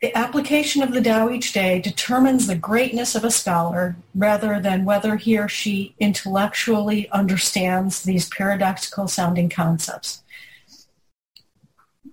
The 0.00 0.16
application 0.16 0.82
of 0.82 0.92
the 0.92 1.02
Tao 1.02 1.30
each 1.30 1.52
day 1.52 1.80
determines 1.80 2.46
the 2.46 2.56
greatness 2.56 3.14
of 3.14 3.24
a 3.24 3.30
scholar 3.30 3.96
rather 4.14 4.58
than 4.58 4.86
whether 4.86 5.16
he 5.16 5.38
or 5.38 5.48
she 5.48 5.94
intellectually 5.98 7.10
understands 7.10 8.02
these 8.02 8.28
paradoxical 8.28 9.06
sounding 9.06 9.50
concepts. 9.50 10.22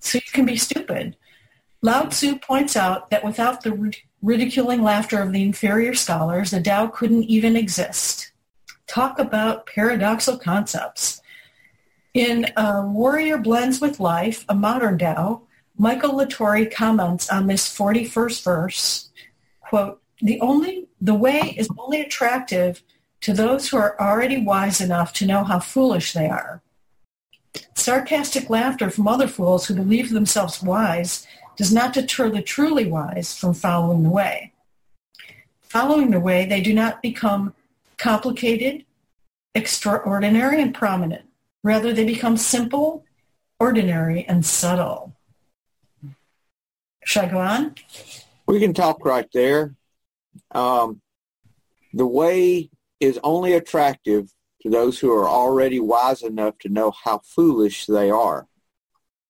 So 0.01 0.17
you 0.17 0.31
can 0.33 0.45
be 0.45 0.57
stupid. 0.57 1.15
Lao 1.81 2.03
Tzu 2.05 2.37
points 2.37 2.75
out 2.75 3.09
that 3.09 3.23
without 3.23 3.61
the 3.61 3.93
ridiculing 4.21 4.83
laughter 4.83 5.21
of 5.21 5.31
the 5.31 5.41
inferior 5.41 5.95
scholars, 5.95 6.51
the 6.51 6.61
Tao 6.61 6.87
couldn't 6.87 7.23
even 7.23 7.55
exist. 7.55 8.31
Talk 8.85 9.17
about 9.17 9.65
paradoxical 9.65 10.39
concepts. 10.39 11.21
In 12.13 12.51
Warrior 12.57 13.39
Blends 13.39 13.81
with 13.81 13.99
Life, 13.99 14.45
a 14.47 14.53
modern 14.53 14.99
Tao, 14.99 15.41
Michael 15.77 16.13
LaTorra 16.13 16.71
comments 16.71 17.29
on 17.29 17.47
this 17.47 17.67
41st 17.75 18.43
verse, 18.43 19.09
quote, 19.61 19.99
the 20.21 20.39
only 20.39 20.87
the 20.99 21.15
way 21.15 21.55
is 21.57 21.67
only 21.79 22.01
attractive 22.01 22.83
to 23.21 23.33
those 23.33 23.69
who 23.69 23.77
are 23.77 23.99
already 23.99 24.39
wise 24.39 24.81
enough 24.81 25.13
to 25.13 25.25
know 25.25 25.43
how 25.43 25.59
foolish 25.59 26.13
they 26.13 26.29
are. 26.29 26.61
Sarcastic 27.73 28.51
laughter 28.51 28.91
from 28.91 29.07
other 29.07 29.27
fools 29.27 29.65
who 29.65 29.73
believe 29.73 30.11
themselves 30.11 30.61
wise 30.61 31.25
does 31.61 31.71
not 31.71 31.93
deter 31.93 32.27
the 32.27 32.41
truly 32.41 32.87
wise 32.87 33.37
from 33.37 33.53
following 33.53 34.01
the 34.01 34.09
way. 34.09 34.51
Following 35.61 36.09
the 36.09 36.19
way, 36.19 36.43
they 36.43 36.59
do 36.59 36.73
not 36.73 37.03
become 37.03 37.53
complicated, 37.99 38.83
extraordinary, 39.53 40.59
and 40.59 40.73
prominent. 40.73 41.21
Rather, 41.63 41.93
they 41.93 42.03
become 42.03 42.35
simple, 42.35 43.05
ordinary, 43.59 44.25
and 44.27 44.43
subtle. 44.43 45.15
Should 47.05 47.25
I 47.25 47.29
go 47.29 47.37
on? 47.37 47.75
We 48.47 48.59
can 48.59 48.73
talk 48.73 49.05
right 49.05 49.29
there. 49.31 49.75
Um, 50.49 50.99
the 51.93 52.07
way 52.07 52.71
is 52.99 53.19
only 53.23 53.53
attractive 53.53 54.33
to 54.63 54.71
those 54.71 54.97
who 54.97 55.13
are 55.13 55.29
already 55.29 55.79
wise 55.79 56.23
enough 56.23 56.57
to 56.61 56.69
know 56.69 56.89
how 56.89 57.19
foolish 57.19 57.85
they 57.85 58.09
are. 58.09 58.47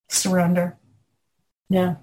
Surrender. 0.08 0.78
Yeah 1.68 1.96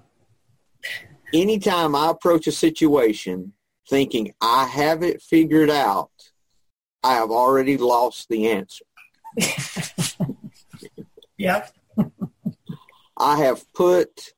anytime 1.32 1.94
I 1.94 2.10
approach 2.10 2.46
a 2.46 2.52
situation 2.52 3.52
thinking 3.88 4.32
I 4.40 4.66
have 4.66 5.02
it 5.02 5.22
figured 5.22 5.70
out, 5.70 6.10
I 7.02 7.14
have 7.14 7.30
already 7.30 7.76
lost 7.76 8.28
the 8.28 8.48
answer. 8.48 8.84
yep. 11.38 11.74
I 13.16 13.36
have 13.38 13.70
put 13.74 14.32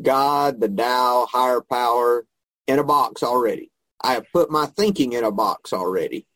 God, 0.00 0.60
the 0.60 0.68
Tao, 0.68 1.26
higher 1.30 1.60
power 1.60 2.26
in 2.66 2.78
a 2.78 2.84
box 2.84 3.22
already. 3.22 3.70
I 4.02 4.14
have 4.14 4.24
put 4.32 4.50
my 4.50 4.66
thinking 4.66 5.12
in 5.12 5.24
a 5.24 5.30
box 5.30 5.72
already 5.72 6.26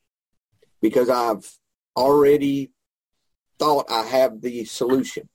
because 0.82 1.08
I've 1.08 1.50
already 1.96 2.70
thought 3.58 3.86
I 3.90 4.04
have 4.04 4.40
the 4.40 4.64
solution. 4.64 5.28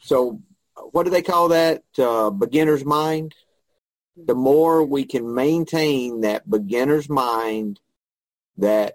So 0.00 0.40
what 0.94 1.02
do 1.02 1.10
they 1.10 1.22
call 1.22 1.48
that? 1.48 1.82
Uh, 1.98 2.30
beginner's 2.30 2.84
mind. 2.84 3.34
The 4.16 4.36
more 4.36 4.84
we 4.84 5.04
can 5.04 5.34
maintain 5.34 6.20
that 6.20 6.48
beginner's 6.48 7.08
mind, 7.08 7.80
that 8.58 8.94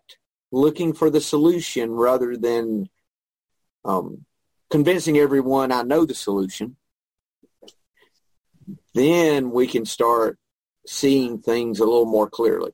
looking 0.50 0.94
for 0.94 1.10
the 1.10 1.20
solution 1.20 1.92
rather 1.92 2.38
than 2.38 2.88
um, 3.84 4.24
convincing 4.70 5.18
everyone 5.18 5.74
I 5.74 5.82
know 5.82 6.06
the 6.06 6.14
solution, 6.14 6.78
then 8.94 9.52
we 9.52 9.68
can 9.68 9.86
start 9.86 10.40
seeing 10.88 11.40
things 11.40 11.82
a 11.82 11.86
little 11.86 12.06
more 12.06 12.30
clearly. 12.30 12.72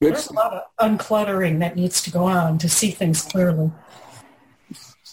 Good. 0.00 0.14
There's 0.14 0.28
a 0.28 0.32
lot 0.32 0.54
of 0.54 0.62
uncluttering 0.80 1.58
that 1.58 1.76
needs 1.76 2.00
to 2.04 2.10
go 2.10 2.24
on 2.24 2.56
to 2.56 2.68
see 2.70 2.92
things 2.92 3.20
clearly. 3.20 3.70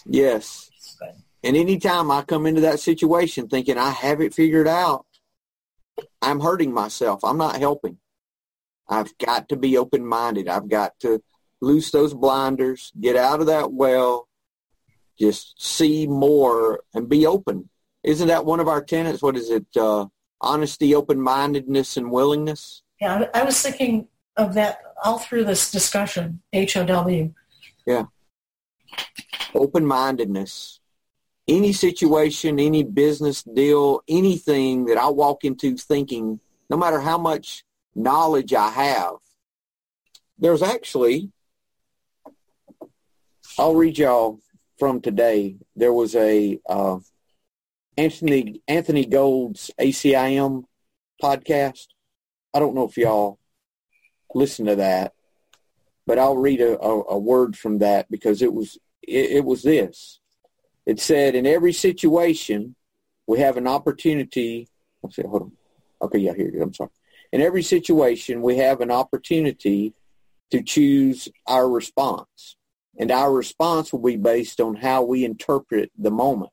Yes. 0.06 0.67
And 1.48 1.56
anytime 1.56 2.10
I 2.10 2.24
come 2.24 2.44
into 2.44 2.60
that 2.60 2.78
situation 2.78 3.48
thinking 3.48 3.78
I 3.78 3.88
have 3.88 4.20
it 4.20 4.34
figured 4.34 4.68
out, 4.68 5.06
I'm 6.20 6.40
hurting 6.40 6.74
myself. 6.74 7.24
I'm 7.24 7.38
not 7.38 7.56
helping. 7.56 7.96
I've 8.86 9.16
got 9.16 9.48
to 9.48 9.56
be 9.56 9.78
open-minded. 9.78 10.46
I've 10.46 10.68
got 10.68 11.00
to 11.00 11.22
loose 11.62 11.90
those 11.90 12.12
blinders, 12.12 12.92
get 13.00 13.16
out 13.16 13.40
of 13.40 13.46
that 13.46 13.72
well, 13.72 14.28
just 15.18 15.54
see 15.58 16.06
more 16.06 16.80
and 16.92 17.08
be 17.08 17.26
open. 17.26 17.70
Isn't 18.04 18.28
that 18.28 18.44
one 18.44 18.60
of 18.60 18.68
our 18.68 18.84
tenets? 18.84 19.22
What 19.22 19.38
is 19.38 19.48
it? 19.48 19.64
Uh, 19.74 20.08
honesty, 20.42 20.94
open-mindedness, 20.94 21.96
and 21.96 22.10
willingness? 22.10 22.82
Yeah, 23.00 23.24
I 23.32 23.42
was 23.42 23.58
thinking 23.62 24.08
of 24.36 24.52
that 24.52 24.82
all 25.02 25.18
through 25.18 25.44
this 25.44 25.70
discussion, 25.70 26.42
H-O-W. 26.52 27.32
Yeah. 27.86 28.04
Open-mindedness 29.54 30.77
any 31.48 31.72
situation, 31.72 32.60
any 32.60 32.84
business 32.84 33.42
deal, 33.42 34.02
anything 34.06 34.84
that 34.84 34.98
I 34.98 35.08
walk 35.08 35.44
into 35.44 35.76
thinking, 35.76 36.40
no 36.68 36.76
matter 36.76 37.00
how 37.00 37.16
much 37.16 37.64
knowledge 37.94 38.52
I 38.52 38.68
have, 38.68 39.14
there's 40.38 40.62
actually, 40.62 41.32
I'll 43.58 43.74
read 43.74 43.98
y'all 43.98 44.40
from 44.78 45.00
today. 45.00 45.56
There 45.74 45.92
was 45.92 46.14
a 46.14 46.60
uh, 46.68 46.98
Anthony 47.96 48.62
Anthony 48.68 49.06
Gold's 49.06 49.70
ACIM 49.80 50.64
podcast. 51.20 51.86
I 52.54 52.60
don't 52.60 52.74
know 52.74 52.86
if 52.86 52.96
y'all 52.96 53.38
listen 54.34 54.66
to 54.66 54.76
that, 54.76 55.14
but 56.06 56.18
I'll 56.18 56.36
read 56.36 56.60
a, 56.60 56.78
a, 56.78 57.02
a 57.08 57.18
word 57.18 57.56
from 57.56 57.78
that 57.78 58.08
because 58.10 58.42
it 58.42 58.52
was 58.52 58.78
it, 59.02 59.30
it 59.30 59.44
was 59.44 59.62
this. 59.62 60.20
It 60.88 60.98
said, 61.00 61.34
in 61.34 61.44
every 61.44 61.74
situation, 61.74 62.74
we 63.26 63.40
have 63.40 63.58
an 63.58 63.66
opportunity. 63.66 64.68
Let's 65.02 65.16
see, 65.16 65.22
hold 65.22 65.42
on. 65.42 65.52
Okay, 66.00 66.18
yeah, 66.18 66.32
here. 66.32 66.50
I'm 66.62 66.72
sorry. 66.72 66.88
In 67.30 67.42
every 67.42 67.62
situation, 67.62 68.40
we 68.40 68.56
have 68.56 68.80
an 68.80 68.90
opportunity 68.90 69.92
to 70.50 70.62
choose 70.62 71.28
our 71.46 71.68
response. 71.68 72.56
And 72.98 73.10
our 73.10 73.30
response 73.30 73.92
will 73.92 74.00
be 74.00 74.16
based 74.16 74.62
on 74.62 74.76
how 74.76 75.02
we 75.02 75.26
interpret 75.26 75.92
the 75.98 76.10
moment. 76.10 76.52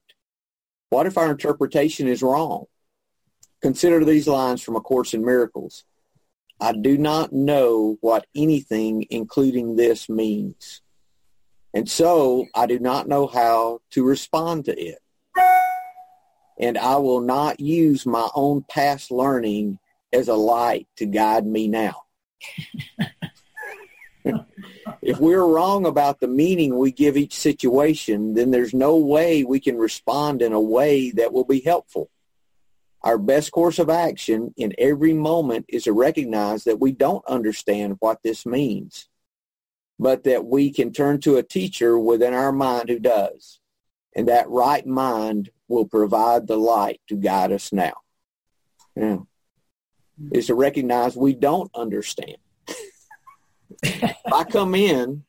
What 0.90 1.08
if 1.08 1.18
our 1.18 1.32
interpretation 1.32 2.10
is 2.10 2.22
wrong? 2.22 2.66
Consider 3.62 4.04
these 4.04 4.28
lines 4.28 4.62
from 4.62 4.76
A 4.76 4.82
Course 4.82 5.14
in 5.14 5.24
Miracles. 5.24 5.86
I 6.60 6.74
do 6.74 6.98
not 6.98 7.32
know 7.32 7.98
what 8.02 8.28
anything, 8.36 9.06
including 9.10 9.78
this, 9.78 10.10
means. 10.10 10.82
And 11.76 11.90
so 11.90 12.48
I 12.56 12.68
do 12.68 12.80
not 12.80 13.10
know 13.10 13.28
how 13.28 13.82
to 13.92 14.04
respond 14.06 14.66
to 14.66 14.80
it. 14.80 15.00
And 16.58 16.78
I 16.78 16.96
will 16.96 17.20
not 17.20 17.60
use 17.60 18.06
my 18.06 18.30
own 18.34 18.64
past 18.70 19.12
learning 19.12 19.80
as 20.14 20.30
a 20.30 20.36
light 20.36 20.88
to 20.96 21.06
guide 21.06 21.46
me 21.46 21.68
now. 21.68 22.04
if 25.02 25.20
we're 25.20 25.46
wrong 25.46 25.86
about 25.86 26.22
the 26.22 26.30
meaning 26.30 26.78
we 26.78 26.94
give 26.94 27.18
each 27.18 27.34
situation, 27.34 28.36
then 28.36 28.52
there's 28.52 28.74
no 28.74 28.96
way 28.96 29.44
we 29.44 29.60
can 29.60 29.78
respond 29.78 30.42
in 30.42 30.54
a 30.54 30.62
way 30.62 31.12
that 31.12 31.34
will 31.34 31.44
be 31.44 31.60
helpful. 31.60 32.10
Our 33.02 33.18
best 33.18 33.52
course 33.52 33.80
of 33.80 33.90
action 33.90 34.54
in 34.56 34.74
every 34.78 35.14
moment 35.14 35.66
is 35.68 35.84
to 35.84 35.92
recognize 35.92 36.64
that 36.64 36.80
we 36.80 36.94
don't 36.94 37.26
understand 37.28 37.98
what 38.00 38.24
this 38.24 38.46
means, 38.46 39.10
but 39.98 40.24
that 40.24 40.46
we 40.46 40.72
can 40.72 40.92
turn 40.92 41.20
to 41.22 41.38
a 41.38 41.44
teacher 41.44 41.98
within 41.98 42.34
our 42.34 42.52
mind 42.52 42.90
who 42.90 43.00
does. 43.00 43.60
And 44.16 44.28
that 44.28 44.50
right 44.50 44.86
mind 44.86 45.50
will 45.68 45.86
provide 45.86 46.48
the 46.48 46.58
light 46.58 47.02
to 47.10 47.16
guide 47.16 47.52
us 47.52 47.72
now. 47.74 47.94
Yeah. 48.96 49.20
Is 50.32 50.48
to 50.48 50.56
recognize 50.56 51.16
we 51.16 51.34
don't 51.34 51.70
understand. 51.76 52.38
if 53.84 54.16
I 54.34 54.44
come 54.46 54.76
in 54.76 55.24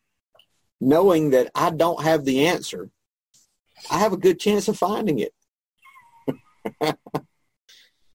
knowing 0.80 1.30
that 1.30 1.50
I 1.54 1.70
don't 1.70 2.02
have 2.04 2.24
the 2.24 2.46
answer, 2.46 2.90
I 3.90 3.98
have 3.98 4.12
a 4.12 4.18
good 4.18 4.38
chance 4.38 4.68
of 4.68 4.78
finding 4.78 5.18
it. 5.18 5.32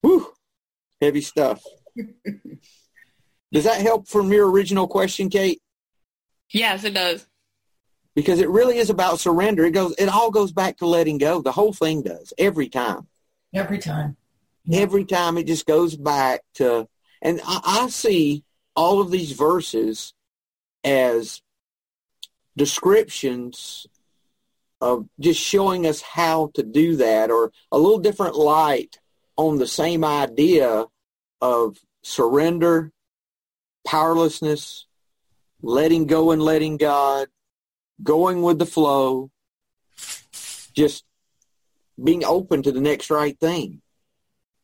Whew, 0.02 0.32
heavy 1.02 1.22
stuff. 1.22 1.64
does 3.52 3.66
that 3.66 3.82
help 3.82 4.08
from 4.08 4.32
your 4.32 4.50
original 4.50 4.88
question, 4.88 5.30
Kate? 5.30 5.62
Yes, 6.52 6.84
it 6.84 6.94
does. 6.94 7.26
Because 8.14 8.40
it 8.40 8.50
really 8.50 8.78
is 8.78 8.90
about 8.90 9.20
surrender. 9.20 9.66
It 9.66 9.72
goes. 9.72 9.96
It 9.98 10.10
all 10.10 10.32
goes 10.32 10.52
back 10.52 10.78
to 10.78 10.86
letting 10.86 11.18
go. 11.18 11.42
The 11.42 11.52
whole 11.52 11.74
thing 11.74 12.02
does 12.02 12.34
every 12.38 12.68
time. 12.68 13.08
Every 13.54 13.78
time. 13.78 14.18
Yeah. 14.66 14.82
Every 14.82 15.06
time 15.06 15.38
it 15.38 15.48
just 15.48 15.66
goes 15.66 15.96
back 15.96 16.42
to, 16.56 16.88
and 17.22 17.40
I, 17.46 17.84
I 17.84 17.90
see 17.90 18.44
all 18.76 19.02
of 19.02 19.12
these 19.12 19.32
verses 19.32 20.14
as 20.84 21.42
descriptions 22.58 23.88
of 24.82 25.08
just 25.20 25.40
showing 25.40 25.86
us 25.86 26.02
how 26.02 26.52
to 26.56 26.64
do 26.64 26.98
that 26.98 27.32
or 27.32 27.52
a 27.72 27.78
little 27.78 28.00
different 28.00 28.36
light 28.36 29.00
on 29.38 29.58
the 29.58 29.68
same 29.68 30.04
idea 30.04 30.86
of 31.40 31.78
surrender, 32.04 32.92
powerlessness, 33.86 34.86
letting 35.62 36.06
go 36.06 36.32
and 36.32 36.42
letting 36.42 36.78
God, 36.78 37.28
going 38.02 38.42
with 38.42 38.60
the 38.60 38.66
flow, 38.66 39.30
just 40.74 41.04
being 42.02 42.24
open 42.24 42.64
to 42.64 42.72
the 42.72 42.82
next 42.82 43.10
right 43.10 43.38
thing. 43.40 43.82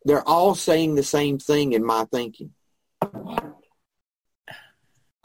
They're 0.05 0.27
all 0.27 0.55
saying 0.55 0.95
the 0.95 1.03
same 1.03 1.37
thing 1.37 1.73
in 1.73 1.85
my 1.85 2.05
thinking. 2.05 2.51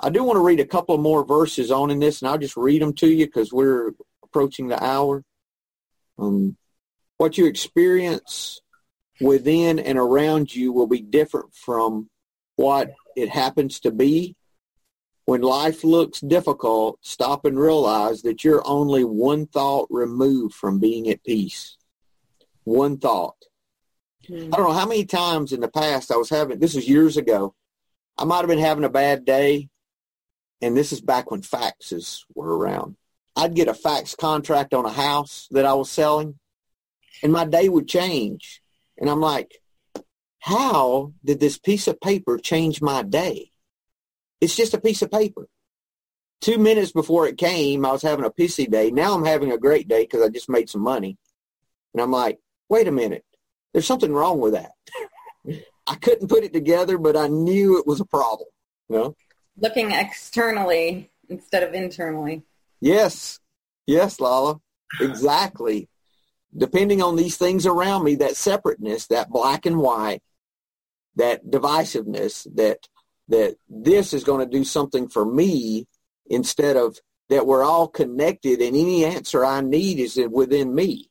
I 0.05 0.11
do 0.11 0.25
want 0.25 0.37
to 0.37 0.45
read 0.45 0.59
a 0.59 0.67
couple 0.67 0.99
more 0.99 1.25
verses 1.25 1.71
on 1.71 1.91
in 1.91 2.01
this, 2.01 2.21
and 2.21 2.29
I'll 2.29 2.39
just 2.39 2.57
read 2.57 2.83
them 2.83 2.93
to 2.95 3.07
you 3.07 3.27
because 3.27 3.53
we're 3.53 3.93
approaching 4.25 4.67
the 4.67 4.83
hour. 4.83 5.23
Um, 6.19 6.57
what 7.19 7.39
you 7.39 7.47
experience 7.47 8.61
within 9.21 9.79
and 9.79 9.97
around 9.97 10.55
you 10.55 10.73
will 10.73 10.89
be 10.89 11.01
different 11.01 11.55
from 11.55 12.11
what 12.57 12.93
it 13.17 13.29
happens 13.29 13.81
to 13.81 13.93
be. 13.93 14.35
When 15.25 15.41
life 15.41 15.85
looks 15.85 16.21
difficult, 16.21 16.99
stop 17.01 17.45
and 17.45 17.59
realize 17.59 18.23
that 18.23 18.43
you're 18.43 18.67
only 18.67 19.05
one 19.05 19.47
thought 19.47 19.87
removed 19.91 20.55
from 20.55 20.81
being 20.81 21.09
at 21.09 21.23
peace. 21.23 21.77
One 22.65 22.99
thought. 22.99 23.37
Mm. 24.29 24.53
I 24.53 24.57
don't 24.57 24.69
know 24.69 24.73
how 24.73 24.87
many 24.87 25.05
times 25.05 25.53
in 25.53 25.61
the 25.61 25.69
past 25.69 26.11
I 26.11 26.17
was 26.17 26.31
having, 26.31 26.59
this 26.59 26.75
was 26.75 26.89
years 26.89 27.17
ago, 27.17 27.55
I 28.19 28.25
might 28.25 28.39
have 28.39 28.49
been 28.49 28.59
having 28.59 28.85
a 28.85 28.91
bad 28.91 29.25
day, 29.25 29.69
and 30.61 30.77
this 30.77 30.93
is 30.93 31.01
back 31.01 31.31
when 31.31 31.43
faxes 31.43 32.23
were 32.35 32.57
around. 32.57 32.97
I'd 33.35 33.55
get 33.55 33.69
a 33.69 33.75
fax 33.75 34.15
contract 34.15 34.75
on 34.75 34.85
a 34.85 34.93
house 34.93 35.49
that 35.53 35.65
I 35.65 35.75
was 35.75 35.91
selling, 35.91 36.39
and 37.23 37.33
my 37.33 37.45
day 37.45 37.69
would 37.69 37.89
change. 37.89 38.61
And 38.99 39.09
I'm 39.09 39.21
like, 39.21 39.59
how 40.41 41.13
did 41.25 41.41
this 41.41 41.59
piece 41.59 41.87
of 41.87 42.01
paper 42.01 42.37
change 42.39 42.83
my 42.83 43.03
day? 43.03 43.52
It's 44.43 44.57
just 44.57 44.75
a 44.75 44.81
piece 44.81 45.03
of 45.03 45.11
paper. 45.11 45.49
Two 46.41 46.59
minutes 46.59 46.91
before 46.91 47.29
it 47.29 47.39
came, 47.39 47.87
I 47.87 47.93
was 47.93 48.03
having 48.03 48.25
a 48.25 48.31
pissy 48.31 48.69
day. 48.69 48.91
Now 48.91 49.15
I'm 49.15 49.25
having 49.25 49.53
a 49.53 49.57
great 49.57 49.87
day 49.87 50.03
because 50.03 50.21
I 50.21 50.29
just 50.29 50.49
made 50.49 50.69
some 50.69 50.83
money. 50.83 51.17
And 51.95 52.03
I'm 52.03 52.11
like, 52.11 52.41
wait 52.69 52.89
a 52.89 52.93
minute. 52.93 53.25
There's 53.73 53.87
something 53.87 54.13
wrong 54.13 54.41
with 54.41 54.55
that. 54.55 54.73
I 55.87 55.95
couldn't 55.95 56.27
put 56.27 56.43
it 56.43 56.53
together, 56.53 56.99
but 56.99 57.17
I 57.17 57.29
knew 57.29 57.79
it 57.79 57.87
was 57.87 58.01
a 58.01 58.05
problem. 58.05 58.49
You 58.89 58.97
know? 58.97 59.17
Looking 59.57 59.93
externally 59.93 61.13
instead 61.29 61.63
of 61.63 61.73
internally. 61.73 62.43
Yes. 62.81 63.39
Yes, 63.87 64.19
Lala. 64.19 64.61
Exactly 65.01 65.89
depending 66.57 67.03
on 67.03 67.17
these 67.17 67.37
things 67.37 67.67
around 67.67 68.05
me, 68.05 68.17
that 68.17 68.37
separateness, 68.37 69.07
that 69.07 69.31
black 69.31 69.67
and 69.67 69.79
white, 69.79 70.23
that 71.17 71.47
divisiveness, 71.47 72.47
that 72.55 72.87
that 73.29 73.57
this 73.69 74.13
is 74.13 74.25
going 74.25 74.41
to 74.41 74.59
do 74.59 74.65
something 74.65 75.09
for 75.09 75.25
me 75.25 75.87
instead 76.27 76.77
of 76.77 76.99
that 77.29 77.47
we're 77.47 77.65
all 77.65 77.89
connected 77.89 78.61
and 78.61 78.77
any 78.77 79.05
answer 79.05 79.45
I 79.45 79.61
need 79.61 79.99
is 79.99 80.21
within 80.31 80.75
me. 80.75 81.09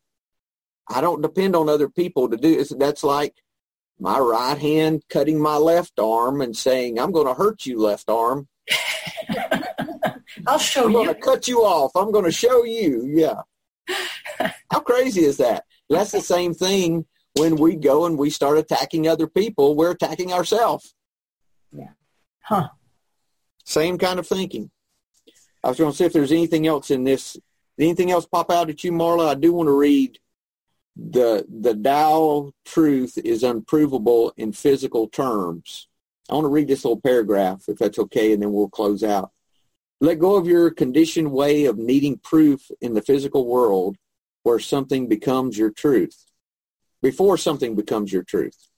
I 0.87 1.01
don't 1.01 1.21
depend 1.21 1.55
on 1.55 1.69
other 1.69 1.89
people 1.89 2.29
to 2.29 2.37
do 2.37 2.59
it. 2.59 2.71
That's 2.77 3.03
like 3.03 3.33
my 3.99 4.19
right 4.19 4.57
hand 4.57 5.03
cutting 5.09 5.39
my 5.39 5.57
left 5.57 5.99
arm 5.99 6.41
and 6.41 6.55
saying, 6.55 6.99
I'm 6.99 7.11
going 7.11 7.27
to 7.27 7.33
hurt 7.33 7.65
you, 7.65 7.79
left 7.79 8.09
arm. 8.09 8.47
I'll 10.47 10.57
show 10.57 10.85
I'm 10.85 10.91
you. 10.91 10.99
I'm 10.99 11.05
going 11.05 11.15
to 11.15 11.21
cut 11.21 11.47
you 11.47 11.59
off. 11.59 11.91
I'm 11.95 12.11
going 12.11 12.25
to 12.25 12.31
show 12.31 12.63
you. 12.63 13.05
Yeah. 13.07 13.41
How 14.71 14.79
crazy 14.79 15.21
is 15.21 15.37
that? 15.37 15.63
That's 15.89 16.11
the 16.11 16.21
same 16.21 16.53
thing 16.53 17.05
when 17.35 17.55
we 17.55 17.75
go 17.75 18.05
and 18.05 18.17
we 18.17 18.29
start 18.29 18.57
attacking 18.57 19.07
other 19.07 19.27
people, 19.27 19.75
we're 19.75 19.91
attacking 19.91 20.33
ourselves. 20.33 20.93
Huh. 22.41 22.69
Same 23.63 23.97
kind 23.97 24.19
of 24.19 24.27
thinking. 24.27 24.71
I 25.63 25.69
was 25.69 25.77
going 25.77 25.91
to 25.91 25.97
see 25.97 26.05
if 26.05 26.13
there's 26.13 26.31
anything 26.31 26.67
else 26.67 26.91
in 26.91 27.03
this. 27.03 27.37
Anything 27.79 28.11
else 28.11 28.25
pop 28.25 28.51
out 28.51 28.69
at 28.69 28.83
you, 28.83 28.91
Marla? 28.91 29.29
I 29.29 29.35
do 29.35 29.53
want 29.53 29.67
to 29.67 29.77
read 29.77 30.19
the 30.95 31.45
the 31.49 31.73
Tao 31.73 32.51
truth 32.65 33.17
is 33.17 33.43
unprovable 33.43 34.33
in 34.37 34.51
physical 34.51 35.07
terms. 35.07 35.87
I 36.29 36.35
want 36.35 36.45
to 36.45 36.49
read 36.49 36.67
this 36.67 36.85
little 36.85 36.99
paragraph, 36.99 37.63
if 37.67 37.77
that's 37.77 37.99
okay, 37.99 38.33
and 38.33 38.41
then 38.41 38.51
we'll 38.53 38.69
close 38.69 39.03
out. 39.03 39.31
Let 39.99 40.19
go 40.19 40.35
of 40.35 40.47
your 40.47 40.71
conditioned 40.71 41.31
way 41.31 41.65
of 41.65 41.77
needing 41.77 42.17
proof 42.17 42.69
in 42.81 42.93
the 42.93 43.01
physical 43.01 43.45
world 43.45 43.97
where 44.43 44.59
something 44.59 45.07
becomes 45.07 45.57
your 45.57 45.69
truth, 45.69 46.25
before 47.01 47.37
something 47.37 47.75
becomes 47.75 48.11
your 48.11 48.23
truth. 48.23 48.70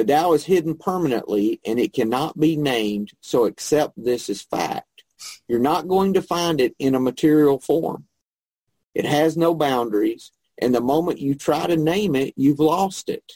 The 0.00 0.06
Tao 0.06 0.32
is 0.32 0.46
hidden 0.46 0.76
permanently 0.76 1.60
and 1.62 1.78
it 1.78 1.92
cannot 1.92 2.40
be 2.40 2.56
named, 2.56 3.12
so 3.20 3.44
accept 3.44 4.02
this 4.02 4.30
as 4.30 4.40
fact. 4.40 5.04
You're 5.46 5.58
not 5.58 5.88
going 5.88 6.14
to 6.14 6.22
find 6.22 6.58
it 6.58 6.74
in 6.78 6.94
a 6.94 6.98
material 6.98 7.60
form. 7.60 8.06
It 8.94 9.04
has 9.04 9.36
no 9.36 9.54
boundaries, 9.54 10.32
and 10.56 10.74
the 10.74 10.80
moment 10.80 11.20
you 11.20 11.34
try 11.34 11.66
to 11.66 11.76
name 11.76 12.16
it, 12.16 12.32
you've 12.34 12.60
lost 12.60 13.10
it. 13.10 13.34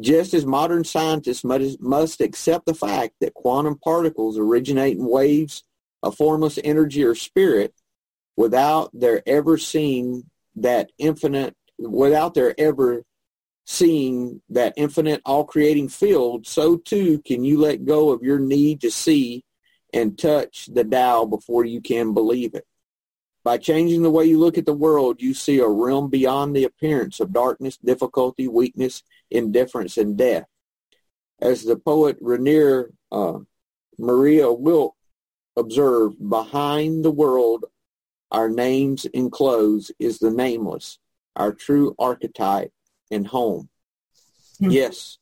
Just 0.00 0.32
as 0.32 0.46
modern 0.46 0.84
scientists 0.84 1.44
must 1.44 2.22
accept 2.22 2.64
the 2.64 2.72
fact 2.72 3.16
that 3.20 3.34
quantum 3.34 3.76
particles 3.78 4.38
originate 4.38 4.96
in 4.96 5.04
waves 5.04 5.64
a 6.02 6.10
formless 6.10 6.58
energy 6.64 7.04
or 7.04 7.14
spirit 7.14 7.74
without 8.38 8.88
their 8.98 9.22
ever 9.26 9.58
seeing 9.58 10.30
that 10.56 10.90
infinite, 10.96 11.54
without 11.78 12.32
their 12.32 12.58
ever 12.58 13.04
seeing 13.70 14.40
that 14.48 14.72
infinite 14.78 15.20
all-creating 15.26 15.90
field, 15.90 16.46
so 16.46 16.78
too 16.78 17.20
can 17.20 17.44
you 17.44 17.60
let 17.60 17.84
go 17.84 18.08
of 18.08 18.22
your 18.22 18.38
need 18.38 18.80
to 18.80 18.90
see 18.90 19.44
and 19.92 20.18
touch 20.18 20.70
the 20.72 20.82
Tao 20.82 21.26
before 21.26 21.66
you 21.66 21.82
can 21.82 22.14
believe 22.14 22.54
it. 22.54 22.66
By 23.44 23.58
changing 23.58 24.00
the 24.00 24.10
way 24.10 24.24
you 24.24 24.38
look 24.38 24.56
at 24.56 24.64
the 24.64 24.72
world, 24.72 25.20
you 25.20 25.34
see 25.34 25.58
a 25.58 25.68
realm 25.68 26.08
beyond 26.08 26.56
the 26.56 26.64
appearance 26.64 27.20
of 27.20 27.34
darkness, 27.34 27.76
difficulty, 27.76 28.48
weakness, 28.48 29.02
indifference, 29.30 29.98
and 29.98 30.16
death. 30.16 30.46
As 31.38 31.62
the 31.62 31.76
poet 31.76 32.16
Rainer 32.22 32.90
uh, 33.12 33.40
Maria 33.98 34.50
Rilke 34.50 34.96
observe 35.58 36.14
behind 36.26 37.04
the 37.04 37.10
world 37.10 37.66
our 38.30 38.48
names 38.48 39.04
enclose 39.04 39.90
is 39.98 40.20
the 40.20 40.30
nameless, 40.30 40.98
our 41.36 41.52
true 41.52 41.94
archetype 41.98 42.72
and 43.10 43.26
home. 43.26 43.68
Hmm. 44.58 44.70
Yes, 44.70 45.18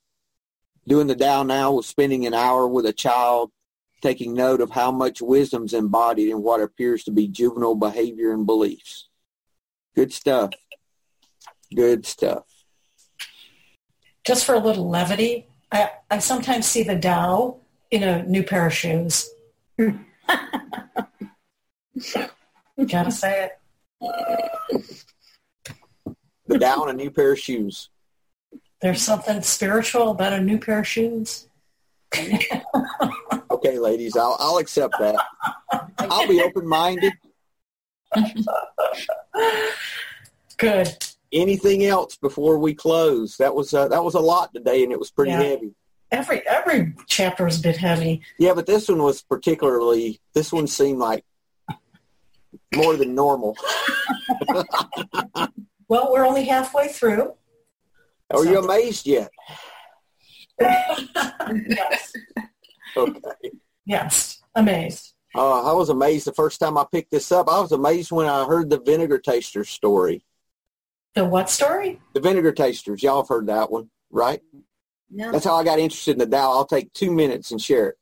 doing 0.86 1.06
the 1.06 1.16
Tao 1.16 1.42
now 1.42 1.72
was 1.72 1.86
spending 1.86 2.26
an 2.26 2.34
hour 2.34 2.66
with 2.66 2.86
a 2.86 2.92
child, 2.92 3.50
taking 4.02 4.34
note 4.34 4.60
of 4.60 4.70
how 4.70 4.90
much 4.90 5.20
wisdom's 5.20 5.74
embodied 5.74 6.30
in 6.30 6.42
what 6.42 6.60
appears 6.60 7.04
to 7.04 7.10
be 7.10 7.28
juvenile 7.28 7.74
behavior 7.74 8.32
and 8.32 8.46
beliefs. 8.46 9.08
Good 9.94 10.12
stuff. 10.12 10.52
Good 11.74 12.06
stuff. 12.06 12.44
Just 14.26 14.44
for 14.44 14.54
a 14.54 14.60
little 14.60 14.88
levity, 14.88 15.46
I, 15.70 15.90
I 16.10 16.18
sometimes 16.18 16.66
see 16.66 16.82
the 16.82 16.98
Tao 16.98 17.58
in 17.90 18.02
a 18.02 18.24
new 18.24 18.42
pair 18.42 18.66
of 18.66 18.74
shoes. 18.74 19.30
Gotta 19.78 20.00
say 23.10 23.46
it. 23.46 23.52
The 26.46 26.58
Tao 26.58 26.82
and 26.82 26.90
a 26.90 27.02
new 27.02 27.10
pair 27.10 27.32
of 27.32 27.38
shoes. 27.38 27.88
There's 28.80 29.02
something 29.02 29.42
spiritual 29.42 30.10
about 30.10 30.32
a 30.32 30.40
new 30.40 30.58
pair 30.58 30.80
of 30.80 30.86
shoes. 30.86 31.48
Okay, 33.48 33.78
ladies, 33.78 34.16
I'll, 34.18 34.36
I'll 34.38 34.58
accept 34.58 34.94
that. 34.98 35.16
I'll 35.98 36.28
be 36.28 36.42
open-minded. 36.42 37.12
Good. 40.58 41.06
Anything 41.32 41.84
else 41.84 42.16
before 42.16 42.58
we 42.58 42.74
close? 42.74 43.36
That 43.38 43.54
was 43.54 43.72
uh, 43.72 43.88
that 43.88 44.04
was 44.04 44.14
a 44.14 44.20
lot 44.20 44.52
today, 44.52 44.82
and 44.84 44.92
it 44.92 44.98
was 44.98 45.10
pretty 45.10 45.30
Yeah. 45.32 45.42
heavy. 45.42 45.74
Every 46.12 46.46
every 46.46 46.94
chapter 47.06 47.46
is 47.46 47.58
a 47.58 47.62
bit 47.62 47.76
heavy. 47.78 48.20
Yeah, 48.38 48.52
but 48.52 48.66
this 48.66 48.88
one 48.88 49.02
was 49.02 49.22
particularly. 49.22 50.20
This 50.34 50.52
one 50.52 50.66
seemed 50.66 50.98
like 50.98 51.24
more 52.74 52.96
than 52.96 53.14
normal. 53.14 53.56
Well, 55.88 56.10
we're 56.12 56.26
only 56.26 56.44
halfway 56.44 56.88
through. 56.88 57.34
Are 58.30 58.44
you 58.44 58.58
amazed 58.58 59.06
yet? 59.06 59.30
yes. 60.60 62.12
Okay. 62.96 63.20
Yes. 63.84 64.40
Amazed. 64.54 65.12
Uh, 65.34 65.70
I 65.70 65.72
was 65.74 65.90
amazed 65.90 66.26
the 66.26 66.32
first 66.32 66.58
time 66.60 66.78
I 66.78 66.86
picked 66.90 67.10
this 67.10 67.30
up. 67.30 67.48
I 67.48 67.60
was 67.60 67.72
amazed 67.72 68.10
when 68.10 68.26
I 68.26 68.46
heard 68.46 68.70
the 68.70 68.80
vinegar 68.80 69.18
tasters 69.18 69.68
story. 69.68 70.24
The 71.14 71.24
what 71.24 71.50
story? 71.50 72.00
The 72.14 72.20
vinegar 72.20 72.52
tasters, 72.52 73.02
y'all 73.02 73.22
have 73.22 73.28
heard 73.28 73.46
that 73.46 73.70
one, 73.70 73.90
right? 74.10 74.40
No. 75.10 75.30
That's 75.30 75.44
how 75.44 75.56
I 75.56 75.64
got 75.64 75.78
interested 75.78 76.12
in 76.12 76.18
the 76.18 76.26
Tao. 76.26 76.50
I'll 76.50 76.66
take 76.66 76.92
two 76.92 77.12
minutes 77.12 77.50
and 77.50 77.60
share 77.60 77.88
it. 77.90 77.98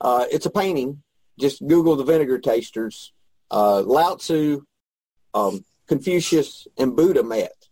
Uh, 0.00 0.26
it's 0.30 0.46
a 0.46 0.50
painting. 0.50 1.02
Just 1.40 1.66
Google 1.66 1.96
the 1.96 2.04
vinegar 2.04 2.38
tasters. 2.38 3.12
Uh, 3.50 3.82
Lao 3.82 4.14
Tzu, 4.16 4.64
um, 5.34 5.64
Confucius, 5.92 6.66
and 6.78 6.96
Buddha 6.96 7.22
met, 7.22 7.68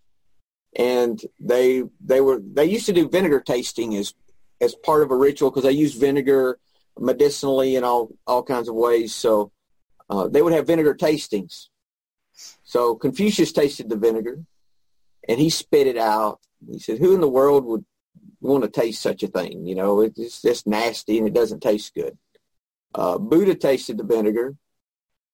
and 0.76 1.18
they 1.38 1.84
they 2.04 2.20
were 2.20 2.38
they 2.38 2.66
used 2.66 2.84
to 2.84 2.92
do 2.92 3.08
vinegar 3.08 3.40
tasting 3.40 3.96
as 3.96 4.12
as 4.60 4.74
part 4.74 5.02
of 5.02 5.10
a 5.10 5.16
ritual 5.16 5.50
because 5.50 5.62
they 5.64 5.72
used 5.72 5.98
vinegar 5.98 6.58
medicinally 6.98 7.76
in 7.76 7.82
all 7.82 8.10
all 8.26 8.42
kinds 8.42 8.68
of 8.68 8.74
ways. 8.74 9.14
So 9.14 9.52
uh, 10.10 10.28
they 10.28 10.42
would 10.42 10.52
have 10.52 10.66
vinegar 10.66 10.94
tastings. 10.94 11.68
So 12.62 12.94
Confucius 12.94 13.52
tasted 13.52 13.88
the 13.88 13.96
vinegar, 13.96 14.38
and 15.26 15.40
he 15.40 15.48
spit 15.48 15.86
it 15.86 15.96
out. 15.96 16.40
He 16.70 16.78
said, 16.78 16.98
"Who 16.98 17.14
in 17.14 17.22
the 17.22 17.36
world 17.38 17.64
would 17.64 17.86
want 18.42 18.64
to 18.64 18.70
taste 18.70 19.00
such 19.00 19.22
a 19.22 19.28
thing? 19.28 19.64
You 19.64 19.76
know, 19.76 20.00
it's 20.02 20.42
just 20.42 20.66
nasty 20.66 21.16
and 21.16 21.26
it 21.26 21.32
doesn't 21.32 21.60
taste 21.62 21.94
good." 21.94 22.18
Uh, 22.94 23.16
Buddha 23.16 23.54
tasted 23.54 23.96
the 23.96 24.04
vinegar, 24.04 24.56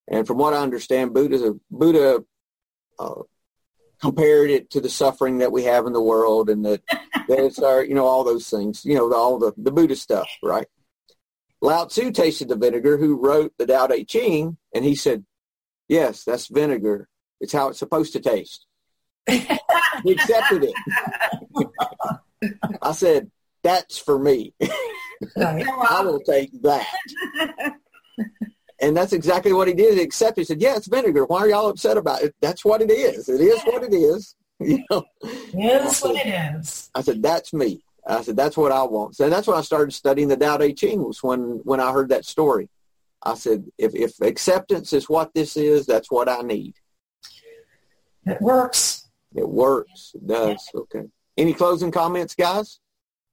and 0.07 0.25
from 0.25 0.39
what 0.39 0.55
I 0.55 0.59
understand, 0.59 1.15
Buddha 1.15 1.55
Buddha 1.69 2.25
uh, 2.99 3.23
compared 4.01 4.51
it 4.51 4.71
to 4.71 4.81
the 4.81 4.89
suffering 4.89 5.39
that 5.39 5.53
we 5.53 5.65
have 5.65 5.87
in 5.87 5.93
the 5.93 6.03
world, 6.03 6.51
and 6.51 6.65
that 6.65 6.83
that 6.89 7.39
it's 7.39 7.59
our, 7.59 7.85
you 7.85 7.95
know, 7.95 8.07
all 8.07 8.25
those 8.25 8.49
things, 8.49 8.85
you 8.85 8.95
know, 8.95 9.13
all 9.13 9.39
the 9.39 9.53
the 9.57 9.73
Buddha 9.73 9.97
stuff, 9.97 10.29
right? 10.43 10.67
Lao 11.61 11.87
Tzu 11.87 12.13
tasted 12.13 12.49
the 12.49 12.57
vinegar, 12.57 12.99
who 12.99 13.17
wrote 13.17 13.53
the 13.59 13.67
Tao 13.67 13.87
Te 13.87 14.05
Ching, 14.05 14.57
and 14.75 14.85
he 14.85 14.95
said, 14.95 15.25
"Yes, 15.89 16.25
that's 16.25 16.49
vinegar. 16.49 17.09
It's 17.41 17.53
how 17.53 17.69
it's 17.69 17.79
supposed 17.79 18.13
to 18.13 18.21
taste." 18.21 18.67
he 19.29 20.13
accepted 20.13 20.65
it. 20.65 20.75
I 22.83 22.93
said, 22.93 23.31
"That's 23.63 23.99
for 23.99 24.19
me. 24.19 24.55
I 25.37 26.03
will 26.05 26.21
take 26.21 26.51
that." 26.63 26.87
And 28.81 28.97
that's 28.97 29.13
exactly 29.13 29.53
what 29.53 29.69
he 29.69 29.75
did. 29.75 29.95
He 29.95 30.03
accepted. 30.03 30.43
He 30.43 30.45
said, 30.45 30.61
"Yeah, 30.61 30.77
it's 30.77 30.87
vinegar. 30.87 31.25
Why 31.25 31.41
are 31.41 31.49
y'all 31.49 31.69
upset 31.69 31.97
about 31.97 32.23
it? 32.23 32.35
That's 32.41 32.65
what 32.65 32.83
it 32.83 32.91
is. 32.91 33.29
It 33.29 33.41
is 33.41 33.63
what 33.63 33.83
it 33.83 33.95
is." 33.95 34.35
You 34.59 34.83
know. 34.91 35.05
It 35.23 35.85
is 35.85 36.01
what 36.01 36.17
it 36.17 36.31
is. 36.31 36.91
I 36.95 37.03
said, 37.03 37.23
"That's 37.23 37.53
me." 37.53 37.83
I 38.07 38.23
said, 38.23 38.37
"That's 38.37 38.57
what 38.57 38.73
I 38.73 38.85
want." 38.85 39.15
So 39.15 39.29
that's 39.29 39.47
when 39.47 39.59
I 39.59 39.61
started 39.61 39.93
studying 39.93 40.29
the 40.29 40.37
Tao 40.39 40.57
Te 40.57 40.73
Ching. 40.73 41.05
Was 41.05 41.23
when 41.23 41.61
when 41.65 41.79
I 41.79 41.93
heard 41.93 42.09
that 42.09 42.25
story. 42.25 42.71
I 43.23 43.35
said, 43.35 43.67
"If 43.77 43.95
if 43.95 44.19
acceptance 44.23 44.95
is 44.95 45.11
what 45.11 45.35
this 45.35 45.59
is, 45.59 45.85
that's 45.85 46.11
what 46.11 46.31
I 46.31 46.41
need." 46.41 46.75
It 48.25 48.41
works. 48.41 49.09
It 49.35 49.47
works. 49.47 50.13
It 50.15 50.27
does. 50.27 50.71
Okay. 50.75 51.05
Any 51.37 51.53
closing 51.53 51.91
comments, 51.91 52.35
guys? 52.35 52.81